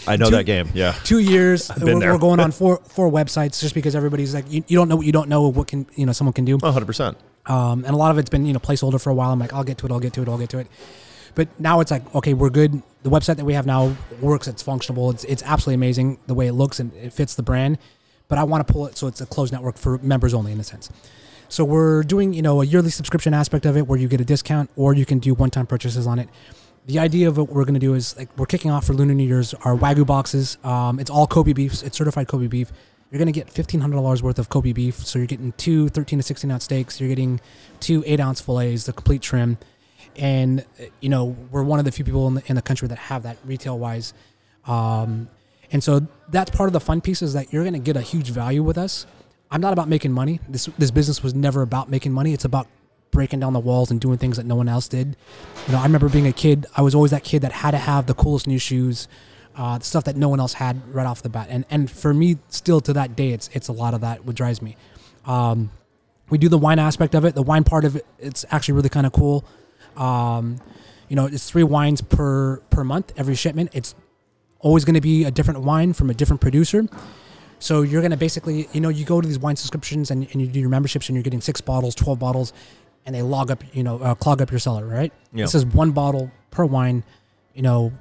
i 0.09 0.17
know 0.17 0.25
Two- 0.31 0.37
that 0.39 0.45
game 0.45 0.69
yeah 0.75 0.93
Two 1.05 1.21
years. 1.21 1.69
been 1.69 1.85
we're, 1.95 2.01
there. 2.01 2.13
we're 2.13 2.19
going 2.19 2.41
on 2.41 2.51
four 2.61 2.79
four 2.89 3.09
websites 3.09 3.61
just 3.61 3.75
because 3.77 3.95
everybody's 3.95 4.35
like, 4.35 4.51
you, 4.51 4.65
you 4.67 4.77
don't 4.77 4.89
know 4.89 4.97
what 4.97 5.07
you 5.07 5.13
don't 5.13 5.29
know 5.29 5.47
what 5.49 5.69
can 5.69 5.87
you 5.95 6.05
know 6.05 6.13
someone 6.13 6.33
can 6.33 6.45
do. 6.45 6.59
100% 6.59 7.15
Um, 7.47 7.85
and 7.85 7.95
a 7.95 7.97
lot 7.97 8.11
of 8.11 8.19
it's 8.19 8.29
been 8.31 8.45
you 8.45 8.53
know 8.53 8.59
placeholder 8.59 9.01
for 9.01 9.11
a 9.11 9.15
while. 9.15 9.31
I'm 9.31 9.39
like, 9.39 9.53
I'll 9.53 9.63
get 9.65 9.79
to 9.79 9.87
it, 9.87 9.93
I'll 9.93 10.01
get 10.01 10.13
to 10.15 10.23
it, 10.23 10.29
I'll 10.29 10.39
get 10.39 10.51
to 10.51 10.59
it. 10.59 10.67
But 11.35 11.49
now 11.59 11.81
it's 11.81 11.91
like, 11.91 12.15
okay, 12.15 12.35
we're 12.35 12.51
good. 12.51 12.83
The 13.03 13.11
website 13.11 13.37
that 13.37 13.45
we 13.45 13.55
have 13.55 13.67
now 13.67 13.97
works. 14.21 14.47
It's 14.49 14.63
functional. 14.63 15.11
It's 15.11 15.25
it's 15.25 15.43
absolutely 15.43 15.75
amazing 15.75 16.19
the 16.27 16.35
way 16.35 16.47
it 16.47 16.53
looks 16.53 16.81
and 16.81 16.93
it 16.95 17.13
fits 17.13 17.35
the 17.35 17.43
brand. 17.43 17.79
But 18.29 18.39
I 18.39 18.45
want 18.45 18.67
to 18.67 18.73
pull 18.73 18.87
it 18.87 18.97
so 18.97 19.07
it's 19.07 19.21
a 19.21 19.27
closed 19.27 19.53
network 19.53 19.77
for 19.77 19.99
members 19.99 20.35
only 20.35 20.53
in 20.53 20.61
a 20.61 20.65
sense. 20.65 20.91
So 21.49 21.65
we're 21.65 22.03
doing 22.03 22.33
you 22.33 22.43
know 22.43 22.61
a 22.61 22.65
yearly 22.65 22.91
subscription 22.91 23.35
aspect 23.35 23.67
of 23.67 23.77
it 23.77 23.87
where 23.87 23.99
you 23.99 24.09
get 24.09 24.21
a 24.21 24.25
discount 24.25 24.71
or 24.77 24.95
you 24.95 25.07
can 25.07 25.19
do 25.19 25.35
one 25.35 25.51
time 25.51 25.67
purchases 25.67 26.07
on 26.07 26.19
it. 26.19 26.29
The 26.87 26.99
idea 26.99 27.29
of 27.29 27.37
what 27.37 27.51
we're 27.51 27.65
going 27.65 27.75
to 27.75 27.81
do 27.81 27.95
is 27.95 28.17
like 28.17 28.29
we're 28.37 28.47
kicking 28.47 28.71
off 28.71 28.87
for 28.87 28.93
Lunar 28.93 29.15
New 29.15 29.27
Year's 29.27 29.55
our 29.55 29.77
Wagyu 29.77 30.07
boxes. 30.07 30.59
Um, 30.65 31.01
it's 31.01 31.11
all 31.11 31.27
Kobe 31.27 31.53
beef. 31.53 31.83
It's 31.83 31.97
certified 31.97 32.29
Kobe 32.29 32.47
beef. 32.47 32.73
You're 33.11 33.19
going 33.19 33.33
to 33.33 33.33
get 33.33 33.49
$1,500 33.49 34.23
worth 34.23 34.39
of 34.39 34.49
Kobe 34.49 34.73
beef. 34.73 34.95
So 35.05 35.19
you're 35.19 35.27
getting 35.27 35.53
two 35.53 35.89
13 35.89 36.21
to 36.21 36.23
16 36.23 36.51
ounce 36.51 36.65
steaks. 36.65 37.01
You're 37.01 37.09
getting 37.09 37.41
two 37.81 38.05
8 38.07 38.21
ounce 38.21 38.41
fillets, 38.41 38.85
the 38.85 38.93
complete 38.93 39.21
trim. 39.21 39.59
And, 40.17 40.65
you 41.01 41.09
know, 41.09 41.37
we're 41.51 41.63
one 41.63 41.79
of 41.79 41.85
the 41.85 41.93
few 41.93 42.05
people 42.05 42.27
in 42.29 42.35
the, 42.35 42.43
in 42.47 42.57
the 42.57 42.63
country 42.63 42.89
that 42.89 42.99
have 42.99 43.23
that 43.23 43.39
retail 43.45 43.79
wise. 43.79 44.13
Um, 44.67 45.29
and 45.73 45.83
so 45.83 46.07
that's 46.29 46.51
part 46.51 46.69
of 46.69 46.73
the 46.73 46.81
fun 46.81 47.01
piece 47.01 47.23
is 47.23 47.33
that 47.35 47.53
you're 47.53 47.63
going 47.63 47.75
to 47.75 47.79
get 47.79 47.97
a 47.97 48.03
huge 48.03 48.31
value 48.31 48.63
with 48.63 48.77
us. 48.77 49.07
I'm 49.51 49.61
not 49.61 49.73
about 49.73 49.89
making 49.89 50.13
money. 50.13 50.41
This, 50.49 50.67
this 50.79 50.91
business 50.91 51.23
was 51.23 51.35
never 51.35 51.63
about 51.63 51.89
making 51.89 52.13
money. 52.13 52.33
It's 52.33 52.45
about 52.45 52.67
breaking 53.11 53.41
down 53.41 53.53
the 53.53 53.61
walls 53.61 53.91
and 53.91 54.01
doing 54.01 54.19
things 54.19 54.37
that 54.37 54.47
no 54.47 54.55
one 54.55 54.69
else 54.69 54.89
did. 54.89 55.17
You 55.67 55.73
know, 55.73 55.81
I 55.81 55.83
remember 55.83 56.09
being 56.09 56.27
a 56.27 56.33
kid. 56.33 56.67
I 56.77 56.83
was 56.83 56.95
always 56.95 57.11
that 57.11 57.25
kid 57.25 57.43
that 57.43 57.53
had 57.53 57.73
to 57.73 57.79
have 57.79 58.07
the 58.07 58.15
coolest 58.15 58.47
new 58.47 58.59
shoes, 58.59 59.09
uh, 59.57 59.79
the 59.79 59.85
stuff 59.85 60.05
that 60.05 60.17
no 60.17 60.29
one 60.29 60.41
else 60.41 60.55
had 60.55 60.95
right 60.95 61.07
off 61.07 61.23
the 61.23 61.29
bat. 61.29 61.49
And 61.51 61.65
and 61.71 61.91
for 61.91 62.15
me, 62.15 62.39
still 62.49 62.81
to 62.83 62.93
that 62.93 63.17
day, 63.17 63.31
it's 63.31 63.51
it's 63.53 63.69
a 63.69 63.73
lot 63.73 63.95
of 63.95 64.01
that 64.03 64.25
what 64.25 64.37
drives 64.37 64.63
me. 64.63 64.77
Um, 65.27 65.71
we 66.31 66.39
do 66.39 66.49
the 66.49 66.59
wine 66.59 66.79
aspect 66.79 67.15
of 67.15 67.25
it. 67.25 67.35
The 67.35 67.43
wine 67.43 67.65
part 67.65 67.85
of 67.85 67.97
it, 67.97 68.07
it's 68.19 68.45
actually 68.51 68.75
really 68.75 68.89
kind 68.89 69.07
of 69.07 69.13
cool. 69.13 69.45
Um, 69.97 70.61
you 71.09 71.17
know, 71.17 71.27
it's 71.27 71.51
three 71.51 71.65
wines 71.65 72.01
per 72.01 72.59
per 72.71 72.85
month 72.85 73.13
every 73.17 73.35
shipment. 73.35 73.71
It's 73.73 73.95
always 74.61 74.85
going 74.85 74.95
to 74.95 75.01
be 75.01 75.25
a 75.25 75.31
different 75.31 75.61
wine 75.61 75.93
from 75.93 76.11
a 76.11 76.15
different 76.15 76.41
producer. 76.41 76.87
So 77.59 77.83
you're 77.83 78.01
going 78.01 78.11
to 78.11 78.17
basically, 78.17 78.69
you 78.73 78.81
know, 78.81 78.89
you 78.89 79.05
go 79.05 79.21
to 79.21 79.29
these 79.29 79.39
wine 79.39 79.57
subscriptions 79.57 80.11
and, 80.11 80.27
and 80.33 80.41
you 80.41 80.47
do 80.47 80.61
your 80.61 80.71
memberships 80.71 81.09
and 81.09 81.17
you're 81.17 81.23
getting 81.23 81.43
six 81.43 81.61
bottles, 81.61 81.95
12 81.95 82.19
bottles, 82.19 82.53
and 83.05 83.15
they 83.15 83.21
log 83.21 83.51
up, 83.51 83.63
you 83.75 83.83
know, 83.83 83.99
uh, 83.99 84.15
clog 84.15 84.41
up 84.41 84.51
your 84.51 84.59
cellar, 84.59 84.87
right? 84.87 85.13
Yeah. 85.33 85.45
This 85.45 85.55
is 85.55 85.67
one 85.67 85.91
bottle 85.91 86.31
per 86.51 86.65
wine. 86.65 87.05
You 87.55 87.63
know, 87.63 87.93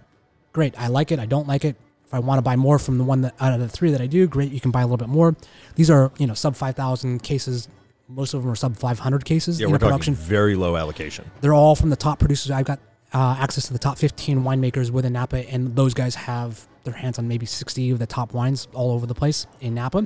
great. 0.54 0.80
I 0.80 0.88
like 0.88 1.12
it. 1.12 1.19
I 1.19 1.25
don't 1.25 1.47
like 1.47 1.65
it. 1.65 1.75
If 2.06 2.13
I 2.13 2.19
want 2.19 2.38
to 2.39 2.41
buy 2.41 2.56
more 2.56 2.80
from 2.80 2.97
the 2.97 3.04
one 3.04 3.21
that 3.21 3.36
out 3.39 3.54
of 3.54 3.60
the 3.60 3.67
three 3.67 3.91
that 3.91 4.02
I 4.02 4.08
do, 4.08 4.28
great. 4.28 4.52
You 4.52 4.62
can 4.62 4.71
buy 4.71 4.82
a 4.82 4.86
little 4.86 4.97
bit 4.97 5.10
more. 5.10 5.36
These 5.75 5.89
are, 5.89 6.12
you 6.17 6.25
know, 6.25 6.34
sub 6.34 6.56
5,000 6.56 7.21
cases. 7.21 7.67
Most 8.10 8.34
of 8.34 8.41
them 8.41 8.52
are 8.52 8.56
sub 8.56 8.76
500 8.76 9.24
cases 9.24 9.60
yeah 9.60 9.65
in 9.67 9.72
we're 9.72 9.78
a 9.78 9.80
talking 9.80 9.91
production. 9.93 10.15
very 10.15 10.56
low 10.56 10.76
allocation 10.76 11.30
They're 11.41 11.54
all 11.54 11.76
from 11.76 11.89
the 11.91 11.95
top 11.95 12.19
producers. 12.19 12.52
I've 12.52 12.65
got 12.65 12.80
uh, 13.13 13.38
access 13.39 13.67
to 13.67 13.74
the 13.74 13.80
top 13.80 13.98
15 13.98 14.43
winemakers 14.43 14.91
within 14.91 15.13
Napa, 15.13 15.50
and 15.50 15.76
those 15.76 15.93
guys 15.93 16.15
have 16.15 16.67
their 16.84 16.93
hands 16.93 17.17
on 17.19 17.28
maybe 17.28 17.45
60 17.45 17.91
of 17.91 18.00
the 18.00 18.06
top 18.08 18.34
wines 18.34 18.67
all 18.74 18.91
over 18.91 19.06
the 19.06 19.15
place 19.15 19.48
in 19.62 19.74
Napa. 19.76 20.06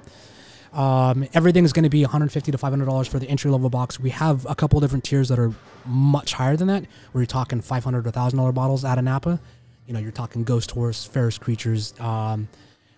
Um, 0.74 1.28
everything 1.34 1.66
is 1.66 1.74
going 1.74 1.84
to 1.84 1.89
be 1.89 2.02
150 2.02 2.52
to 2.52 2.58
500 2.58 2.86
dollars 2.86 3.08
for 3.08 3.20
the 3.20 3.28
entry 3.30 3.52
level 3.52 3.70
box. 3.70 4.00
We 4.00 4.10
have 4.10 4.46
a 4.50 4.56
couple 4.56 4.80
different 4.80 5.04
tiers 5.04 5.30
that 5.30 5.38
are 5.38 5.54
much 5.86 6.34
higher 6.34 6.56
than 6.58 6.68
that. 6.68 6.86
Where 7.12 7.22
you're 7.22 7.28
talking 7.28 7.62
500 7.62 8.02
to 8.04 8.08
1000 8.08 8.38
dollar 8.38 8.52
bottles 8.52 8.84
out 8.84 8.98
of 8.98 9.04
Napa. 9.04 9.39
You 9.86 9.94
know, 9.94 10.00
you're 10.00 10.12
talking 10.12 10.44
Ghost 10.44 10.72
Horse, 10.72 11.06
Ferris 11.06 11.38
Creatures. 11.38 11.94
Um, 12.00 12.48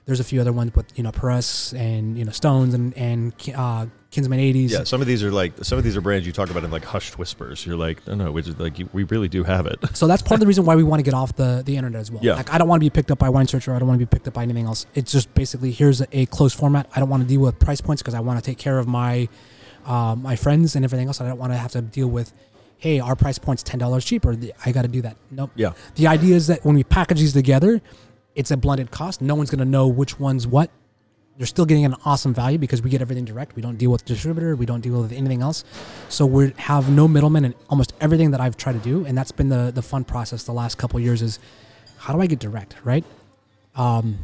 there's 0.06 0.20
a 0.20 0.24
few 0.24 0.40
other 0.40 0.54
ones, 0.54 0.72
but 0.74 0.86
you 0.96 1.04
know, 1.04 1.12
Perez 1.12 1.74
and 1.76 2.18
you 2.18 2.24
know 2.24 2.32
Stones 2.32 2.74
and 2.76 2.96
and 2.96 3.34
uh, 3.56 3.88
Kinsman 4.16 4.40
80s. 4.40 4.70
yeah 4.72 4.84
some 4.84 5.02
of 5.02 5.08
these 5.08 5.24
are 5.24 5.32
like 5.32 5.54
some 5.64 5.78
of 5.78 5.84
these 5.84 5.96
are 5.96 6.02
brands 6.02 6.26
you 6.26 6.34
talk 6.34 6.50
about 6.50 6.64
in 6.64 6.72
like 6.72 6.84
hushed 6.86 7.20
whispers 7.20 7.66
you're 7.66 7.78
like 7.78 8.06
no 8.08 8.16
no 8.16 8.32
which 8.32 8.48
is 8.48 8.58
like 8.60 8.80
you, 8.80 8.90
we 8.94 9.04
really 9.04 9.28
do 9.28 9.44
have 9.44 9.66
it 9.68 9.78
So 9.94 10.08
that's 10.08 10.22
part 10.24 10.36
of 10.36 10.40
the 10.40 10.48
reason 10.48 10.66
why 10.66 10.76
we 10.76 10.84
want 10.84 11.00
to 11.00 11.04
get 11.04 11.14
off 11.14 11.36
the, 11.36 11.62
the 11.66 11.76
internet 11.78 12.00
as 12.02 12.10
well. 12.12 12.24
Yeah. 12.24 12.34
Like 12.36 12.52
I 12.52 12.58
don't 12.58 12.68
want 12.68 12.82
to 12.82 12.86
be 12.86 12.90
picked 12.90 13.12
up 13.12 13.20
by 13.20 13.30
Wine 13.30 13.48
Searcher. 13.48 13.74
I 13.76 13.80
don't 13.80 13.88
want 13.88 14.00
to 14.00 14.06
be 14.06 14.10
picked 14.10 14.28
up 14.28 14.34
by 14.34 14.44
anything 14.44 14.66
else. 14.66 14.86
It's 14.96 15.12
just 15.12 15.34
basically 15.36 15.72
here's 15.72 16.02
a, 16.02 16.08
a 16.12 16.26
closed 16.28 16.58
format. 16.58 16.90
I 16.96 17.00
don't 17.00 17.10
want 17.10 17.22
to 17.24 17.30
deal 17.30 17.42
with 17.42 17.60
price 17.60 17.82
points 17.82 18.02
because 18.02 18.14
I 18.14 18.20
want 18.22 18.40
to 18.40 18.46
take 18.46 18.58
care 18.58 18.80
of 18.80 18.88
my 18.88 19.28
um, 19.86 20.24
my 20.24 20.36
friends 20.36 20.76
and 20.76 20.84
everything 20.84 21.08
else. 21.08 21.22
I 21.22 21.28
don't 21.28 21.38
want 21.38 21.52
to 21.54 21.58
have 21.58 21.72
to 21.74 21.82
deal 21.82 22.08
with, 22.08 22.34
hey, 22.78 23.00
our 23.00 23.16
price 23.16 23.38
point's 23.38 23.62
ten 23.64 23.80
dollars 23.80 24.04
cheaper. 24.06 24.36
I 24.66 24.72
got 24.72 24.82
to 24.84 24.88
do 24.88 25.02
that. 25.02 25.18
Nope. 25.32 25.52
yeah 25.56 25.74
The 25.96 26.08
idea 26.08 26.36
is 26.36 26.48
that 26.48 26.66
when 26.66 26.76
we 26.76 26.84
package 26.84 27.20
these 27.20 27.34
together, 27.34 27.82
it's 28.34 28.52
a 28.52 28.58
blended 28.58 28.92
cost. 28.92 29.22
No 29.22 29.36
one's 29.36 29.50
going 29.50 29.60
to 29.60 29.66
know 29.66 29.88
which 29.88 30.20
one's 30.20 30.48
what. 30.48 30.70
You're 31.38 31.48
still 31.48 31.66
getting 31.66 31.84
an 31.84 31.96
awesome 32.06 32.34
value 32.34 32.58
because 32.58 32.82
we 32.82 32.90
get 32.90 33.02
everything 33.02 33.26
direct. 33.26 33.58
We 33.58 33.62
don't 33.62 33.78
deal 33.78 33.92
with 33.92 34.06
distributor. 34.06 34.56
We 34.56 34.66
don't 34.66 34.80
deal 34.80 35.02
with 35.02 35.12
anything 35.12 35.42
else. 35.42 35.66
So 36.08 36.26
we 36.26 36.54
have 36.58 36.90
no 36.90 37.10
middleman 37.10 37.44
in 37.44 37.56
almost 37.70 37.94
everything 38.00 38.32
that 38.32 38.40
I've 38.40 38.56
tried 38.56 38.74
to 38.74 38.80
do, 38.80 39.06
and 39.06 39.18
that's 39.18 39.34
been 39.34 39.50
the 39.50 39.72
the 39.76 39.82
fun 39.82 40.06
process 40.06 40.44
the 40.44 40.54
last 40.54 40.78
couple 40.78 40.98
years. 41.00 41.22
Is 41.22 41.40
how 41.98 42.14
do 42.14 42.22
I 42.22 42.28
get 42.28 42.40
direct, 42.40 42.76
right? 42.86 43.04
Um, 43.76 44.18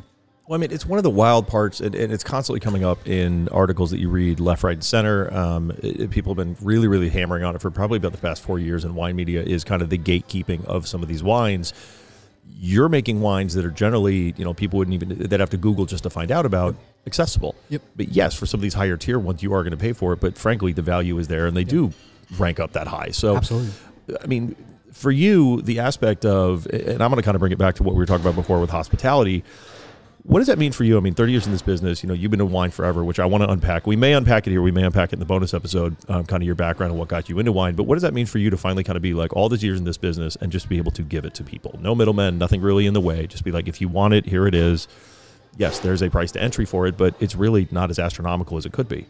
Well, 0.48 0.58
I 0.58 0.62
mean, 0.62 0.72
it's 0.72 0.86
one 0.86 1.00
of 1.00 1.04
the 1.04 1.10
wild 1.10 1.48
parts, 1.48 1.82
and, 1.82 1.94
and 1.96 2.14
it's 2.14 2.24
constantly 2.24 2.60
coming 2.62 2.86
up 2.86 3.06
in 3.08 3.50
articles 3.50 3.92
that 3.92 4.00
you 4.00 4.10
read 4.10 4.40
left, 4.40 4.64
right, 4.64 4.74
and 4.74 4.84
center. 4.84 5.34
Um, 5.34 5.72
it- 5.80 6.10
people 6.12 6.34
have 6.34 6.38
been 6.38 6.56
really, 6.66 6.88
really 6.88 7.10
hammering 7.10 7.44
on 7.44 7.56
it 7.56 7.62
for 7.62 7.72
probably 7.72 7.98
about 7.98 8.12
the 8.14 8.18
past 8.20 8.42
four 8.42 8.58
years 8.60 8.86
and 8.86 8.96
wine 8.96 9.16
media 9.18 9.44
is 9.44 9.64
kind 9.66 9.82
of 9.82 9.90
the 9.90 9.98
gatekeeping 9.98 10.64
of 10.66 10.88
some 10.88 11.02
of 11.04 11.10
these 11.10 11.24
wines. 11.24 11.74
You're 12.64 12.90
making 12.90 13.22
wines 13.22 13.54
that 13.56 13.66
are 13.66 13.72
generally, 13.72 14.34
you 14.38 14.46
know, 14.46 14.54
people 14.54 14.78
wouldn't 14.80 14.94
even, 14.94 15.18
they'd 15.30 15.40
have 15.40 15.50
to 15.52 15.58
Google 15.58 15.86
just 15.86 16.04
to 16.04 16.10
find 16.10 16.32
out 16.32 16.46
about 16.46 16.76
accessible. 17.08 17.56
Yep. 17.70 17.82
But 17.96 18.10
yes, 18.10 18.36
for 18.36 18.46
some 18.46 18.60
of 18.60 18.62
these 18.62 18.74
higher 18.74 18.98
tier 18.98 19.20
ones, 19.20 19.42
you 19.44 19.54
are 19.54 19.64
going 19.64 19.72
to 19.72 19.78
pay 19.78 19.94
for 19.94 20.14
it. 20.14 20.20
But 20.20 20.38
frankly, 20.38 20.74
the 20.74 20.82
value 20.82 21.18
is 21.18 21.28
there 21.28 21.48
and 21.48 21.56
they 21.56 21.64
do 21.64 21.92
rank 22.38 22.60
up 22.60 22.74
that 22.74 22.88
high. 22.88 23.10
So, 23.10 23.38
absolutely. 23.38 23.72
I 24.22 24.28
mean, 24.28 24.56
for 24.92 25.12
you, 25.12 25.62
the 25.62 25.80
aspect 25.80 26.26
of, 26.26 26.68
and 26.68 27.02
I'm 27.02 27.10
going 27.10 27.16
to 27.16 27.22
kind 27.22 27.36
of 27.36 27.40
bring 27.40 27.52
it 27.52 27.58
back 27.58 27.76
to 27.76 27.84
what 27.84 27.94
we 27.96 28.00
were 28.00 28.06
talking 28.06 28.26
about 28.26 28.36
before 28.36 28.60
with 28.60 28.70
hospitality. 28.70 29.44
What 30.24 30.38
does 30.38 30.48
that 30.48 30.60
mean 30.60 30.72
for 30.72 30.84
you? 30.84 30.98
I 30.98 31.00
mean, 31.00 31.16
30 31.16 31.32
years 31.32 31.46
in 31.48 31.52
this 31.52 31.64
business, 31.64 32.04
you 32.04 32.08
know, 32.08 32.14
you've 32.14 32.30
been 32.30 32.42
in 32.42 32.52
wine 32.52 32.70
forever, 32.70 33.04
which 33.04 33.20
I 33.20 33.26
want 33.26 33.44
to 33.44 33.50
unpack. 33.50 33.88
We 33.88 33.96
may 33.96 34.14
unpack 34.14 34.46
it 34.46 34.52
here. 34.52 34.62
We 34.62 34.70
may 34.70 34.84
unpack 34.84 35.10
it 35.10 35.14
in 35.14 35.20
the 35.20 35.26
bonus 35.26 35.56
episode, 35.56 35.96
um, 36.10 36.26
kind 36.26 36.44
of 36.44 36.46
your 36.46 36.54
background 36.54 36.92
and 36.92 37.00
what 37.00 37.08
got 37.08 37.28
you 37.28 37.40
into 37.40 37.52
wine. 37.52 37.74
But 37.74 37.84
what 37.84 37.96
does 37.96 38.04
that 38.04 38.14
mean 38.14 38.28
for 38.28 38.38
you 38.38 38.52
to 38.52 38.58
finally 38.58 38.84
kind 38.84 38.98
of 38.98 39.02
be 39.02 39.16
like 39.16 39.36
all 39.36 39.50
these 39.50 39.64
years 39.64 39.80
in 39.80 39.86
this 39.86 39.98
business 39.98 40.36
and 40.36 40.52
just 40.52 40.70
be 40.70 40.78
able 40.78 40.92
to 40.92 41.02
give 41.02 41.26
it 41.26 41.34
to 41.36 41.44
people? 41.44 41.80
No 41.82 41.96
middlemen, 41.96 42.38
nothing 42.38 42.62
really 42.62 42.86
in 42.86 42.94
the 42.94 43.02
way. 43.02 43.26
Just 43.26 43.44
be 43.44 43.52
like, 43.52 43.68
if 43.68 43.82
you 43.82 43.88
want 43.88 44.14
it, 44.14 44.28
here 44.28 44.46
it 44.46 44.54
is. 44.54 44.88
Yes, 45.58 45.80
there's 45.80 46.02
a 46.02 46.10
price 46.10 46.32
to 46.34 46.42
entry 46.42 46.66
for 46.66 46.88
it, 46.88 46.98
but 46.98 47.14
it's 47.20 47.36
really 47.36 47.68
not 47.72 47.90
as 47.90 48.00
astronomical 48.00 48.58
as 48.58 48.66
it 48.66 48.72
could 48.72 48.88
be. 48.88 49.06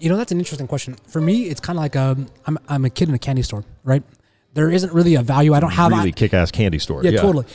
You 0.00 0.08
know, 0.08 0.16
that's 0.16 0.30
an 0.32 0.38
interesting 0.38 0.68
question. 0.68 0.96
For 1.06 1.20
me, 1.20 1.44
it's 1.44 1.60
kind 1.60 1.78
of 1.78 1.82
like 1.82 1.96
a, 1.96 2.16
I'm, 2.46 2.58
I'm 2.68 2.84
a 2.84 2.90
kid 2.90 3.08
in 3.08 3.14
a 3.14 3.18
candy 3.18 3.42
store, 3.42 3.64
right? 3.84 4.02
There 4.54 4.70
isn't 4.70 4.92
really 4.92 5.14
a 5.14 5.22
value. 5.22 5.54
I 5.54 5.60
don't 5.60 5.70
have 5.70 5.90
really 5.90 6.08
I, 6.08 6.12
kick-ass 6.12 6.50
candy 6.50 6.78
store. 6.78 7.02
yeah, 7.02 7.20
totally. 7.20 7.46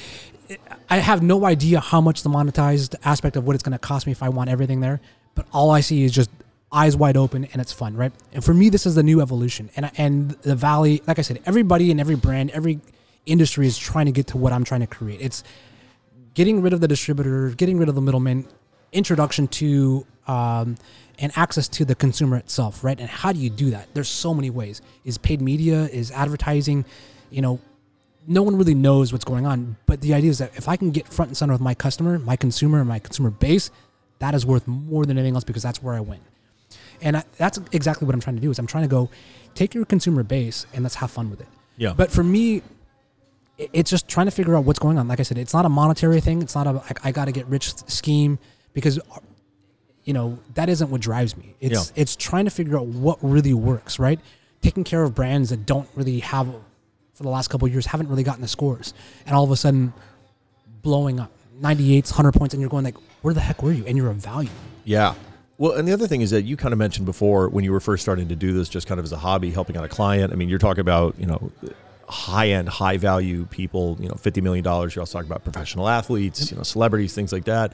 I 0.90 0.98
have 0.98 1.24
no 1.24 1.46
idea 1.46 1.80
how 1.80 2.02
much 2.02 2.24
the 2.24 2.30
monetized 2.30 2.96
aspect 3.06 3.36
of 3.36 3.46
what 3.46 3.56
it's 3.56 3.64
going 3.64 3.74
to 3.74 3.80
cost 3.80 4.06
me 4.06 4.12
if 4.12 4.22
I 4.22 4.30
want 4.30 4.50
everything 4.50 4.82
there. 4.82 5.00
But 5.36 5.48
all 5.54 5.72
I 5.72 5.82
see 5.82 6.04
is 6.04 6.12
just 6.12 6.30
eyes 6.72 6.98
wide 6.98 7.18
open 7.18 7.46
and 7.46 7.62
it's 7.62 7.72
fun, 7.72 7.96
right? 7.96 8.12
And 8.34 8.44
for 8.44 8.54
me, 8.54 8.70
this 8.70 8.86
is 8.86 8.96
the 8.96 9.04
new 9.04 9.22
evolution. 9.22 9.70
And 9.76 9.92
and 9.98 10.32
the 10.42 10.56
valley, 10.56 11.02
like 11.08 11.20
I 11.20 11.22
said, 11.22 11.40
everybody 11.46 11.92
and 11.92 12.00
every 12.00 12.16
brand, 12.16 12.52
every 12.52 12.80
industry 13.26 13.68
is 13.68 13.78
trying 13.78 14.06
to 14.08 14.12
get 14.12 14.28
to 14.28 14.38
what 14.38 14.52
I'm 14.52 14.64
trying 14.64 14.82
to 14.82 14.88
create. 14.88 15.22
It's 15.22 15.44
getting 16.34 16.62
rid 16.62 16.74
of 16.74 16.82
the 16.82 16.88
distributor, 16.88 17.50
getting 17.50 17.78
rid 17.78 17.90
of 17.90 17.96
the 17.96 18.02
middleman, 18.02 18.48
introduction 18.92 19.48
to 19.48 20.06
um, 20.28 20.78
and 21.20 21.32
access 21.36 21.68
to 21.68 21.86
the 21.86 21.96
consumer 21.96 22.38
itself, 22.38 22.84
right? 22.84 23.00
And 23.00 23.10
how 23.10 23.32
do 23.32 23.40
you 23.40 23.50
do 23.50 23.72
that? 23.72 23.88
There's 23.94 24.10
so 24.10 24.34
many 24.34 24.50
ways. 24.50 24.82
Is 25.04 25.18
paid 25.18 25.42
media? 25.42 25.84
Is 25.86 26.12
advertising? 26.12 26.86
You 27.30 27.42
know, 27.42 27.60
no 28.28 28.42
one 28.42 28.56
really 28.56 28.74
knows 28.74 29.12
what's 29.12 29.26
going 29.26 29.46
on. 29.46 29.78
But 29.86 30.02
the 30.02 30.14
idea 30.14 30.30
is 30.30 30.40
that 30.40 30.56
if 30.56 30.68
I 30.68 30.76
can 30.76 30.92
get 30.92 31.08
front 31.08 31.30
and 31.30 31.38
center 31.38 31.54
with 31.54 31.62
my 31.62 31.74
customer, 31.74 32.20
my 32.20 32.36
consumer, 32.36 32.84
my 32.84 33.00
consumer 33.00 33.30
base, 33.30 33.70
that 34.20 34.34
is 34.34 34.46
worth 34.46 34.68
more 34.68 35.06
than 35.06 35.18
anything 35.18 35.36
else 35.36 35.44
because 35.44 35.64
that's 35.64 35.84
where 35.84 35.94
I 35.94 36.00
win. 36.00 36.20
And 37.02 37.18
I, 37.18 37.24
that's 37.38 37.60
exactly 37.72 38.06
what 38.06 38.16
I'm 38.16 38.22
trying 38.22 38.38
to 38.38 38.42
do. 38.42 38.50
Is 38.50 38.60
I'm 38.60 38.68
trying 38.68 38.86
to 38.86 38.90
go 38.90 39.10
take 39.56 39.74
your 39.74 39.86
consumer 39.86 40.24
base 40.24 40.66
and 40.74 40.84
let's 40.84 40.96
have 40.96 41.12
fun 41.12 41.30
with 41.30 41.42
it. 41.42 41.48
Yeah. 41.78 41.94
But 41.96 42.12
for 42.12 42.24
me, 42.24 42.62
it's 43.58 43.90
just 43.90 44.08
trying 44.08 44.26
to 44.26 44.32
figure 44.32 44.56
out 44.56 44.64
what's 44.66 44.80
going 44.80 44.98
on. 44.98 45.08
Like 45.08 45.20
I 45.20 45.24
said, 45.24 45.38
it's 45.38 45.54
not 45.54 45.66
a 45.66 45.70
monetary 45.70 46.20
thing. 46.22 46.42
It's 46.42 46.56
not 46.56 46.68
a 46.68 46.82
I, 47.04 47.10
I 47.10 47.12
got 47.12 47.26
to 47.26 47.32
get 47.32 47.46
rich 47.48 47.76
scheme 47.88 48.40
because 48.74 48.98
uh, 49.00 49.20
you 50.04 50.14
know 50.14 50.40
that 50.56 50.70
isn't 50.70 50.90
what 50.90 51.02
drives 51.02 51.38
me. 51.38 51.56
It's 51.60 51.90
Yeah. 51.92 52.02
it's 52.02 52.16
trying 52.16 52.46
to 52.46 52.52
figure 52.52 52.78
out 52.78 52.88
what 52.88 53.20
really 53.22 53.54
works. 53.54 54.00
Right, 54.00 54.20
taking 54.62 54.84
care 54.84 55.04
of 55.04 55.14
brands 55.16 55.50
that 55.50 55.66
don't 55.66 55.88
really 55.96 56.20
have 56.22 56.48
for 57.14 57.24
the 57.24 57.30
last 57.30 57.50
couple 57.50 57.68
of 57.68 57.72
years 57.72 57.86
haven't 57.86 58.10
really 58.10 58.24
gotten 58.24 58.42
the 58.42 58.48
scores, 58.48 58.94
and 59.26 59.36
all 59.36 59.44
of 59.44 59.52
a 59.52 59.56
sudden 59.56 59.94
blowing 60.82 61.20
up 61.20 61.32
98s, 61.62 62.12
100 62.12 62.32
points, 62.34 62.54
and 62.54 62.60
you're 62.60 62.70
going 62.70 62.84
like, 62.84 62.96
where 63.22 63.34
the 63.34 63.40
heck 63.40 63.62
were 63.64 63.72
you? 63.72 63.86
And 63.86 63.96
you're 63.96 64.10
a 64.10 64.14
value. 64.14 64.50
Yeah. 64.84 65.14
Well, 65.58 65.74
and 65.74 65.88
the 65.88 65.94
other 65.94 66.08
thing 66.08 66.22
is 66.22 66.32
that 66.32 66.42
you 66.42 66.58
kind 66.58 66.74
of 66.74 66.80
mentioned 66.80 67.06
before 67.06 67.48
when 67.48 67.64
you 67.64 67.72
were 67.72 67.80
first 67.80 68.02
starting 68.04 68.28
to 68.30 68.36
do 68.36 68.52
this, 68.52 68.68
just 68.68 68.88
kind 68.88 69.00
of 69.00 69.06
as 69.06 69.12
a 69.12 69.18
hobby, 69.18 69.52
helping 69.52 69.78
out 69.78 69.84
a 69.86 69.88
client. 69.88 70.34
I 70.34 70.36
mean, 70.36 70.50
you're 70.50 70.60
talking 70.60 70.82
about 70.82 71.16
you 71.20 71.28
know 71.28 71.52
high 72.14 72.50
end, 72.50 72.70
high 72.70 72.98
value 72.98 73.46
people. 73.46 73.98
You 74.00 74.08
know, 74.08 74.16
fifty 74.16 74.40
million 74.42 74.64
dollars. 74.64 74.96
You're 74.96 75.02
also 75.02 75.18
talking 75.18 75.30
about 75.32 75.44
professional 75.44 75.90
athletes, 75.90 76.52
you 76.52 76.58
know, 76.58 76.64
celebrities, 76.64 77.14
things 77.14 77.32
like 77.34 77.46
that. 77.46 77.74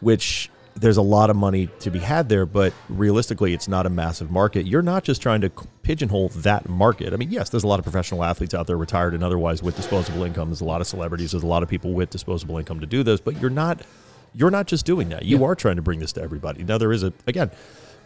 Which 0.00 0.50
there's 0.74 0.98
a 0.98 1.02
lot 1.02 1.30
of 1.30 1.36
money 1.36 1.68
to 1.80 1.90
be 1.90 1.98
had 1.98 2.28
there, 2.28 2.44
but 2.44 2.74
realistically, 2.90 3.54
it's 3.54 3.66
not 3.66 3.86
a 3.86 3.88
massive 3.90 4.30
market. 4.30 4.66
You're 4.66 4.82
not 4.82 5.04
just 5.04 5.22
trying 5.22 5.40
to 5.40 5.50
pigeonhole 5.82 6.28
that 6.30 6.68
market. 6.68 7.14
I 7.14 7.16
mean, 7.16 7.30
yes, 7.30 7.48
there's 7.48 7.64
a 7.64 7.66
lot 7.66 7.78
of 7.78 7.84
professional 7.84 8.22
athletes 8.22 8.52
out 8.52 8.66
there, 8.66 8.76
retired 8.76 9.14
and 9.14 9.24
otherwise, 9.24 9.62
with 9.62 9.74
disposable 9.76 10.22
income. 10.22 10.50
There's 10.50 10.60
a 10.60 10.66
lot 10.66 10.82
of 10.82 10.86
celebrities. 10.86 11.30
There's 11.32 11.42
a 11.44 11.46
lot 11.46 11.62
of 11.62 11.68
people 11.70 11.92
with 11.94 12.10
disposable 12.10 12.58
income 12.58 12.80
to 12.80 12.86
do 12.86 13.02
this, 13.02 13.20
but 13.20 13.40
you're 13.40 13.48
not 13.50 13.80
you're 14.34 14.50
not 14.50 14.66
just 14.66 14.84
doing 14.84 15.08
that. 15.08 15.24
You 15.24 15.38
Yeah. 15.38 15.46
are 15.46 15.54
trying 15.54 15.76
to 15.76 15.82
bring 15.82 15.98
this 15.98 16.12
to 16.14 16.22
everybody. 16.22 16.62
Now 16.62 16.76
there 16.76 16.92
is 16.92 17.02
a 17.02 17.12
again, 17.26 17.50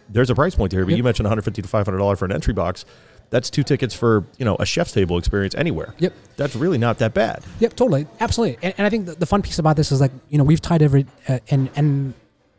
there's 0.07 0.29
a 0.29 0.35
price 0.35 0.55
point 0.55 0.71
here, 0.71 0.85
but 0.85 0.95
you 0.95 1.03
mentioned 1.03 1.25
150 1.25 1.61
to 1.61 1.67
500 1.67 1.97
dollars 1.97 2.19
for 2.19 2.25
an 2.25 2.31
entry 2.31 2.53
box. 2.53 2.85
That's 3.31 3.49
two 3.49 3.63
tickets 3.63 3.95
for 3.95 4.25
you 4.37 4.45
know 4.45 4.55
a 4.59 4.65
chef's 4.65 4.91
table 4.91 5.17
experience 5.17 5.55
anywhere. 5.55 5.95
Yep. 5.97 6.13
That's 6.37 6.55
really 6.55 6.77
not 6.77 6.99
that 6.99 7.13
bad. 7.15 7.43
Yep, 7.59 7.75
totally, 7.75 8.05
absolutely. 8.19 8.57
And, 8.61 8.73
and 8.77 8.85
I 8.85 8.89
think 8.89 9.05
the, 9.07 9.15
the 9.15 9.25
fun 9.25 9.41
piece 9.41 9.57
about 9.57 9.75
this 9.77 9.91
is 9.91 9.99
like 9.99 10.11
you 10.29 10.37
know 10.37 10.43
we've 10.43 10.61
tied 10.61 10.81
every 10.83 11.05
uh, 11.27 11.39
and 11.49 11.69
and 11.75 12.13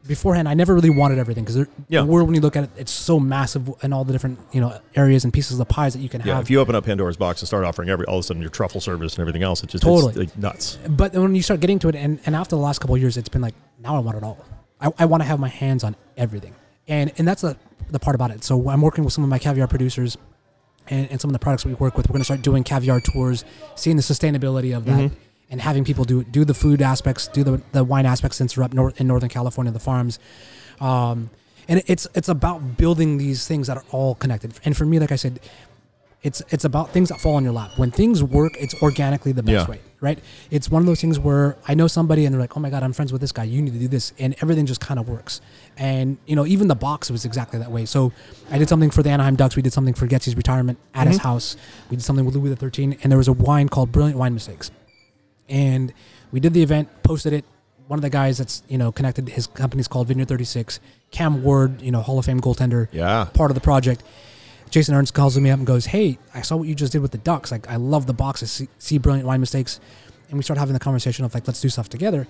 beforehand 0.07 0.49
I 0.49 0.55
never 0.55 0.75
really 0.75 0.91
wanted 0.91 1.19
everything 1.19 1.45
because 1.45 1.65
Yeah. 1.89 2.01
the 2.01 2.07
world 2.07 2.27
when 2.27 2.35
you 2.35 2.41
look 2.41 2.57
at 2.57 2.65
it 2.65 2.71
it's 2.77 2.91
so 2.91 3.21
massive 3.21 3.71
and 3.83 3.95
all 3.95 4.03
the 4.03 4.13
different 4.13 4.41
you 4.51 4.61
know 4.61 4.81
areas 4.97 5.23
and 5.23 5.33
pieces 5.33 5.53
of 5.53 5.59
the 5.59 5.65
pies 5.73 5.93
that 5.93 6.01
you 6.01 6.09
can 6.09 6.23
Yeah. 6.25 6.35
have. 6.35 6.43
If 6.45 6.51
you 6.51 6.59
open 6.59 6.75
up 6.75 6.85
Pandora's 6.87 7.17
box 7.17 7.41
and 7.41 7.47
start 7.47 7.65
offering 7.65 7.89
every 7.89 8.07
all 8.07 8.17
of 8.19 8.21
a 8.21 8.27
sudden 8.27 8.43
your 8.43 8.51
truffle 8.51 8.81
service 8.81 9.15
and 9.15 9.21
everything 9.21 9.43
else, 9.45 9.63
it 9.63 9.69
just 9.71 9.85
Totally. 9.85 10.09
it's 10.11 10.19
like 10.19 10.37
nuts. 10.39 10.79
but 10.89 11.13
when 11.13 11.35
you 11.37 11.43
start 11.43 11.61
getting 11.61 11.79
to 11.81 11.89
it 11.89 11.95
and, 11.95 12.19
and 12.27 12.35
after 12.35 12.57
the 12.57 12.63
last 12.63 12.81
couple 12.81 12.95
of 12.97 13.01
years 13.01 13.17
it's 13.17 13.29
been 13.29 13.43
like 13.43 13.55
now 13.79 13.95
I 13.95 14.01
want 14.01 14.17
it 14.17 14.25
all. 14.25 14.45
I, 14.81 14.91
I 14.99 15.05
want 15.05 15.23
to 15.23 15.27
have 15.27 15.39
my 15.39 15.49
hands 15.49 15.85
on 15.85 15.95
everything. 16.17 16.55
And 16.89 17.13
and 17.19 17.29
that's 17.29 17.43
the 17.43 17.57
the 17.91 18.01
part 18.01 18.17
about 18.17 18.33
it. 18.33 18.43
So 18.43 18.71
I'm 18.71 18.81
working 18.81 19.05
with 19.05 19.13
some 19.13 19.23
of 19.23 19.31
my 19.31 19.39
caviar 19.39 19.69
producers 19.69 20.17
and, 20.89 21.11
and 21.11 21.21
some 21.21 21.29
of 21.31 21.33
the 21.33 21.39
products 21.39 21.65
we 21.65 21.75
work 21.75 21.97
with. 21.97 22.09
We're 22.09 22.15
going 22.15 22.21
to 22.21 22.25
start 22.25 22.43
doing 22.43 22.65
caviar 22.65 23.01
tours, 23.01 23.45
seeing 23.75 23.97
the 23.97 24.03
sustainability 24.03 24.77
of 24.77 24.85
that, 24.87 24.99
Mm-hmm. 24.99 25.15
and 25.51 25.61
having 25.61 25.85
people 25.85 26.05
do 26.05 26.23
do 26.25 26.45
the 26.45 26.55
food 26.55 26.81
aspects, 26.83 27.29
do 27.29 27.45
the, 27.45 27.63
the 27.73 27.85
wine 27.85 28.07
aspects 28.07 28.37
since 28.37 28.57
we're 28.57 28.65
up 28.65 28.73
north 28.73 29.01
in 29.01 29.07
Northern 29.07 29.29
California, 29.29 29.73
the 29.73 29.79
farms. 29.81 30.19
Um, 30.81 31.31
and 31.69 31.83
it's 31.87 32.07
it's 32.15 32.29
about 32.29 32.77
building 32.77 33.19
these 33.19 33.47
things 33.47 33.67
that 33.69 33.77
are 33.77 33.85
all 33.91 34.15
connected. 34.17 34.53
And 34.65 34.77
for 34.77 34.85
me, 34.85 34.99
like 34.99 35.13
I 35.13 35.17
said, 35.17 35.39
it's 36.23 36.43
it's 36.51 36.65
about 36.65 36.91
things 36.91 37.09
that 37.09 37.21
fall 37.21 37.37
in 37.39 37.45
your 37.45 37.53
lap. 37.53 37.73
When 37.77 37.91
things 37.91 38.23
work, 38.23 38.53
it's 38.59 38.75
organically 38.83 39.33
the 39.33 39.43
best 39.43 39.67
Yeah. 39.67 39.71
way, 39.73 39.81
right? 40.01 40.19
It's 40.51 40.71
one 40.71 40.81
of 40.81 40.87
those 40.87 41.01
things 41.01 41.19
where 41.19 41.57
I 41.67 41.75
know 41.75 41.89
somebody 41.89 42.25
and 42.25 42.33
they're 42.33 42.41
like, 42.41 42.57
"Oh 42.57 42.61
my 42.61 42.71
god, 42.71 42.83
I'm 42.83 42.93
friends 42.93 43.13
with 43.13 43.21
this 43.21 43.33
guy. 43.33 43.45
You 43.45 43.61
need 43.61 43.73
to 43.73 43.79
do 43.79 43.89
this," 43.89 44.13
and 44.19 44.35
everything 44.41 44.67
just 44.67 44.81
kind 44.81 45.01
of 45.01 45.09
works. 45.09 45.41
And 45.77 46.19
you 46.27 46.37
know, 46.37 46.47
even 46.47 46.69
the 46.69 46.77
box 46.77 47.11
was 47.11 47.25
exactly 47.25 47.59
that 47.59 47.73
way. 47.73 47.85
So 47.87 48.13
I 48.51 48.59
did 48.59 48.69
something 48.69 48.91
for 48.91 49.03
the 49.03 49.11
Anaheim 49.11 49.37
Ducks. 49.37 49.57
We 49.57 49.63
did 49.63 49.73
something 49.73 49.95
for 49.95 50.07
Getzy's 50.07 50.37
retirement 50.37 50.79
at 50.95 51.07
his 51.07 51.19
mm-hmm. 51.19 51.29
house. 51.29 51.57
We 51.91 51.97
did 51.97 52.05
something 52.05 52.25
with 52.25 52.37
Louis 52.37 52.51
the 52.51 52.57
Thirteen, 52.57 52.97
and 53.03 53.11
there 53.11 53.19
was 53.19 53.29
a 53.29 53.33
wine 53.33 53.69
called 53.69 53.91
Brilliant 53.91 54.19
Wine 54.19 54.35
Mistakes 54.35 54.71
and 55.49 55.93
we 56.33 56.41
did 56.41 56.55
the 56.55 56.63
event, 56.63 56.89
posted 57.03 57.33
it. 57.33 57.45
One 57.87 57.99
of 57.99 58.03
the 58.03 58.11
guys 58.11 58.39
that's 58.39 58.63
you 58.69 58.79
know 58.79 58.91
connected, 58.91 59.29
his 59.29 59.47
company's 59.47 59.87
called 59.87 60.09
Vineyard 60.09 60.27
Thirty 60.29 60.45
Six. 60.45 60.81
Cam 61.11 61.43
Ward, 61.43 61.83
you 61.83 61.91
know 61.91 62.01
Hall 62.01 62.19
of 62.19 62.25
Fame 62.25 62.41
goaltender, 62.41 62.89
Yeah. 62.91 63.25
part 63.35 63.51
of 63.51 63.55
the 63.55 63.61
project. 63.61 64.03
Jason 64.73 64.95
Ernst 64.95 65.13
calls 65.13 65.39
me 65.39 65.51
up 65.51 65.59
and 65.59 65.67
goes, 65.67 65.85
"Hey, 65.85 66.19
I 66.35 66.41
saw 66.41 66.57
what 66.57 66.67
you 66.67 66.75
just 66.75 66.93
did 66.93 67.03
with 67.03 67.11
the 67.11 67.19
Ducks. 67.19 67.53
Like, 67.53 67.69
I 67.69 67.77
love 67.77 68.07
the 68.07 68.15
boxes. 68.15 68.51
See, 68.51 68.69
see 68.79 68.97
brilliant 68.97 69.29
wine 69.29 69.39
mistakes." 69.39 69.79
And 70.31 70.39
we 70.39 70.43
start 70.43 70.59
having 70.59 70.73
the 70.73 70.81
conversation 70.81 71.27
of 71.27 71.35
like, 71.35 71.47
"Let's 71.47 71.61
do 71.61 71.69
stuff 71.69 71.91
together." 71.91 72.27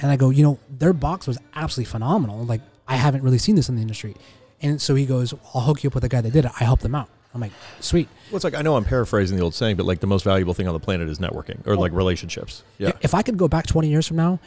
And 0.00 0.10
I 0.10 0.16
go, 0.16 0.30
"You 0.30 0.42
know, 0.42 0.58
their 0.70 0.94
box 0.94 1.26
was 1.26 1.36
absolutely 1.54 1.90
phenomenal. 1.90 2.46
Like, 2.46 2.62
I 2.88 2.96
haven't 2.96 3.22
really 3.22 3.36
seen 3.36 3.56
this 3.56 3.68
in 3.68 3.76
the 3.76 3.82
industry." 3.82 4.16
And 4.62 4.80
so 4.80 4.94
he 4.94 5.04
goes, 5.04 5.34
"I'll 5.54 5.60
hook 5.60 5.84
you 5.84 5.88
up 5.88 5.94
with 5.94 6.02
the 6.02 6.08
guy 6.08 6.22
that 6.22 6.32
did 6.32 6.46
it. 6.46 6.52
I 6.58 6.64
helped 6.64 6.82
them 6.82 6.94
out." 6.94 7.10
I'm 7.34 7.42
like, 7.42 7.52
"Sweet." 7.80 8.08
Well, 8.30 8.36
it's 8.36 8.44
like 8.44 8.54
I 8.54 8.62
know 8.62 8.76
I'm 8.76 8.84
paraphrasing 8.84 9.36
the 9.36 9.42
old 9.42 9.54
saying, 9.54 9.76
but 9.76 9.84
like 9.84 10.00
the 10.00 10.06
most 10.06 10.24
valuable 10.24 10.54
thing 10.54 10.66
on 10.66 10.72
the 10.72 10.80
planet 10.80 11.10
is 11.10 11.18
networking 11.18 11.58
or 11.66 11.76
like 11.76 11.92
relationships. 11.92 12.62
Yeah. 12.78 12.92
If 13.02 13.12
I 13.12 13.20
could 13.20 13.36
go 13.36 13.48
back 13.48 13.66
20 13.66 13.90
years 13.90 14.06
from 14.06 14.16
now, 14.16 14.40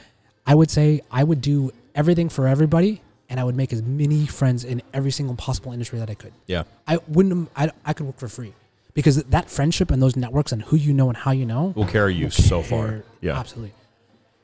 I 0.47 0.55
would 0.55 0.71
say 0.71 1.01
I 1.11 1.23
would 1.23 1.41
do 1.41 1.71
everything 1.93 2.27
for 2.27 2.47
everybody 2.47 3.01
and 3.29 3.39
I 3.39 3.43
would 3.43 3.55
make 3.55 3.73
as 3.73 3.81
many 3.81 4.25
friends 4.25 4.63
in 4.63 4.81
every 4.93 5.11
single 5.11 5.35
possible 5.35 5.71
industry 5.71 5.99
that 5.99 6.09
I 6.09 6.13
could. 6.13 6.33
Yeah. 6.47 6.63
I 6.87 6.99
wouldn't, 7.07 7.49
I, 7.55 7.71
I 7.85 7.93
could 7.93 8.05
work 8.05 8.17
for 8.17 8.27
free 8.27 8.53
because 8.93 9.23
that 9.23 9.49
friendship 9.49 9.91
and 9.91 10.01
those 10.01 10.15
networks 10.15 10.51
and 10.51 10.61
who 10.61 10.75
you 10.75 10.93
know 10.93 11.09
and 11.09 11.17
how 11.17 11.31
you 11.31 11.45
know 11.45 11.73
Will 11.75 11.87
carry 11.87 12.13
you 12.13 12.25
will 12.25 12.31
so 12.31 12.61
far. 12.61 13.03
Yeah. 13.21 13.37
Absolutely. 13.39 13.73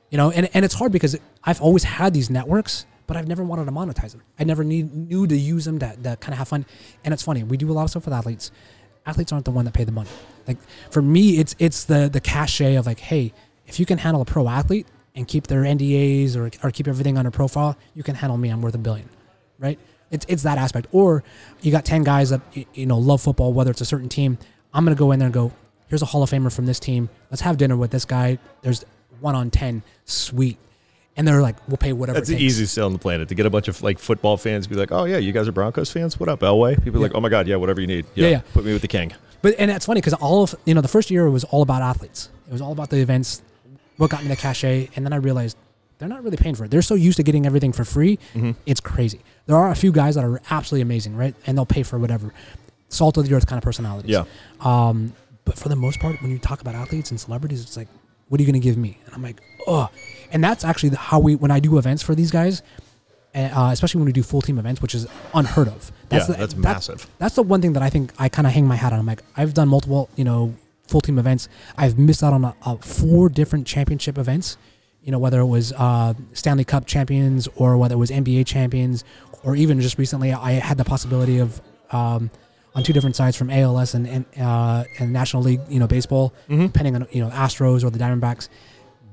You 0.09 0.17
know, 0.17 0.31
and, 0.31 0.49
and 0.53 0.65
it's 0.65 0.73
hard 0.73 0.91
because 0.91 1.17
I've 1.43 1.61
always 1.61 1.83
had 1.83 2.13
these 2.13 2.29
networks, 2.29 2.85
but 3.07 3.15
I've 3.15 3.27
never 3.27 3.43
wanted 3.43 3.65
to 3.65 3.71
monetize 3.71 4.11
them. 4.11 4.23
I 4.39 4.43
never 4.43 4.63
need, 4.63 4.93
knew 4.93 5.25
to 5.25 5.35
use 5.35 5.65
them 5.65 5.79
to, 5.79 5.95
to 6.03 6.17
kind 6.17 6.33
of 6.33 6.37
have 6.37 6.47
fun. 6.47 6.65
And 7.03 7.13
it's 7.13 7.23
funny, 7.23 7.43
we 7.43 7.57
do 7.57 7.71
a 7.71 7.73
lot 7.73 7.83
of 7.83 7.91
stuff 7.91 8.05
with 8.05 8.13
athletes. 8.13 8.51
Athletes 9.05 9.31
aren't 9.31 9.45
the 9.45 9.51
one 9.51 9.65
that 9.65 9.73
pay 9.73 9.83
the 9.83 9.91
money. 9.91 10.09
Like 10.47 10.57
for 10.91 11.01
me, 11.01 11.39
it's 11.39 11.55
it's 11.57 11.85
the 11.85 12.07
the 12.07 12.21
cachet 12.21 12.75
of 12.75 12.85
like, 12.85 12.99
hey, 12.99 13.33
if 13.65 13.79
you 13.79 13.85
can 13.85 13.97
handle 13.97 14.21
a 14.21 14.25
pro 14.25 14.47
athlete 14.47 14.85
and 15.15 15.27
keep 15.27 15.47
their 15.47 15.61
NDAs 15.61 16.35
or, 16.35 16.49
or 16.65 16.71
keep 16.71 16.87
everything 16.87 17.17
under 17.17 17.31
profile, 17.31 17.77
you 17.93 18.03
can 18.03 18.15
handle 18.15 18.37
me. 18.37 18.49
I'm 18.49 18.61
worth 18.61 18.75
a 18.75 18.79
billion, 18.79 19.09
right? 19.59 19.79
It's 20.09 20.25
it's 20.27 20.43
that 20.43 20.57
aspect. 20.57 20.87
Or 20.91 21.23
you 21.61 21.71
got 21.71 21.85
ten 21.85 22.03
guys 22.03 22.29
that 22.29 22.41
you 22.73 22.85
know 22.85 22.97
love 22.97 23.21
football, 23.21 23.53
whether 23.53 23.71
it's 23.71 23.81
a 23.81 23.85
certain 23.85 24.09
team. 24.09 24.37
I'm 24.73 24.85
gonna 24.85 24.95
go 24.95 25.11
in 25.11 25.19
there 25.19 25.27
and 25.27 25.33
go, 25.33 25.51
here's 25.87 26.01
a 26.01 26.05
Hall 26.05 26.23
of 26.23 26.29
Famer 26.29 26.53
from 26.53 26.65
this 26.65 26.79
team. 26.79 27.09
Let's 27.29 27.41
have 27.41 27.57
dinner 27.57 27.75
with 27.75 27.91
this 27.91 28.05
guy. 28.05 28.39
There's 28.61 28.85
one 29.19 29.35
on 29.35 29.49
ten, 29.51 29.83
sweet. 30.05 30.57
And 31.17 31.27
they're 31.27 31.41
like, 31.41 31.57
we'll 31.67 31.77
pay 31.77 31.91
whatever. 31.91 32.17
That's 32.17 32.29
the 32.29 32.37
easiest 32.41 32.73
sell 32.73 32.85
on 32.85 32.93
the 32.93 32.99
planet 32.99 33.27
to 33.29 33.35
get 33.35 33.45
a 33.45 33.49
bunch 33.49 33.67
of 33.67 33.81
like 33.83 33.99
football 33.99 34.37
fans 34.37 34.65
to 34.65 34.69
be 34.69 34.77
like, 34.77 34.93
oh 34.93 35.03
yeah, 35.03 35.17
you 35.17 35.33
guys 35.33 35.47
are 35.47 35.51
Broncos 35.51 35.91
fans. 35.91 36.19
What 36.19 36.29
up, 36.29 36.39
Elway? 36.39 36.81
People 36.81 36.99
are 36.99 37.03
like, 37.03 37.15
oh 37.15 37.19
my 37.19 37.27
god, 37.29 37.47
yeah, 37.47 37.57
whatever 37.57 37.81
you 37.81 37.87
need. 37.87 38.05
Yeah, 38.15 38.29
yeah. 38.29 38.41
Put 38.53 38.63
me 38.63 38.71
with 38.71 38.81
the 38.81 38.87
king. 38.87 39.13
But 39.41 39.55
and 39.57 39.69
that's 39.69 39.85
funny 39.85 39.99
because 39.99 40.13
all 40.13 40.43
of 40.43 40.55
you 40.65 40.73
know 40.73 40.81
the 40.81 40.87
first 40.87 41.11
year 41.11 41.29
was 41.29 41.43
all 41.45 41.61
about 41.61 41.81
athletes. 41.81 42.29
It 42.47 42.51
was 42.51 42.61
all 42.61 42.71
about 42.71 42.89
the 42.89 42.97
events, 42.97 43.41
what 43.97 44.09
got 44.09 44.21
me 44.23 44.29
the 44.29 44.35
cachet, 44.35 44.89
and 44.95 45.05
then 45.05 45.13
I 45.13 45.17
realized 45.17 45.57
they're 45.99 46.09
not 46.09 46.23
really 46.23 46.37
paying 46.37 46.55
for 46.55 46.65
it. 46.65 46.71
They're 46.71 46.81
so 46.81 46.95
used 46.95 47.17
to 47.17 47.23
getting 47.23 47.45
everything 47.45 47.71
for 47.73 47.85
free, 47.85 48.17
Mm-hmm. 48.33 48.51
it's 48.65 48.79
crazy. 48.79 49.21
There 49.45 49.55
are 49.55 49.69
a 49.71 49.75
few 49.75 49.91
guys 49.91 50.15
that 50.15 50.23
are 50.23 50.41
absolutely 50.49 50.81
amazing, 50.81 51.15
right? 51.15 51.35
And 51.45 51.57
they'll 51.57 51.65
pay 51.65 51.83
for 51.83 51.99
whatever, 51.99 52.33
salt 52.89 53.17
of 53.17 53.27
the 53.27 53.35
earth 53.35 53.45
kind 53.47 53.57
of 53.57 53.63
personalities. 53.63 54.09
Yeah. 54.09 54.23
Um, 54.61 55.13
but 55.45 55.57
for 55.57 55.69
the 55.69 55.75
most 55.75 55.99
part, 55.99 56.21
when 56.21 56.31
you 56.31 56.39
talk 56.39 56.61
about 56.61 56.75
athletes 56.75 57.11
and 57.11 57.19
celebrities, 57.19 57.61
it's 57.61 57.77
like 57.77 57.87
What 58.29 58.39
are 58.39 58.43
you 58.43 58.47
going 58.51 58.61
to 58.61 58.65
give 58.65 58.77
me? 58.77 58.97
And 59.05 59.13
I'm 59.13 59.21
like, 59.21 59.41
oh. 59.67 59.89
And 60.31 60.43
that's 60.43 60.63
actually 60.63 60.95
how 60.95 61.19
we 61.19 61.35
when 61.35 61.51
I 61.51 61.59
do 61.59 61.77
events 61.77 62.01
for 62.01 62.15
these 62.15 62.31
guys, 62.31 62.61
uh, 63.35 63.69
especially 63.73 63.99
when 63.99 64.05
we 64.05 64.11
do 64.13 64.23
full 64.23 64.41
team 64.41 64.57
events, 64.57 64.81
which 64.81 64.95
is 64.95 65.05
unheard 65.33 65.67
of. 65.67 65.91
Yeah, 66.11 66.19
the- 66.25 66.33
that's 66.33 66.53
that- 66.53 66.59
massive. 66.59 67.07
That's 67.19 67.35
the 67.35 67.43
one 67.43 67.61
thing 67.61 67.73
that 67.73 67.83
I 67.83 67.89
think 67.89 68.13
I 68.17 68.29
kind 68.29 68.47
of 68.47 68.53
hang 68.53 68.65
my 68.67 68.75
hat 68.75 68.93
on. 68.93 68.99
I'm 68.99 69.05
like, 69.05 69.21
I've 69.35 69.53
done 69.53 69.67
multiple, 69.67 70.09
you 70.15 70.23
know, 70.23 70.55
full 70.91 71.01
team 71.01 71.17
events. 71.17 71.47
I've 71.77 71.97
missed 71.97 72.21
out 72.21 72.33
on 72.33 72.45
a, 72.45 72.55
a 72.65 72.77
four 72.77 73.29
different 73.29 73.65
championship 73.65 74.17
events. 74.17 74.57
You 75.01 75.11
know, 75.11 75.17
whether 75.17 75.39
it 75.39 75.47
was 75.47 75.73
uh, 75.73 76.13
Stanley 76.33 76.63
Cup 76.65 76.85
champions 76.85 77.47
or 77.55 77.77
whether 77.77 77.95
it 77.95 77.97
was 77.97 78.11
NBA 78.11 78.45
champions, 78.45 79.03
or 79.43 79.55
even 79.55 79.81
just 79.81 79.97
recently, 79.97 80.31
I 80.31 80.51
had 80.53 80.77
the 80.77 80.83
possibility 80.83 81.39
of 81.39 81.59
um, 81.91 82.29
on 82.75 82.83
two 82.83 82.93
different 82.93 83.15
sides 83.15 83.35
from 83.35 83.49
ALS 83.49 83.95
and 83.95 84.07
and, 84.07 84.25
uh, 84.39 84.83
and 84.99 85.11
National 85.11 85.41
League, 85.41 85.61
you 85.69 85.79
know, 85.79 85.87
baseball, 85.87 86.33
depending 86.47 86.95
on 86.95 87.07
you 87.11 87.23
know 87.23 87.31
Astros 87.31 87.83
or 87.83 87.89
the 87.89 87.97
Diamondbacks. 87.97 88.49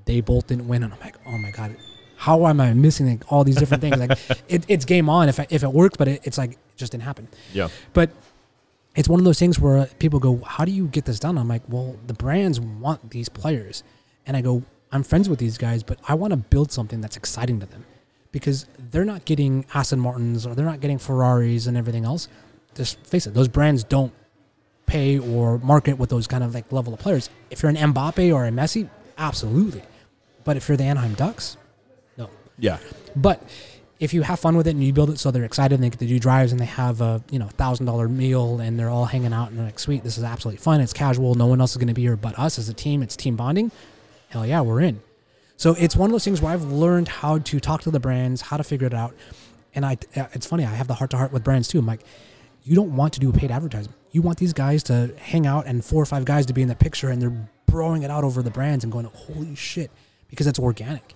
They 0.05 0.21
both 0.21 0.47
didn't 0.47 0.69
win, 0.69 0.83
and 0.83 0.93
I'm 0.93 1.01
like, 1.01 1.17
oh 1.27 1.39
my 1.39 1.51
god, 1.51 1.77
how 2.17 2.47
am 2.47 2.61
I 2.61 2.75
missing 2.75 3.09
like, 3.09 3.33
all 3.33 3.45
these 3.45 3.57
different 3.57 3.81
things? 3.81 3.97
Like, 3.97 4.19
it, 4.49 4.65
it's 4.69 4.85
game 4.85 5.09
on 5.09 5.29
if 5.29 5.39
I, 5.39 5.47
if 5.51 5.63
it 5.63 5.73
works, 5.73 5.97
but 5.97 6.09
it, 6.09 6.21
it's 6.25 6.37
like 6.37 6.53
it 6.53 6.59
just 6.77 6.93
didn't 6.93 7.05
happen. 7.05 7.29
Yeah. 7.53 7.69
But 7.93 8.11
it's 8.99 9.09
one 9.09 9.21
of 9.21 9.25
those 9.25 9.39
things 9.39 9.61
where 9.61 9.87
people 9.99 10.19
go, 10.19 10.41
"How 10.45 10.65
do 10.65 10.73
you 10.73 10.89
get 10.89 11.05
this 11.05 11.21
done?" 11.21 11.39
I'm 11.39 11.49
like, 11.49 11.63
"Well, 11.69 11.97
the 12.07 12.15
brands 12.15 12.59
want 12.59 13.11
these 13.11 13.29
players," 13.29 13.85
and 14.27 14.37
I 14.37 14.41
go, 14.43 14.65
"I'm 14.91 15.05
friends 15.05 15.29
with 15.29 15.39
these 15.39 15.57
guys, 15.57 15.85
but 15.85 15.99
I 16.09 16.15
want 16.15 16.33
to 16.33 16.37
build 16.37 16.73
something 16.73 17.01
that's 17.01 17.17
exciting 17.17 17.61
to 17.61 17.67
them, 17.67 17.85
because 18.33 18.67
they're 18.91 19.05
not 19.05 19.25
getting 19.25 19.65
Aston 19.73 20.01
Martins 20.01 20.45
or 20.45 20.55
they're 20.55 20.67
not 20.67 20.81
getting 20.81 20.99
Ferraris 20.99 21.67
and 21.67 21.77
everything 21.77 22.05
else. 22.05 22.27
Just 22.75 22.99
face 23.07 23.27
it, 23.27 23.35
those 23.35 23.49
brands 23.49 23.85
don't 23.85 24.13
pay 24.87 25.19
or 25.19 25.59
market 25.59 25.99
with 25.99 26.11
those 26.11 26.27
kind 26.27 26.43
of 26.43 26.55
like 26.55 26.73
level 26.73 26.93
of 26.93 26.99
players. 26.99 27.31
If 27.51 27.63
you're 27.63 27.71
an 27.71 27.77
Mbappe 27.77 28.35
or 28.35 28.47
a 28.47 28.51
Messi, 28.51 28.89
absolutely, 29.17 29.83
but 30.45 30.57
if 30.57 30.69
you're 30.69 30.77
the 30.77 30.85
Anaheim 30.85 31.15
Ducks, 31.15 31.57
no. 32.17 32.31
Yeah. 32.59 32.79
But 33.15 33.43
if 34.01 34.15
you 34.15 34.23
have 34.23 34.39
fun 34.39 34.57
with 34.57 34.67
it 34.67 34.71
and 34.71 34.85
you 34.85 34.93
build 34.93 35.11
it 35.11 35.19
so 35.19 35.31
they're 35.31 35.45
excited 35.45 35.75
and 35.75 35.83
they 35.83 35.91
get 35.91 35.99
to 35.99 36.07
do 36.07 36.19
drives 36.19 36.53
and 36.53 36.61
they 36.61 36.67
have 36.67 37.01
a 37.01 37.23
you 37.31 37.39
know 37.39 37.47
thousand 37.47 37.87
dollar 37.87 38.09
meal 38.09 38.61
and 38.61 38.79
they're 38.79 38.91
all 38.91 39.07
hanging 39.07 39.33
out 39.33 39.49
and 39.49 39.59
they're 39.59 39.67
like, 39.67 39.79
sweet, 39.79 40.05
this 40.05 40.17
is 40.19 40.25
absolutely 40.25 40.59
fun. 40.59 40.81
It's 40.81 40.93
casual. 40.93 41.35
No 41.35 41.47
one 41.47 41.61
else 41.61 41.73
is 41.73 41.79
going 41.79 41.89
to 41.89 41.95
be 41.95 42.03
here 42.03 42.17
but 42.17 42.39
us 42.39 42.59
as 42.59 42.69
a 42.69 42.75
team. 42.75 43.03
It's 43.03 43.17
team 43.17 43.37
bonding. 43.37 43.73
Hell 44.29 44.47
yeah, 44.47 44.61
we're 44.61 44.81
in. 44.81 45.01
So 45.57 45.75
it's 45.75 45.97
one 45.97 46.11
of 46.11 46.13
those 46.13 46.25
things 46.25 46.41
where 46.41 46.53
I've 46.53 46.65
learned 46.65 47.09
how 47.09 47.39
to 47.39 47.61
talk 47.61 47.83
to 47.83 47.91
the 47.91 47.99
brands, 47.99 48.43
how 48.43 48.57
to 48.57 48.65
figure 48.65 48.87
it 48.87 48.95
out. 48.95 49.15
And 49.75 49.85
I, 49.85 49.99
uh, 50.15 50.27
it's 50.33 50.47
funny. 50.47 50.65
I 50.65 50.75
have 50.75 50.87
the 50.87 50.95
heart 50.95 51.11
to 51.11 51.17
heart 51.17 51.33
with 51.33 51.43
brands 51.43 51.67
too. 51.67 51.81
I'm 51.81 51.87
like, 51.87 52.03
you 52.63 52.77
don't 52.77 52.95
want 52.95 53.15
to 53.15 53.21
do 53.21 53.31
a 53.31 53.33
paid 53.33 53.51
advertisement. 53.51 53.97
You 54.13 54.23
want 54.23 54.39
these 54.39 54.53
guys 54.53 54.85
to 54.85 55.13
hang 55.19 55.47
out 55.47 55.67
and 55.67 55.85
four 55.85 56.01
or 56.01 56.07
five 56.07 56.25
guys 56.25 56.47
to 56.47 56.53
be 56.53 56.63
in 56.63 56.69
the 56.69 56.77
picture 56.77 57.09
and 57.09 57.21
they're 57.21 57.49
throwing 57.69 58.03
it 58.03 58.11
out 58.11 58.23
over 58.23 58.43
the 58.43 58.51
brands 58.51 58.85
and 58.85 58.93
going, 58.93 59.07
holy 59.07 59.55
shit, 59.57 59.91
because 60.29 60.47
it's 60.47 60.59
organic 60.59 61.15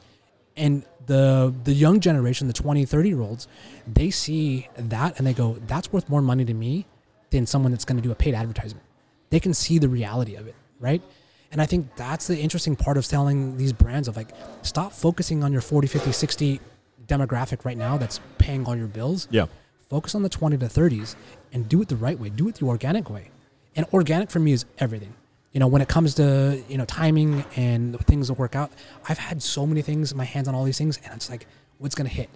and 0.56 0.84
the 1.06 1.52
the 1.64 1.72
young 1.72 2.00
generation 2.00 2.46
the 2.46 2.52
20 2.52 2.84
30 2.84 3.08
year 3.08 3.20
olds 3.20 3.48
they 3.92 4.10
see 4.10 4.68
that 4.76 5.18
and 5.18 5.26
they 5.26 5.32
go 5.32 5.56
that's 5.66 5.92
worth 5.92 6.08
more 6.08 6.22
money 6.22 6.44
to 6.44 6.54
me 6.54 6.86
than 7.30 7.46
someone 7.46 7.72
that's 7.72 7.84
going 7.84 7.96
to 7.96 8.02
do 8.02 8.12
a 8.12 8.14
paid 8.14 8.34
advertisement. 8.34 8.84
They 9.30 9.40
can 9.40 9.54
see 9.54 9.78
the 9.78 9.88
reality 9.88 10.34
of 10.36 10.46
it 10.46 10.54
right? 10.80 11.02
And 11.50 11.60
i 11.60 11.66
think 11.66 11.94
that's 11.96 12.26
the 12.26 12.38
interesting 12.38 12.76
part 12.76 12.96
of 12.96 13.04
selling 13.04 13.56
these 13.56 13.72
brands 13.72 14.08
of 14.08 14.16
like 14.16 14.28
stop 14.62 14.92
focusing 14.92 15.44
on 15.44 15.52
your 15.52 15.60
40 15.60 15.86
50 15.86 16.12
60 16.12 16.60
demographic 17.06 17.64
right 17.64 17.76
now 17.76 17.98
that's 17.98 18.20
paying 18.38 18.64
all 18.66 18.76
your 18.76 18.86
bills. 18.86 19.28
Yeah. 19.30 19.46
focus 19.88 20.14
on 20.14 20.22
the 20.22 20.28
20 20.28 20.56
to 20.58 20.66
30s 20.66 21.16
and 21.52 21.68
do 21.68 21.82
it 21.82 21.88
the 21.88 21.96
right 21.96 22.18
way. 22.18 22.30
Do 22.30 22.48
it 22.48 22.54
the 22.56 22.66
organic 22.66 23.10
way. 23.10 23.30
And 23.76 23.86
organic 23.92 24.30
for 24.30 24.38
me 24.38 24.52
is 24.52 24.64
everything 24.78 25.14
you 25.52 25.60
know 25.60 25.66
when 25.66 25.82
it 25.82 25.88
comes 25.88 26.14
to 26.14 26.62
you 26.68 26.78
know 26.78 26.84
timing 26.84 27.44
and 27.56 27.98
things 28.06 28.28
that 28.28 28.34
work 28.34 28.56
out 28.56 28.70
i've 29.08 29.18
had 29.18 29.42
so 29.42 29.66
many 29.66 29.82
things 29.82 30.14
my 30.14 30.24
hands 30.24 30.48
on 30.48 30.54
all 30.54 30.64
these 30.64 30.78
things 30.78 30.98
and 31.04 31.14
it's 31.14 31.30
like 31.30 31.46
what's 31.78 31.94
to 31.94 32.04
hit 32.04 32.30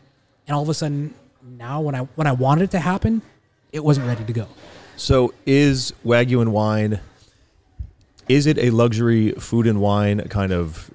and 0.46 0.54
all 0.54 0.62
of 0.62 0.68
a 0.68 0.74
sudden 0.74 1.14
now 1.56 1.80
when 1.80 1.94
i 1.94 2.00
when 2.16 2.26
i 2.26 2.32
wanted 2.32 2.64
it 2.64 2.70
to 2.70 2.78
happen 2.78 3.22
it 3.72 3.82
wasn't 3.82 4.06
ready 4.06 4.24
to 4.24 4.32
go 4.32 4.46
So 4.96 5.34
is 5.44 5.92
Wagyu 6.04 6.40
and 6.40 6.52
wine 6.52 7.00
is 8.28 8.46
it 8.46 8.58
a 8.58 8.70
luxury 8.70 9.32
food 9.32 9.66
and 9.66 9.80
wine 9.80 10.20
kind 10.28 10.52
of 10.52 10.90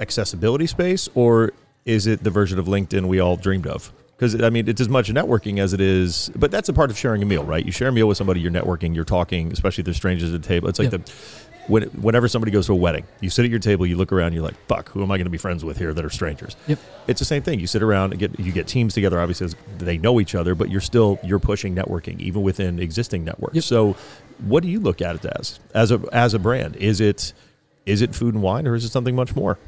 accessibility 0.00 0.66
space 0.66 1.08
or 1.14 1.52
is 1.84 2.06
it 2.06 2.22
the 2.22 2.30
version 2.30 2.58
of 2.58 2.66
LinkedIn 2.66 3.06
we 3.06 3.20
all 3.20 3.36
dreamed 3.36 3.66
of? 3.66 3.92
Because 4.18 4.42
I 4.42 4.50
mean, 4.50 4.68
it's 4.68 4.80
as 4.80 4.88
much 4.88 5.10
networking 5.10 5.60
as 5.60 5.72
it 5.72 5.80
is, 5.80 6.28
but 6.34 6.50
that's 6.50 6.68
a 6.68 6.72
part 6.72 6.90
of 6.90 6.98
sharing 6.98 7.22
a 7.22 7.24
meal, 7.24 7.44
right? 7.44 7.64
You 7.64 7.70
share 7.70 7.88
a 7.88 7.92
meal 7.92 8.08
with 8.08 8.16
somebody, 8.16 8.40
you're 8.40 8.50
networking, 8.50 8.92
you're 8.92 9.04
talking, 9.04 9.52
especially 9.52 9.82
if 9.82 9.84
there's 9.84 9.96
strangers 9.96 10.34
at 10.34 10.42
the 10.42 10.48
table. 10.48 10.68
It's 10.68 10.80
like 10.80 10.90
the 10.90 11.00
when, 11.68 11.84
whenever 11.90 12.26
somebody 12.26 12.50
goes 12.50 12.66
to 12.66 12.72
a 12.72 12.76
wedding, 12.76 13.04
you 13.20 13.30
sit 13.30 13.44
at 13.44 13.50
your 13.50 13.60
table, 13.60 13.86
you 13.86 13.96
look 13.96 14.10
around, 14.10 14.32
you're 14.32 14.42
like, 14.42 14.56
"Fuck, 14.66 14.88
who 14.88 15.02
am 15.02 15.10
I 15.12 15.18
going 15.18 15.26
to 15.26 15.30
be 15.30 15.38
friends 15.38 15.64
with 15.64 15.78
here 15.78 15.94
that 15.94 16.04
are 16.04 16.10
strangers?" 16.10 16.56
Yep. 16.66 16.78
It's 17.06 17.18
the 17.20 17.24
same 17.24 17.42
thing. 17.42 17.60
You 17.60 17.66
sit 17.66 17.82
around 17.82 18.12
and 18.12 18.18
get 18.18 18.40
you 18.40 18.50
get 18.50 18.66
teams 18.66 18.94
together. 18.94 19.20
Obviously, 19.20 19.44
as 19.44 19.56
they 19.76 19.98
know 19.98 20.18
each 20.18 20.34
other, 20.34 20.54
but 20.54 20.68
you're 20.70 20.80
still 20.80 21.18
you're 21.22 21.38
pushing 21.38 21.76
networking 21.76 22.18
even 22.18 22.42
within 22.42 22.80
existing 22.80 23.24
networks. 23.24 23.54
Yep. 23.54 23.64
So, 23.64 23.96
what 24.38 24.62
do 24.62 24.68
you 24.68 24.80
look 24.80 25.00
at 25.00 25.16
it 25.16 25.26
as 25.26 25.60
as 25.74 25.92
a 25.92 26.00
as 26.10 26.34
a 26.34 26.38
brand? 26.38 26.74
Is 26.76 27.00
it 27.00 27.32
is 27.86 28.02
it 28.02 28.14
food 28.14 28.34
and 28.34 28.42
wine, 28.42 28.66
or 28.66 28.74
is 28.74 28.84
it 28.84 28.90
something 28.90 29.14
much 29.14 29.36
more? 29.36 29.58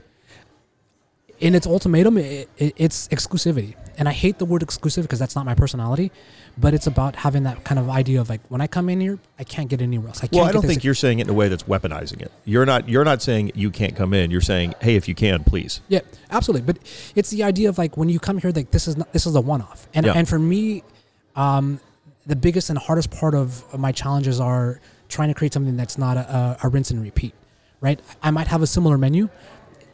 In 1.40 1.54
its 1.54 1.66
ultimatum 1.66 2.18
it, 2.18 2.48
it, 2.58 2.74
it's 2.76 3.08
exclusivity 3.08 3.74
and 3.98 4.08
i 4.08 4.12
hate 4.12 4.38
the 4.38 4.44
word 4.44 4.62
exclusive 4.62 5.04
because 5.04 5.18
that's 5.18 5.34
not 5.34 5.44
my 5.46 5.54
personality 5.54 6.12
but 6.58 6.74
it's 6.74 6.86
about 6.86 7.16
having 7.16 7.44
that 7.44 7.64
kind 7.64 7.78
of 7.78 7.88
idea 7.88 8.20
of 8.20 8.28
like 8.28 8.40
when 8.48 8.60
i 8.60 8.66
come 8.66 8.88
in 8.88 9.00
here 9.00 9.18
i 9.38 9.44
can't 9.44 9.68
get 9.68 9.80
anywhere 9.80 10.08
else 10.08 10.18
i 10.18 10.20
can't 10.22 10.34
Well, 10.34 10.44
I 10.44 10.52
don't 10.52 10.66
think 10.66 10.84
you're 10.84 10.94
saying 10.94 11.18
it 11.18 11.22
in 11.26 11.30
a 11.30 11.34
way 11.34 11.48
that's 11.48 11.62
weaponizing 11.64 12.20
it. 12.20 12.30
You're 12.44 12.66
not. 12.66 12.88
You're 12.88 13.04
not 13.04 13.22
saying 13.22 13.52
you 13.54 13.70
can't 13.70 13.94
come 13.96 14.12
in. 14.14 14.30
You're 14.30 14.40
saying, 14.40 14.74
hey, 14.80 14.96
if 14.96 15.06
you 15.08 15.14
can, 15.14 15.44
please. 15.44 15.80
Yeah, 15.88 16.00
absolutely. 16.30 16.66
But 16.66 16.78
it's 17.14 17.30
the 17.30 17.42
idea 17.44 17.68
of 17.68 17.78
like 17.78 17.96
when 17.96 18.08
you 18.08 18.18
come 18.18 18.38
here, 18.38 18.50
like 18.50 18.70
this 18.70 18.86
is 18.88 18.96
not, 18.96 19.12
this 19.12 19.26
is 19.26 19.34
a 19.34 19.40
one 19.40 19.62
off, 19.62 19.86
and 19.94 20.04
Yeah. 20.06 20.14
and 20.16 20.28
for 20.28 20.38
me, 20.38 20.82
um, 21.36 21.80
the 22.26 22.36
biggest 22.36 22.68
and 22.70 22.78
hardest 22.78 23.10
part 23.10 23.34
of 23.34 23.62
my 23.78 23.92
challenges 23.92 24.40
are 24.40 24.80
trying 25.08 25.28
to 25.28 25.34
create 25.34 25.52
something 25.52 25.76
that's 25.76 25.96
not 25.98 26.16
a, 26.16 26.56
a, 26.62 26.66
a 26.66 26.68
rinse 26.68 26.90
and 26.90 27.02
repeat. 27.02 27.34
Right? 27.80 27.98
I 28.22 28.30
might 28.30 28.48
have 28.48 28.62
a 28.62 28.66
similar 28.66 28.98
menu. 28.98 29.28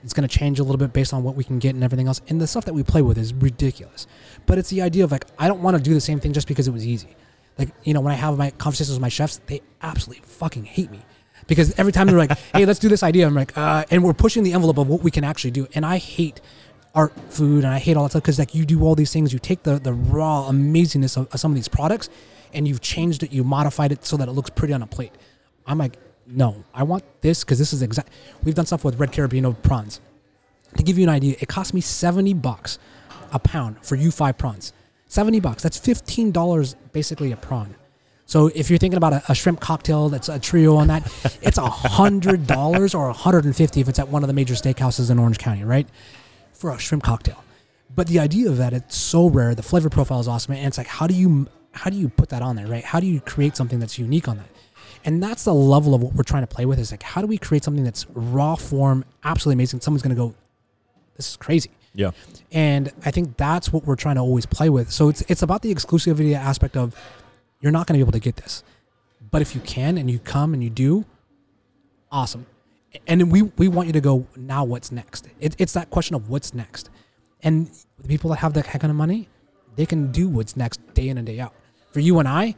It's 0.07 0.15
going 0.15 0.29
to 0.29 0.39
change 0.39 0.61
a 0.61 0.63
little 0.63 0.79
bit 0.79 0.93
based 0.93 1.13
on 1.13 1.25
what 1.25 1.35
we 1.35 1.43
can 1.43 1.59
get 1.59 1.75
and 1.75 1.83
everything 1.83 2.07
else. 2.07 2.21
And 2.29 2.41
the 2.41 2.47
stuff 2.47 2.65
that 2.67 2.75
we 2.75 2.85
play 2.85 3.03
with 3.03 3.19
is 3.19 3.35
ridiculous. 3.35 4.07
But 4.47 4.57
it's 4.57 4.71
the 4.71 4.81
idea 4.81 5.03
of 5.03 5.11
like 5.11 5.25
I 5.37 5.49
don't 5.49 5.63
want 5.63 5.77
to 5.77 5.83
do 5.83 5.95
the 5.95 6.01
same 6.01 6.21
thing 6.21 6.33
just 6.33 6.47
because 6.47 6.69
it 6.69 6.71
was 6.71 6.87
easy. 6.87 7.17
Like 7.59 7.71
you 7.83 7.93
know 7.93 8.01
when 8.01 8.13
I 8.13 8.17
have 8.17 8.39
my 8.39 8.51
conversations 8.51 8.95
with 8.95 9.03
my 9.03 9.09
chefs, 9.09 9.41
they 9.47 9.63
absolutely 9.83 10.25
fucking 10.25 10.65
hate 10.65 10.93
me 10.93 11.01
because 11.49 11.77
every 11.77 11.91
time 11.91 12.07
they're 12.07 12.17
like, 12.17 12.39
"Hey, 12.55 12.67
let's 12.67 12.79
do 12.79 12.89
this 12.89 13.03
idea," 13.03 13.27
I'm 13.27 13.35
like, 13.35 13.59
uh, 13.59 13.85
and 13.91 14.05
we're 14.05 14.15
pushing 14.15 14.45
the 14.45 14.53
envelope 14.53 14.79
of 14.79 14.87
what 14.87 15.03
we 15.03 15.11
can 15.11 15.25
actually 15.25 15.51
do. 15.51 15.67
And 15.75 15.85
I 15.85 15.97
hate 15.97 16.41
art 16.95 17.13
food 17.29 17.65
and 17.65 17.75
I 17.75 17.81
hate 17.81 17.97
all 17.97 18.05
that 18.05 18.11
stuff 18.11 18.23
because 18.23 18.39
like 18.39 18.55
you 18.55 18.65
do 18.65 18.85
all 18.85 18.95
these 18.95 19.13
things, 19.13 19.33
you 19.33 19.41
take 19.41 19.65
the 19.65 19.81
the 19.81 19.93
raw 19.93 20.49
amazingness 20.49 21.17
of, 21.17 21.27
of 21.35 21.41
some 21.41 21.51
of 21.51 21.57
these 21.57 21.67
products, 21.67 22.11
and 22.55 22.69
you've 22.69 22.81
changed 22.81 23.25
it, 23.25 23.33
you 23.33 23.43
modified 23.43 23.91
it 23.91 24.05
so 24.05 24.17
that 24.19 24.29
it 24.29 24.33
looks 24.33 24.51
pretty 24.51 24.73
on 24.73 24.83
a 24.83 24.87
plate. 24.87 25.13
I'm 25.67 25.79
like, 25.79 25.99
no, 26.27 26.65
I 26.75 26.83
want 26.83 27.05
this 27.21 27.45
because 27.45 27.59
this 27.59 27.73
is 27.73 27.83
exact. 27.83 28.11
We've 28.43 28.55
done 28.55 28.67
stuff 28.67 28.85
with 28.85 28.99
red 28.99 29.13
carabinero 29.13 29.61
prawns. 29.63 30.01
To 30.77 30.83
give 30.83 30.99
you 30.99 31.05
an 31.05 31.11
idea, 31.11 31.37
it 31.41 31.49
cost 31.49 31.73
me 31.75 31.81
seventy 31.81 32.35
bucks 32.35 32.79
a 33.33 33.39
pound 33.39 33.77
for 33.83 33.97
you 33.97 34.11
five 34.11 34.39
prawns. 34.39 34.73
Seventy 35.07 35.41
bucks. 35.41 35.63
That's 35.63 35.79
fifteen 35.79 36.33
dollars 36.33 36.75
basically 36.93 37.33
a 37.33 37.37
prawn. 37.37 37.75
So 38.29 38.51
if 38.57 38.69
you're 38.69 38.79
thinking 38.79 38.97
about 38.97 39.13
a, 39.13 39.23
a 39.29 39.35
shrimp 39.35 39.61
cocktail 39.61 40.09
that's 40.09 40.29
a 40.29 40.39
trio 40.39 40.75
on 40.77 40.89
that, 40.89 41.05
it's 41.43 41.59
a 41.59 41.67
hundred 41.67 42.47
dollars 42.47 42.95
or 42.95 43.09
a 43.09 43.13
hundred 43.13 43.45
and 43.45 43.55
fifty 43.55 43.81
if 43.81 43.89
it's 43.89 43.99
at 43.99 44.09
one 44.09 44.23
of 44.23 44.27
the 44.27 44.35
major 44.35 44.55
steakhouses 44.55 45.11
in 45.11 45.19
Orange 45.19 45.39
County, 45.39 45.65
right? 45.65 45.89
For 46.53 46.73
a 46.73 46.79
shrimp 46.79 47.05
cocktail. 47.05 47.43
But 47.95 48.09
the 48.09 48.19
idea 48.19 48.51
of 48.51 48.57
that, 48.57 48.73
it's 48.73 48.97
so 48.97 49.29
rare. 49.29 49.55
The 49.55 49.63
flavor 49.63 49.89
profile 49.89 50.21
is 50.21 50.29
awesome, 50.29 50.55
and 50.55 50.67
it's 50.67 50.77
like, 50.77 50.89
how 50.89 51.07
do 51.07 51.15
you 51.15 51.47
how 51.73 51.91
do 51.91 51.97
you 51.97 52.09
put 52.09 52.31
that 52.31 52.43
on 52.43 52.57
there, 52.57 52.67
right? 52.67 52.85
How 52.85 53.01
do 53.01 53.07
you 53.07 53.21
create 53.21 53.57
something 53.57 53.79
that's 53.79 53.99
unique 53.99 54.29
on 54.29 54.39
that? 54.39 54.49
And 55.07 55.23
that's 55.23 55.45
the 55.45 55.55
level 55.55 55.95
of 55.95 56.03
what 56.03 56.15
we're 56.15 56.25
trying 56.25 56.43
to 56.43 56.47
play 56.49 56.67
with. 56.67 56.79
Is 56.79 56.91
like, 56.91 57.03
how 57.03 57.23
do 57.23 57.27
we 57.27 57.39
create 57.39 57.65
something 57.65 57.85
that's 57.85 58.07
raw 58.11 58.57
form, 58.57 59.05
absolutely 59.25 59.55
amazing? 59.55 59.81
Someone's 59.81 60.03
gonna 60.03 60.15
go, 60.15 60.35
this 61.17 61.31
is 61.31 61.37
crazy. 61.37 61.71
Yeah. 61.95 62.11
And 62.53 62.93
I 63.05 63.11
think 63.11 63.37
that's 63.37 63.73
what 63.73 63.87
we're 63.87 63.97
trying 63.97 64.17
to 64.17 64.21
always 64.21 64.47
play 64.47 64.69
with. 64.69 64.93
So 64.93 65.09
it's 65.09 65.23
it's 65.23 65.43
about 65.43 65.63
the 65.63 65.75
exclusivity 65.75 66.35
aspect 66.35 66.77
of 66.77 66.95
you're 67.61 67.73
not 67.73 67.87
going 67.87 67.99
to 67.99 68.05
be 68.05 68.07
able 68.07 68.13
to 68.13 68.21
get 68.21 68.37
this. 68.37 68.63
But 69.31 69.43
if 69.43 69.55
you 69.55 69.61
can 69.63 69.99
and 69.99 70.11
you 70.11 70.19
come 70.19 70.55
and 70.55 70.63
you 70.63 70.71
do, 70.71 71.05
awesome. 72.13 72.47
And 73.07 73.33
we 73.33 73.43
we 73.43 73.69
want 73.69 73.87
you 73.87 73.93
to 73.95 74.01
go 74.01 74.27
now 74.37 74.63
what's 74.65 74.93
next? 74.93 75.29
It, 75.41 75.57
it's 75.59 75.73
that 75.73 75.91
question 75.91 76.15
of 76.15 76.29
what's 76.29 76.55
next. 76.55 76.91
And 77.43 77.71
the 77.99 78.09
people 78.09 78.31
that 78.31 78.37
have 78.37 78.53
that 78.55 78.67
kind 78.67 78.85
of 78.85 78.95
money, 78.95 79.29
they 79.75 79.87
can 79.87 80.13
do 80.13 80.29
what's 80.29 80.57
next 80.57 80.81
day 80.95 81.09
in 81.09 81.19
and 81.19 81.27
day 81.27 81.41
out. 81.41 81.55
For 81.93 82.01
you 82.01 82.19
and 82.19 82.29
I, 82.29 82.55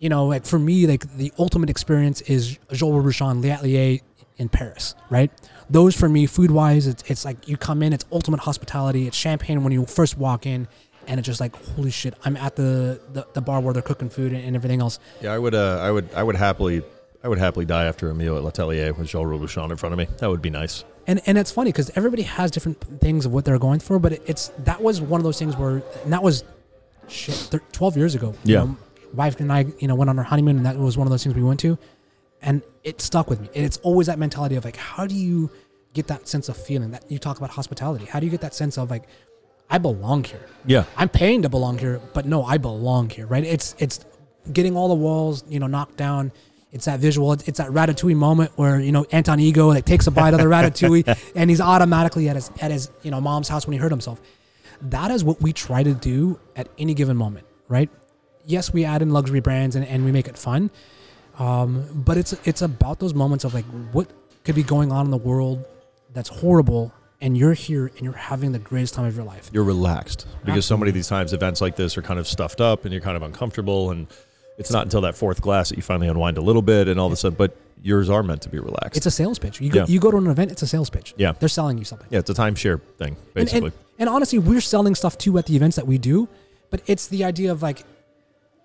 you 0.00 0.08
know, 0.08 0.26
like 0.26 0.44
for 0.46 0.58
me, 0.58 0.86
like 0.86 1.04
the 1.16 1.32
ultimate 1.38 1.70
experience 1.70 2.20
is 2.22 2.58
Joel 2.72 3.02
Robuchon, 3.02 3.42
Les 3.42 3.50
Ateliers 3.50 4.00
in 4.38 4.48
Paris, 4.48 4.94
right? 5.10 5.30
Those 5.68 5.94
for 5.94 6.08
me, 6.08 6.26
food 6.26 6.50
wise, 6.50 6.86
it's, 6.86 7.02
it's 7.08 7.24
like 7.24 7.46
you 7.46 7.56
come 7.56 7.82
in, 7.82 7.92
it's 7.92 8.04
ultimate 8.10 8.40
hospitality. 8.40 9.06
It's 9.06 9.16
champagne 9.16 9.62
when 9.62 9.72
you 9.72 9.86
first 9.86 10.18
walk 10.18 10.46
in, 10.46 10.66
and 11.06 11.20
it's 11.20 11.26
just 11.26 11.40
like, 11.40 11.54
holy 11.74 11.90
shit, 11.90 12.14
I'm 12.24 12.36
at 12.36 12.56
the, 12.56 13.00
the, 13.12 13.26
the 13.34 13.40
bar 13.40 13.60
where 13.60 13.72
they're 13.72 13.82
cooking 13.82 14.08
food 14.10 14.32
and, 14.32 14.42
and 14.44 14.56
everything 14.56 14.80
else. 14.80 14.98
Yeah, 15.20 15.32
I 15.32 15.38
would. 15.38 15.54
Uh, 15.54 15.78
I 15.80 15.90
would. 15.90 16.08
I 16.14 16.22
would 16.22 16.36
happily. 16.36 16.82
I 17.22 17.28
would 17.28 17.38
happily 17.38 17.66
die 17.66 17.84
after 17.84 18.08
a 18.08 18.14
meal 18.14 18.36
at 18.38 18.42
L'Atelier 18.44 18.94
with 18.94 19.06
Joel 19.08 19.26
Robuchon 19.26 19.70
in 19.70 19.76
front 19.76 19.92
of 19.92 19.98
me. 19.98 20.08
That 20.18 20.30
would 20.30 20.40
be 20.40 20.48
nice. 20.48 20.84
And 21.06 21.20
and 21.26 21.36
it's 21.36 21.50
funny 21.52 21.70
because 21.70 21.90
everybody 21.94 22.22
has 22.22 22.50
different 22.50 22.80
things 23.00 23.26
of 23.26 23.32
what 23.32 23.44
they're 23.44 23.58
going 23.58 23.80
for, 23.80 23.98
but 23.98 24.14
it, 24.14 24.22
it's 24.26 24.48
that 24.60 24.80
was 24.82 25.02
one 25.02 25.20
of 25.20 25.24
those 25.24 25.38
things 25.38 25.54
where 25.56 25.82
and 26.04 26.12
that 26.14 26.22
was 26.22 26.44
shit 27.08 27.34
thir- 27.34 27.60
twelve 27.72 27.96
years 27.96 28.14
ago. 28.14 28.34
You 28.44 28.54
Yeah. 28.54 28.64
know, 28.64 28.76
wife 29.14 29.38
and 29.40 29.52
I, 29.52 29.66
you 29.78 29.88
know, 29.88 29.94
went 29.94 30.10
on 30.10 30.18
our 30.18 30.24
honeymoon, 30.24 30.56
and 30.56 30.66
that 30.66 30.76
was 30.76 30.96
one 30.96 31.06
of 31.06 31.10
those 31.10 31.22
things 31.22 31.34
we 31.34 31.42
went 31.42 31.60
to, 31.60 31.78
and 32.42 32.62
it 32.84 33.00
stuck 33.00 33.28
with 33.28 33.40
me. 33.40 33.48
And 33.54 33.64
it's 33.64 33.78
always 33.78 34.06
that 34.06 34.18
mentality 34.18 34.56
of 34.56 34.64
like, 34.64 34.76
how 34.76 35.06
do 35.06 35.14
you 35.14 35.50
get 35.92 36.06
that 36.06 36.28
sense 36.28 36.48
of 36.48 36.56
feeling 36.56 36.92
that 36.92 37.10
you 37.10 37.18
talk 37.18 37.38
about 37.38 37.50
hospitality? 37.50 38.06
How 38.06 38.20
do 38.20 38.26
you 38.26 38.30
get 38.30 38.40
that 38.42 38.54
sense 38.54 38.78
of 38.78 38.90
like, 38.90 39.04
I 39.70 39.78
belong 39.78 40.24
here. 40.24 40.44
Yeah. 40.66 40.84
I'm 40.96 41.08
paying 41.08 41.42
to 41.42 41.48
belong 41.48 41.78
here, 41.78 42.00
but 42.12 42.26
no, 42.26 42.42
I 42.42 42.58
belong 42.58 43.08
here, 43.08 43.26
right? 43.26 43.44
It's 43.44 43.76
it's 43.78 44.04
getting 44.52 44.76
all 44.76 44.88
the 44.88 44.94
walls, 44.94 45.44
you 45.48 45.60
know, 45.60 45.68
knocked 45.68 45.96
down. 45.96 46.32
It's 46.72 46.84
that 46.86 47.00
visual. 47.00 47.32
It's, 47.32 47.46
it's 47.48 47.58
that 47.58 47.68
ratatouille 47.68 48.16
moment 48.16 48.52
where 48.56 48.80
you 48.80 48.90
know 48.90 49.06
Anton 49.12 49.38
Ego 49.38 49.68
like 49.68 49.84
takes 49.84 50.08
a 50.08 50.10
bite 50.10 50.34
of 50.34 50.40
the 50.40 50.46
ratatouille, 50.56 51.32
and 51.36 51.48
he's 51.48 51.60
automatically 51.60 52.28
at 52.28 52.34
his 52.34 52.50
at 52.60 52.72
his 52.72 52.90
you 53.02 53.12
know 53.12 53.20
mom's 53.20 53.48
house 53.48 53.66
when 53.66 53.72
he 53.72 53.78
hurt 53.78 53.92
himself. 53.92 54.20
That 54.82 55.10
is 55.10 55.22
what 55.22 55.40
we 55.40 55.52
try 55.52 55.82
to 55.82 55.94
do 55.94 56.40
at 56.56 56.68
any 56.78 56.94
given 56.94 57.16
moment, 57.16 57.46
right? 57.68 57.90
Yes, 58.50 58.72
we 58.72 58.84
add 58.84 59.00
in 59.02 59.10
luxury 59.10 59.40
brands 59.40 59.76
and, 59.76 59.86
and 59.86 60.04
we 60.04 60.12
make 60.12 60.28
it 60.28 60.36
fun, 60.36 60.70
um, 61.38 61.86
but 61.94 62.16
it's 62.16 62.32
it's 62.44 62.62
about 62.62 62.98
those 62.98 63.14
moments 63.14 63.44
of 63.44 63.54
like 63.54 63.64
what 63.92 64.08
could 64.44 64.54
be 64.54 64.62
going 64.62 64.90
on 64.92 65.04
in 65.04 65.10
the 65.10 65.16
world 65.30 65.64
that's 66.12 66.28
horrible, 66.28 66.92
and 67.20 67.36
you're 67.38 67.52
here 67.54 67.86
and 67.86 68.00
you're 68.00 68.12
having 68.12 68.52
the 68.52 68.58
greatest 68.58 68.94
time 68.94 69.04
of 69.06 69.14
your 69.14 69.24
life. 69.24 69.50
You're 69.52 69.64
relaxed 69.64 70.26
because 70.44 70.66
so 70.66 70.76
many 70.76 70.88
of 70.90 70.94
these 70.94 71.08
times 71.08 71.32
events 71.32 71.60
like 71.60 71.76
this 71.76 71.96
are 71.96 72.02
kind 72.02 72.18
of 72.18 72.26
stuffed 72.26 72.60
up 72.60 72.84
and 72.84 72.92
you're 72.92 73.02
kind 73.02 73.16
of 73.16 73.22
uncomfortable 73.22 73.90
and 73.92 74.06
it's 74.58 74.70
not 74.72 74.82
until 74.84 75.02
that 75.02 75.14
fourth 75.16 75.40
glass 75.40 75.68
that 75.70 75.76
you 75.76 75.82
finally 75.82 76.08
unwind 76.08 76.36
a 76.36 76.42
little 76.42 76.62
bit 76.62 76.88
and 76.88 76.98
all 77.00 77.06
of 77.06 77.12
a 77.12 77.16
sudden 77.16 77.36
but 77.38 77.56
yours 77.82 78.10
are 78.10 78.22
meant 78.22 78.42
to 78.42 78.48
be 78.50 78.58
relaxed. 78.58 78.96
It's 78.96 79.06
a 79.06 79.10
sales 79.10 79.38
pitch. 79.38 79.60
You 79.60 79.70
go, 79.70 79.78
Yeah. 79.80 79.86
you 79.86 80.00
go 80.00 80.10
to 80.10 80.16
an 80.18 80.26
event, 80.26 80.50
it's 80.52 80.60
a 80.62 80.66
sales 80.66 80.90
pitch. 80.90 81.14
Yeah. 81.16 81.32
They're 81.32 81.48
selling 81.48 81.78
you 81.78 81.84
something. 81.84 82.08
yeah, 82.10 82.18
it's 82.18 82.28
a 82.28 82.34
timeshare 82.34 82.78
thing 82.98 83.16
And- 83.16 83.34
basically. 83.34 83.68
And, 83.68 83.72
and, 84.00 84.08
honestly, 84.10 84.38
we're 84.38 84.60
selling 84.60 84.94
stuff 84.94 85.16
too 85.16 85.38
at 85.38 85.46
the 85.46 85.56
events 85.56 85.76
that 85.76 85.86
we 85.86 85.96
do, 85.96 86.28
but 86.70 86.82
it's 86.86 87.06
the 87.08 87.24
idea 87.24 87.52
of 87.52 87.62
like, 87.62 87.84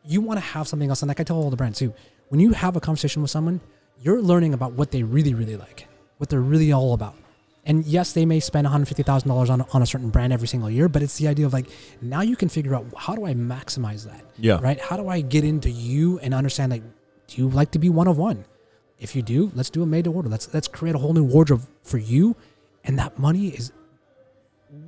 you 0.08 0.22
want 0.22 0.38
to 0.38 0.45
have 0.45 0.68
something 0.68 0.89
else. 0.89 1.01
And 1.01 1.10
like 1.10 1.20
I 1.20 1.24
tell 1.24 1.38
all 1.38 1.49
the 1.49 1.56
brands 1.56 1.80
too, 1.80 1.93
when 2.30 2.39
you 2.39 2.51
have 2.53 2.76
a 2.76 2.80
conversation 2.80 3.22
with 3.22 3.32
someone, 3.32 3.62
you're 4.01 4.22
learning 4.22 4.53
about 4.53 4.74
what 4.74 4.91
they 4.91 5.03
really, 5.03 5.34
really 5.34 5.56
like, 5.56 5.88
what 6.18 6.30
they're 6.30 6.41
really 6.41 6.72
all 6.72 6.93
about. 6.93 7.16
And 7.68 7.84
yes, 7.86 8.14
they 8.14 8.26
may 8.26 8.39
spend 8.39 8.68
$150,000 8.68 9.49
on, 9.49 9.62
on 9.62 9.82
a 9.82 9.86
certain 9.86 10.10
brand 10.12 10.32
every 10.32 10.47
single 10.47 10.70
year, 10.70 10.88
but 10.88 11.01
it's 11.01 11.18
the 11.18 11.28
idea 11.28 11.47
of 11.47 11.53
like, 11.53 11.68
now 12.01 12.22
you 12.22 12.36
can 12.36 12.47
figure 12.47 12.76
out 12.76 12.86
how 12.95 13.16
do 13.16 13.26
I 13.26 13.34
maximize 13.34 14.06
that? 14.06 14.24
Yeah. 14.38 14.60
Right? 14.62 14.80
How 14.80 14.97
do 14.97 15.08
I 15.08 15.22
get 15.22 15.43
into 15.43 15.72
you 15.72 16.20
and 16.20 16.34
understand 16.34 16.72
like, 16.72 16.84
do 17.28 17.41
you 17.41 17.49
like 17.49 17.72
to 17.72 17.80
be 17.80 17.89
one 17.89 18.08
of 18.08 18.18
one? 18.18 18.45
If 18.99 19.16
you 19.16 19.24
do, 19.24 19.51
let's 19.56 19.72
do 19.72 19.82
a 19.82 19.86
made 19.86 20.06
to 20.06 20.14
order. 20.14 20.30
Let's 20.30 20.53
let's 20.53 20.68
create 20.68 20.95
a 20.95 20.97
whole 20.97 21.14
new 21.14 21.24
wardrobe 21.24 21.64
for 21.84 21.97
you. 21.97 22.36
And 22.84 22.97
that 22.99 23.18
money 23.20 23.49
is 23.49 23.72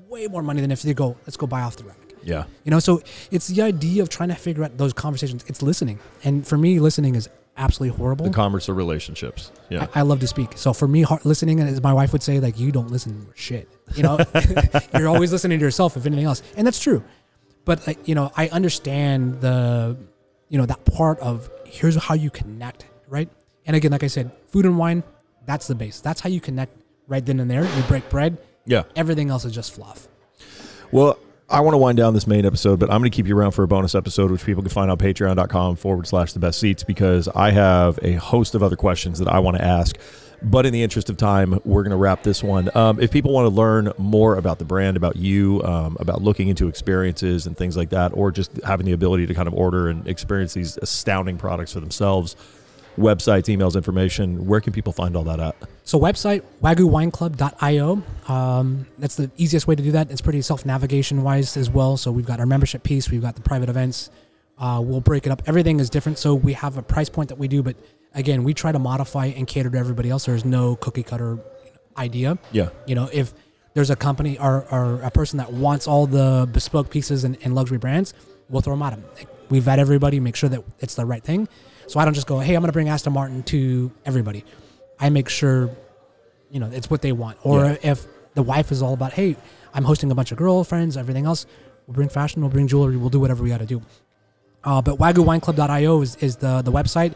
way 0.08 0.28
more 0.28 0.44
money 0.44 0.62
than 0.62 0.72
if 0.72 0.82
they 0.82 0.94
go, 0.94 1.18
let's 1.26 1.36
go 1.36 1.48
buy 1.48 1.62
off 1.62 1.76
the 1.76 1.84
rack. 1.84 2.07
Yeah. 2.28 2.44
You 2.66 2.72
know, 2.72 2.80
so 2.80 3.02
it's 3.32 3.48
the 3.48 3.62
idea 3.62 4.02
of 4.04 4.10
trying 4.10 4.30
to 4.30 4.36
figure 4.36 4.64
out 4.66 4.78
those 4.78 4.92
conversations. 4.94 5.46
It's 5.48 5.62
listening. 5.62 5.98
And 6.26 6.46
for 6.46 6.58
me, 6.58 6.80
listening 6.80 7.16
is 7.16 7.30
absolutely 7.56 7.98
horrible. 7.98 8.26
The 8.26 8.32
commerce 8.32 8.68
of 8.68 8.76
relationships. 8.76 9.52
Yeah. 9.70 9.88
I, 9.96 10.00
I 10.00 10.02
love 10.04 10.20
to 10.20 10.28
speak. 10.28 10.58
So 10.58 10.74
for 10.74 10.88
me, 10.90 11.04
har- 11.04 11.22
listening, 11.24 11.60
as 11.62 11.82
my 11.82 11.94
wife 11.94 12.12
would 12.12 12.22
say, 12.22 12.40
like, 12.42 12.60
you 12.60 12.72
don't 12.74 12.92
listen 12.92 13.26
to 13.26 13.32
shit. 13.36 13.70
You 13.96 14.04
know, 14.04 14.20
you're 14.94 15.08
always 15.08 15.32
listening 15.32 15.58
to 15.60 15.66
yourself, 15.66 15.96
if 15.96 16.06
anything 16.06 16.26
else. 16.26 16.44
And 16.58 16.68
that's 16.68 16.80
true. 16.82 17.02
But, 17.64 17.88
like, 17.88 18.06
you 18.08 18.14
know, 18.14 18.32
I 18.36 18.50
understand 18.50 19.40
the, 19.42 19.98
you 20.50 20.58
know, 20.58 20.66
that 20.66 20.84
part 20.86 21.20
of 21.20 21.50
here's 21.66 21.96
how 21.96 22.14
you 22.14 22.30
connect, 22.30 22.86
right? 23.08 23.30
And 23.66 23.76
again, 23.76 23.92
like 23.92 24.04
I 24.04 24.08
said, 24.08 24.32
food 24.48 24.66
and 24.66 24.78
wine, 24.78 25.02
that's 25.46 25.68
the 25.68 25.76
base. 25.76 26.02
That's 26.02 26.20
how 26.22 26.30
you 26.30 26.42
connect 26.42 26.76
right 27.08 27.26
then 27.26 27.40
and 27.40 27.50
there. 27.50 27.64
You 27.64 27.84
break 27.88 28.10
bread. 28.10 28.38
yeah. 28.66 28.84
Everything 28.98 29.30
else 29.30 29.46
is 29.46 29.54
just 29.56 29.74
fluff. 29.74 30.08
Well, 30.92 31.18
I 31.50 31.62
want 31.62 31.76
to 31.76 31.78
wind 31.78 31.98
down 31.98 32.14
this 32.14 32.28
main 32.28 32.46
episode, 32.46 32.78
but 32.78 32.92
I'm 32.92 33.00
going 33.00 33.10
to 33.10 33.16
keep 33.16 33.26
you 33.26 33.38
around 33.38 33.52
for 33.52 33.64
a 33.64 33.70
bonus 33.70 33.96
episode, 33.96 34.32
which 34.32 34.46
people 34.46 34.62
can 34.62 34.70
find 34.70 34.92
on 34.92 34.98
patreon.com 34.98 35.78
forward 35.78 36.06
slash 36.06 36.34
the 36.34 36.40
best 36.40 36.60
seats 36.60 36.84
because 36.84 37.30
I 37.30 37.52
have 37.52 37.98
a 38.02 38.14
host 38.14 38.54
of 38.54 38.64
other 38.64 38.76
questions 38.76 39.20
that 39.20 39.30
I 39.30 39.40
want 39.40 39.56
to 39.56 39.64
ask. 39.64 39.98
But 40.44 40.66
in 40.66 40.74
the 40.74 40.84
interest 40.84 41.10
of 41.10 41.16
time, 41.16 41.58
we're 41.64 41.84
going 41.84 41.92
to 41.92 41.98
wrap 41.98 42.22
this 42.22 42.44
one. 42.44 42.70
Um, 42.76 43.00
if 43.00 43.12
people 43.12 43.32
want 43.32 43.46
to 43.46 43.56
learn 43.56 43.94
more 43.98 44.36
about 44.36 44.60
the 44.60 44.66
brand, 44.66 44.98
about 44.98 45.16
you, 45.16 45.64
um, 45.64 45.96
about 46.02 46.22
looking 46.22 46.50
into 46.50 46.68
experiences 46.68 47.48
and 47.48 47.56
things 47.56 47.78
like 47.78 47.90
that, 47.92 48.12
or 48.14 48.30
just 48.30 48.52
having 48.66 48.86
the 48.86 48.92
ability 48.92 49.26
to 49.28 49.34
kind 49.34 49.48
of 49.48 49.54
order 49.54 49.88
and 49.88 50.06
experience 50.06 50.54
these 50.54 50.76
astounding 50.78 51.38
products 51.38 51.72
for 51.72 51.80
themselves, 51.80 52.36
websites, 52.98 53.46
emails, 53.56 53.76
information, 53.76 54.46
where 54.46 54.60
can 54.60 54.74
people 54.74 54.92
find 54.94 55.16
all 55.16 55.24
that 55.24 55.40
at? 55.40 55.56
So 55.84 56.00
website 56.00 56.44
wagyuwineclub.io. 56.62 58.04
Um, 58.28 58.88
that's 58.98 59.16
the 59.16 59.32
easiest 59.38 59.68
way 59.68 59.76
to 59.76 59.84
do 59.84 59.92
that. 59.94 60.12
It's 60.12 60.22
pretty 60.22 60.42
self-navigation 60.42 61.24
wise 61.24 61.56
as 61.58 61.70
well. 61.70 61.98
So 61.98 62.12
we've 62.12 62.26
got 62.26 62.40
our 62.40 62.46
membership 62.46 62.84
piece, 62.84 63.10
we've 63.10 63.22
got 63.22 63.36
the 63.36 63.42
private 63.42 63.70
events. 63.70 64.10
Uh, 64.60 64.82
we'll 64.84 65.02
break 65.02 65.28
it 65.28 65.32
up. 65.32 65.44
Everything 65.46 65.80
is 65.80 65.90
different. 65.90 66.18
So 66.18 66.34
we 66.34 66.54
have 66.54 66.78
a 66.78 66.82
price 66.82 67.10
point 67.10 67.30
that 67.30 67.38
we 67.38 67.48
do, 67.48 67.62
but 67.62 67.76
again, 68.16 68.44
we 68.44 68.54
try 68.54 68.72
to 68.72 68.80
modify 68.80 69.28
and 69.28 69.48
cater 69.48 69.70
to 69.70 69.78
everybody 69.78 70.10
else. 70.10 70.26
There's 70.26 70.46
no 70.46 70.76
cookie 70.78 71.04
cutter 71.04 71.38
idea. 71.96 72.40
Yeah. 72.52 72.70
You 72.88 72.96
know, 72.96 73.10
if 73.14 73.34
there's 73.76 73.92
a 73.92 73.96
company 73.96 74.40
or, 74.40 74.66
or 74.72 75.00
a 75.04 75.12
person 75.12 75.38
that 75.38 75.54
wants 75.54 75.88
all 75.88 76.08
the 76.08 76.50
bespoke 76.52 76.90
pieces 76.90 77.24
and, 77.24 77.38
and 77.44 77.54
luxury 77.54 77.78
brands, 77.78 78.16
we'll 78.50 78.62
throw 78.62 78.74
them 78.74 78.82
at 78.82 78.90
them. 78.92 79.04
We 79.50 79.60
vet 79.60 79.78
everybody, 79.78 80.20
make 80.20 80.36
sure 80.36 80.50
that 80.50 80.64
it's 80.80 80.96
the 80.96 81.06
right 81.06 81.24
thing. 81.24 81.48
So 81.88 82.00
I 82.00 82.06
don't 82.06 82.14
just 82.14 82.28
go, 82.28 82.40
hey, 82.40 82.54
I'm 82.56 82.62
going 82.62 82.68
to 82.70 82.74
bring 82.74 82.90
Aston 82.90 83.14
Martin 83.14 83.44
to 83.44 83.92
everybody. 84.06 84.44
I 85.00 85.10
make 85.10 85.30
sure, 85.30 85.70
you 86.52 86.60
know, 86.60 86.70
it's 86.72 86.90
what 86.90 87.02
they 87.02 87.12
want. 87.12 87.38
Or 87.44 87.66
Yeah. 87.66 87.78
if 87.92 88.06
the 88.34 88.44
wife 88.44 88.72
is 88.72 88.82
all 88.82 88.94
about, 88.94 89.14
hey, 89.14 89.36
I'm 89.74 89.84
hosting 89.84 90.12
a 90.12 90.16
bunch 90.16 90.32
of 90.32 90.38
girlfriends, 90.38 90.98
everything 90.98 91.26
else, 91.26 91.46
we'll 91.88 91.94
bring 91.96 92.10
fashion, 92.10 92.42
we'll 92.42 92.52
bring 92.52 92.68
jewelry, 92.68 92.98
we'll 92.98 93.10
do 93.10 93.20
whatever 93.20 93.44
we 93.44 93.50
got 93.50 93.60
to 93.60 93.66
do. 93.66 93.82
Uh, 94.64 94.82
but 94.82 94.98
wagyuwineclub.io 94.98 96.02
is, 96.02 96.16
is 96.18 96.36
the, 96.38 96.62
the 96.62 96.72
website. 96.72 97.14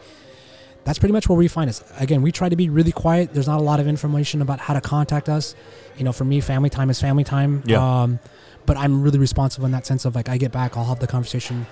That's 0.84 0.98
pretty 0.98 1.12
much 1.12 1.28
where 1.28 1.38
we 1.38 1.48
find 1.48 1.68
us. 1.70 1.84
Again, 1.98 2.22
we 2.22 2.32
try 2.32 2.48
to 2.48 2.56
be 2.56 2.68
really 2.68 2.90
quiet. 2.92 3.32
There's 3.34 3.46
not 3.46 3.60
a 3.60 3.62
lot 3.62 3.78
of 3.78 3.86
information 3.86 4.42
about 4.42 4.58
how 4.58 4.74
to 4.74 4.80
contact 4.80 5.28
us. 5.28 5.54
You 5.96 6.04
know, 6.04 6.12
for 6.12 6.24
me, 6.24 6.40
family 6.40 6.70
time 6.70 6.90
is 6.90 7.00
family 7.00 7.24
time. 7.24 7.62
Yeah. 7.66 8.02
Um, 8.02 8.18
but 8.66 8.76
I'm 8.76 9.02
really 9.02 9.18
responsive 9.18 9.62
in 9.64 9.70
that 9.72 9.86
sense 9.86 10.04
of 10.06 10.14
like 10.16 10.28
I 10.28 10.38
get 10.38 10.50
back, 10.50 10.76
I'll 10.76 10.84
have 10.86 10.98
the 10.98 11.06
conversation. 11.06 11.66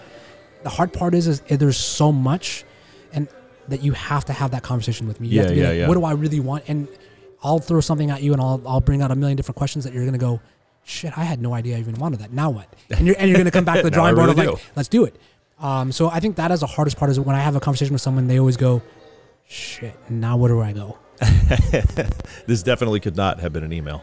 The 0.62 0.68
hard 0.68 0.92
part 0.92 1.14
is, 1.14 1.26
is 1.26 1.40
there's 1.48 1.76
so 1.78 2.12
much, 2.12 2.64
and 3.12 3.28
that 3.68 3.82
you 3.82 3.92
have 3.92 4.24
to 4.24 4.32
have 4.32 4.50
that 4.52 4.62
conversation 4.62 5.06
with 5.06 5.20
me. 5.20 5.28
You 5.28 5.38
have 5.40 5.44
Yeah, 5.46 5.48
to 5.50 5.54
be 5.54 5.60
yeah, 5.60 5.68
like, 5.68 5.78
yeah. 5.78 5.88
What 5.88 5.94
do 5.94 6.04
I 6.04 6.12
really 6.12 6.40
want? 6.40 6.64
And 6.68 6.88
I'll 7.42 7.58
throw 7.58 7.80
something 7.80 8.10
at 8.10 8.22
you, 8.22 8.32
and 8.32 8.40
I'll 8.40 8.60
I'll 8.66 8.80
bring 8.80 9.02
out 9.02 9.10
a 9.10 9.16
million 9.16 9.36
different 9.36 9.56
questions 9.56 9.84
that 9.84 9.92
you're 9.94 10.04
gonna 10.04 10.18
go, 10.18 10.40
shit, 10.84 11.16
I 11.16 11.24
had 11.24 11.40
no 11.40 11.54
idea 11.54 11.76
I 11.76 11.80
even 11.80 11.94
wanted 11.94 12.20
that. 12.20 12.32
Now 12.32 12.50
what? 12.50 12.68
And 12.90 13.06
you're 13.06 13.16
and 13.18 13.28
you're 13.28 13.38
gonna 13.38 13.50
come 13.50 13.64
back 13.64 13.76
to 13.76 13.82
the 13.82 13.90
drawing 13.98 14.14
board 14.14 14.28
really 14.28 14.46
of 14.46 14.54
like, 14.54 14.62
do. 14.64 14.70
let's 14.76 14.88
do 14.88 15.04
it. 15.04 15.16
Um, 15.60 15.92
so 15.92 16.08
I 16.10 16.20
think 16.20 16.36
that 16.36 16.50
is 16.50 16.60
the 16.60 16.66
hardest 16.66 16.96
part 16.96 17.10
is 17.10 17.20
when 17.20 17.36
I 17.36 17.40
have 17.40 17.54
a 17.54 17.60
conversation 17.60 17.92
with 17.92 18.00
someone, 18.02 18.26
they 18.26 18.38
always 18.40 18.56
go, 18.56 18.80
shit, 19.46 19.94
now 20.08 20.36
where 20.38 20.48
do 20.50 20.60
I 20.60 20.72
go? 20.72 20.98
This 22.46 22.62
definitely 22.64 22.98
could 23.00 23.16
not 23.16 23.38
have 23.40 23.52
been 23.52 23.62
an 23.62 23.72
email. 23.72 24.02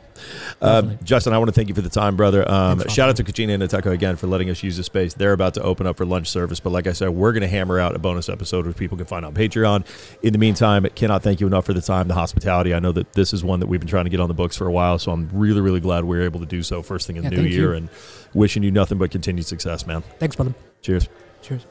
Um, 0.62 0.98
Justin, 1.04 1.34
I 1.34 1.38
want 1.38 1.50
to 1.50 1.54
thank 1.54 1.68
you 1.70 1.76
for 1.76 1.82
the 1.82 1.90
time, 1.90 2.16
brother. 2.16 2.50
Um, 2.50 2.80
Thanks, 2.80 2.94
shout 2.94 3.10
out 3.10 3.16
to 3.18 3.24
Cucina 3.24 3.58
Enoteca 3.58 3.92
again 3.92 4.16
for 4.16 4.28
letting 4.28 4.50
us 4.50 4.64
use 4.64 4.78
the 4.78 4.84
space. 4.84 5.14
They're 5.14 5.34
about 5.34 5.54
to 5.56 5.62
open 5.64 5.86
up 5.88 5.98
for 5.98 6.06
lunch 6.06 6.30
service, 6.30 6.60
but 6.60 6.70
like 6.70 6.88
I 6.88 6.94
said, 6.94 7.10
we're 7.10 7.34
going 7.34 7.42
to 7.42 7.48
hammer 7.48 7.80
out 7.80 7.96
a 7.96 8.00
bonus 8.00 8.30
episode 8.30 8.66
which 8.68 8.78
people 8.78 8.96
can 8.98 9.06
find 9.06 9.26
on 9.26 9.34
Patreon. 9.34 9.86
In 10.22 10.32
the 10.34 10.40
meantime, 10.40 10.86
I 10.86 10.90
cannot 10.90 11.24
thank 11.24 11.42
you 11.42 11.48
enough 11.48 11.66
for 11.66 11.74
the 11.74 11.82
time, 11.82 12.08
the 12.08 12.14
hospitality. 12.14 12.74
I 12.74 12.80
know 12.80 12.92
that 12.94 13.14
this 13.14 13.34
is 13.34 13.44
one 13.44 13.60
that 13.60 13.68
we've 13.68 13.80
been 13.82 13.90
trying 13.90 14.06
to 14.06 14.12
get 14.12 14.20
on 14.22 14.28
the 14.30 14.34
books 14.36 14.56
for 14.56 14.68
a 14.68 14.72
while, 14.72 14.98
so 15.00 15.12
I'm 15.12 15.30
really, 15.34 15.60
really 15.62 15.82
glad 15.82 16.06
we 16.06 16.18
are 16.18 16.24
able 16.24 16.40
to 16.40 16.46
do 16.46 16.64
so 16.64 16.82
first 16.82 17.08
thing 17.08 17.18
in 17.18 17.24
the 17.26 17.32
Yeah, 17.36 17.42
new 17.42 17.48
year, 17.48 17.72
you. 17.72 17.78
and 17.78 17.90
wishing 18.34 18.64
you 18.64 18.72
nothing 18.72 18.98
but 18.98 19.12
continued 19.12 19.46
success, 19.46 19.86
man. 19.86 20.04
Thanks, 20.20 20.36
brother. 20.36 20.54
Cheers. 20.82 21.10
Cheers. 21.42 21.66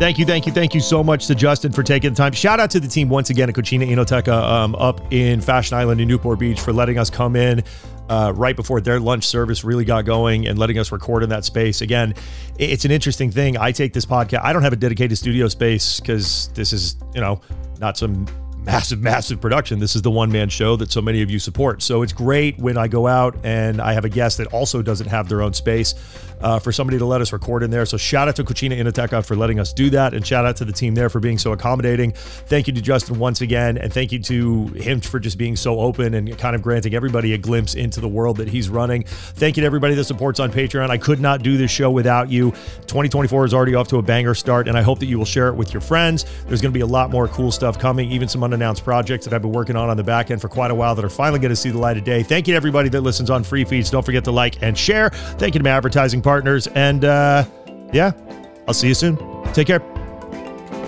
Thank 0.00 0.18
you, 0.18 0.24
thank 0.24 0.46
you, 0.46 0.52
thank 0.52 0.72
you 0.72 0.80
so 0.80 1.04
much 1.04 1.26
to 1.26 1.34
Justin 1.34 1.72
for 1.72 1.82
taking 1.82 2.08
the 2.08 2.16
time. 2.16 2.32
Shout 2.32 2.58
out 2.58 2.70
to 2.70 2.80
the 2.80 2.88
team 2.88 3.10
once 3.10 3.28
again 3.28 3.50
at 3.50 3.54
Cucina 3.54 3.86
Enoteca 3.86 4.32
um, 4.32 4.74
up 4.76 5.12
in 5.12 5.42
Fashion 5.42 5.76
Island 5.76 6.00
in 6.00 6.08
Newport 6.08 6.38
Beach 6.38 6.58
for 6.58 6.72
letting 6.72 6.98
us 6.98 7.10
come 7.10 7.36
in 7.36 7.62
uh, 8.08 8.32
right 8.34 8.56
before 8.56 8.80
their 8.80 8.98
lunch 8.98 9.26
service 9.26 9.62
really 9.62 9.84
got 9.84 10.06
going 10.06 10.48
and 10.48 10.58
letting 10.58 10.78
us 10.78 10.90
record 10.90 11.22
in 11.22 11.28
that 11.28 11.44
space. 11.44 11.82
Again, 11.82 12.14
it's 12.58 12.86
an 12.86 12.90
interesting 12.90 13.30
thing. 13.30 13.58
I 13.58 13.72
take 13.72 13.92
this 13.92 14.06
podcast, 14.06 14.40
I 14.42 14.54
don't 14.54 14.62
have 14.62 14.72
a 14.72 14.76
dedicated 14.76 15.18
studio 15.18 15.48
space 15.48 16.00
because 16.00 16.48
this 16.54 16.72
is, 16.72 16.96
you 17.14 17.20
know, 17.20 17.42
not 17.78 17.98
some 17.98 18.24
massive, 18.70 19.02
massive 19.02 19.40
production. 19.40 19.80
This 19.80 19.96
is 19.96 20.02
the 20.02 20.12
one 20.12 20.30
man 20.30 20.48
show 20.48 20.76
that 20.76 20.92
so 20.92 21.02
many 21.02 21.22
of 21.22 21.30
you 21.30 21.40
support. 21.40 21.82
So 21.82 22.02
it's 22.02 22.12
great 22.12 22.56
when 22.56 22.76
I 22.76 22.86
go 22.86 23.08
out 23.08 23.36
and 23.42 23.80
I 23.80 23.94
have 23.94 24.04
a 24.04 24.08
guest 24.08 24.38
that 24.38 24.46
also 24.48 24.80
doesn't 24.80 25.08
have 25.08 25.28
their 25.28 25.42
own 25.42 25.54
space. 25.54 25.94
uh, 26.40 26.58
for 26.58 26.72
somebody 26.72 26.98
to 26.98 27.04
let 27.04 27.20
us 27.20 27.32
record 27.32 27.62
in 27.62 27.70
there. 27.70 27.86
So 27.86 27.96
shout 27.96 28.28
out 28.28 28.36
to 28.36 28.44
Cucina 28.44 28.78
Enoteca 28.78 29.24
for 29.24 29.36
letting 29.36 29.60
us 29.60 29.72
do 29.72 29.90
that, 29.90 30.14
and 30.14 30.26
shout 30.26 30.44
out 30.44 30.56
to 30.56 30.64
the 30.64 30.72
team 30.72 30.94
there 30.94 31.08
for 31.08 31.20
being 31.20 31.38
so 31.38 31.52
accommodating. 31.52 32.12
Thank 32.12 32.66
you 32.66 32.72
to 32.74 32.80
Justin 32.80 33.18
once 33.18 33.40
again, 33.40 33.78
and 33.78 33.92
thank 33.92 34.12
you 34.12 34.18
to 34.20 34.66
him 34.68 35.00
for 35.00 35.20
just 35.20 35.38
being 35.38 35.56
so 35.56 35.80
open 35.80 36.14
and 36.14 36.36
kind 36.38 36.56
of 36.56 36.62
granting 36.62 36.94
everybody 36.94 37.34
a 37.34 37.38
glimpse 37.38 37.74
into 37.74 38.00
the 38.00 38.08
world 38.08 38.38
that 38.38 38.48
he's 38.48 38.68
running. 38.68 39.04
Thank 39.04 39.56
you 39.56 39.62
to 39.62 39.66
everybody 39.66 39.94
that 39.94 40.04
supports 40.04 40.40
on 40.40 40.50
Patreon. 40.50 40.90
I 40.90 40.98
could 40.98 41.20
not 41.20 41.42
do 41.42 41.56
this 41.56 41.70
show 41.70 41.90
without 41.90 42.30
you. 42.30 42.50
2024 42.86 43.44
is 43.44 43.54
already 43.54 43.74
off 43.74 43.88
to 43.88 43.98
a 43.98 44.02
banger 44.02 44.34
start, 44.34 44.68
and 44.68 44.76
I 44.76 44.82
hope 44.82 44.98
that 45.00 45.06
you 45.06 45.18
will 45.18 45.24
share 45.24 45.48
it 45.48 45.54
with 45.54 45.72
your 45.72 45.80
friends. 45.80 46.24
There's 46.46 46.60
going 46.60 46.72
to 46.72 46.76
be 46.76 46.80
a 46.80 46.86
lot 46.86 47.10
more 47.10 47.28
cool 47.28 47.52
stuff 47.52 47.78
coming, 47.78 48.10
even 48.10 48.28
some 48.28 48.42
unannounced 48.60 48.84
projects 48.84 49.24
that 49.24 49.32
I've 49.32 49.42
been 49.42 49.52
working 49.52 49.74
on 49.74 49.88
on 49.88 49.96
the 49.96 50.04
back 50.04 50.30
end 50.30 50.40
for 50.40 50.48
quite 50.48 50.70
a 50.70 50.74
while 50.74 50.94
that 50.94 51.04
are 51.04 51.10
finally 51.10 51.40
going 51.40 51.50
to 51.50 51.56
see 51.56 51.70
the 51.70 51.78
light 51.78 51.96
of 51.96 52.04
day. 52.04 52.22
Thank 52.22 52.46
you 52.46 52.52
to 52.52 52.56
everybody 52.56 52.90
that 52.90 53.00
listens 53.00 53.30
on 53.30 53.42
free 53.42 53.64
feeds. 53.64 53.90
Don't 53.90 54.04
forget 54.04 54.22
to 54.24 54.30
like 54.30 54.62
and 54.62 54.76
share. 54.76 55.10
Thank 55.10 55.54
you 55.54 55.60
to 55.60 55.64
my 55.64 55.70
advertising 55.70 56.20
partners. 56.20 56.66
And 56.68 57.04
uh, 57.04 57.44
yeah, 57.92 58.12
I'll 58.68 58.74
see 58.74 58.88
you 58.88 58.94
soon. 58.94 59.16
Take 59.52 59.68
care. 59.68 59.78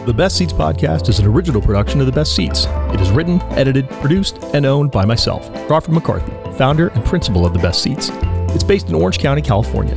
The 0.04 0.12
Best 0.14 0.36
Seats 0.36 0.52
podcast 0.52 1.08
is 1.08 1.20
an 1.20 1.26
original 1.26 1.62
production 1.62 2.00
of 2.00 2.06
The 2.06 2.12
Best 2.12 2.34
Seats. 2.34 2.66
It 2.92 3.00
is 3.00 3.10
written, 3.10 3.40
edited, 3.52 3.88
produced, 3.88 4.42
and 4.52 4.66
owned 4.66 4.90
by 4.90 5.04
myself, 5.04 5.50
Crawford 5.66 5.94
McCarthy, 5.94 6.32
founder 6.58 6.88
and 6.88 7.04
principal 7.04 7.46
of 7.46 7.52
The 7.54 7.60
Best 7.60 7.82
Seats. 7.82 8.10
It's 8.54 8.64
based 8.64 8.88
in 8.88 8.94
Orange 8.94 9.18
County, 9.18 9.40
California. 9.40 9.96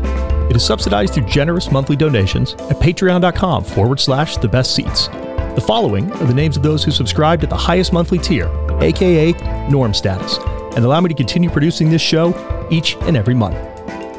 It 0.50 0.56
is 0.56 0.64
subsidized 0.64 1.16
through 1.16 1.26
generous 1.26 1.72
monthly 1.72 1.96
donations 1.96 2.54
at 2.54 2.78
patreon.com 2.78 3.64
forward 3.64 4.00
slash 4.00 4.38
the 4.38 4.48
best 4.48 4.76
seats. 4.76 5.10
The 5.56 5.62
following 5.62 6.12
are 6.12 6.26
the 6.26 6.34
names 6.34 6.58
of 6.58 6.64
those 6.64 6.84
who 6.84 6.92
subscribed 6.92 7.42
at 7.44 7.50
the 7.50 7.56
highest 7.56 7.94
monthly 7.94 8.18
tier, 8.18 8.50
aka 8.82 9.32
norm 9.70 9.94
status, 9.94 10.38
and 10.76 10.84
allow 10.84 11.00
me 11.00 11.08
to 11.08 11.16
continue 11.16 11.50
producing 11.50 11.90
this 11.90 12.02
show 12.02 12.68
each 12.70 12.98
and 13.04 13.16
every 13.16 13.34
month. 13.34 13.56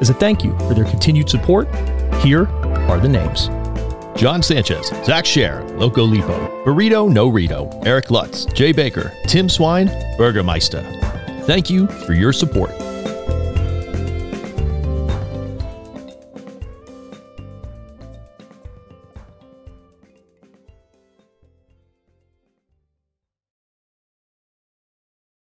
As 0.01 0.09
a 0.09 0.14
thank 0.14 0.43
you 0.43 0.57
for 0.61 0.72
their 0.72 0.87
continued 0.87 1.28
support, 1.28 1.68
here 2.22 2.49
are 2.89 2.99
the 2.99 3.09
names. 3.09 3.49
John 4.18 4.43
Sanchez, 4.43 4.87
Zach 5.05 5.24
Scher, 5.24 5.78
Loco 5.78 6.07
Lipo, 6.07 6.64
Burrito 6.64 7.12
No 7.12 7.28
Rito, 7.28 7.68
Eric 7.84 8.11
Lutz, 8.11 8.47
Jay 8.47 8.72
Baker, 8.72 9.12
Tim 9.26 9.51
Swine, 9.51 9.89
Burgermeister. 10.16 10.82
Thank 11.43 11.68
you 11.68 11.87
for 11.87 12.14
your 12.14 12.32
support. 12.32 12.70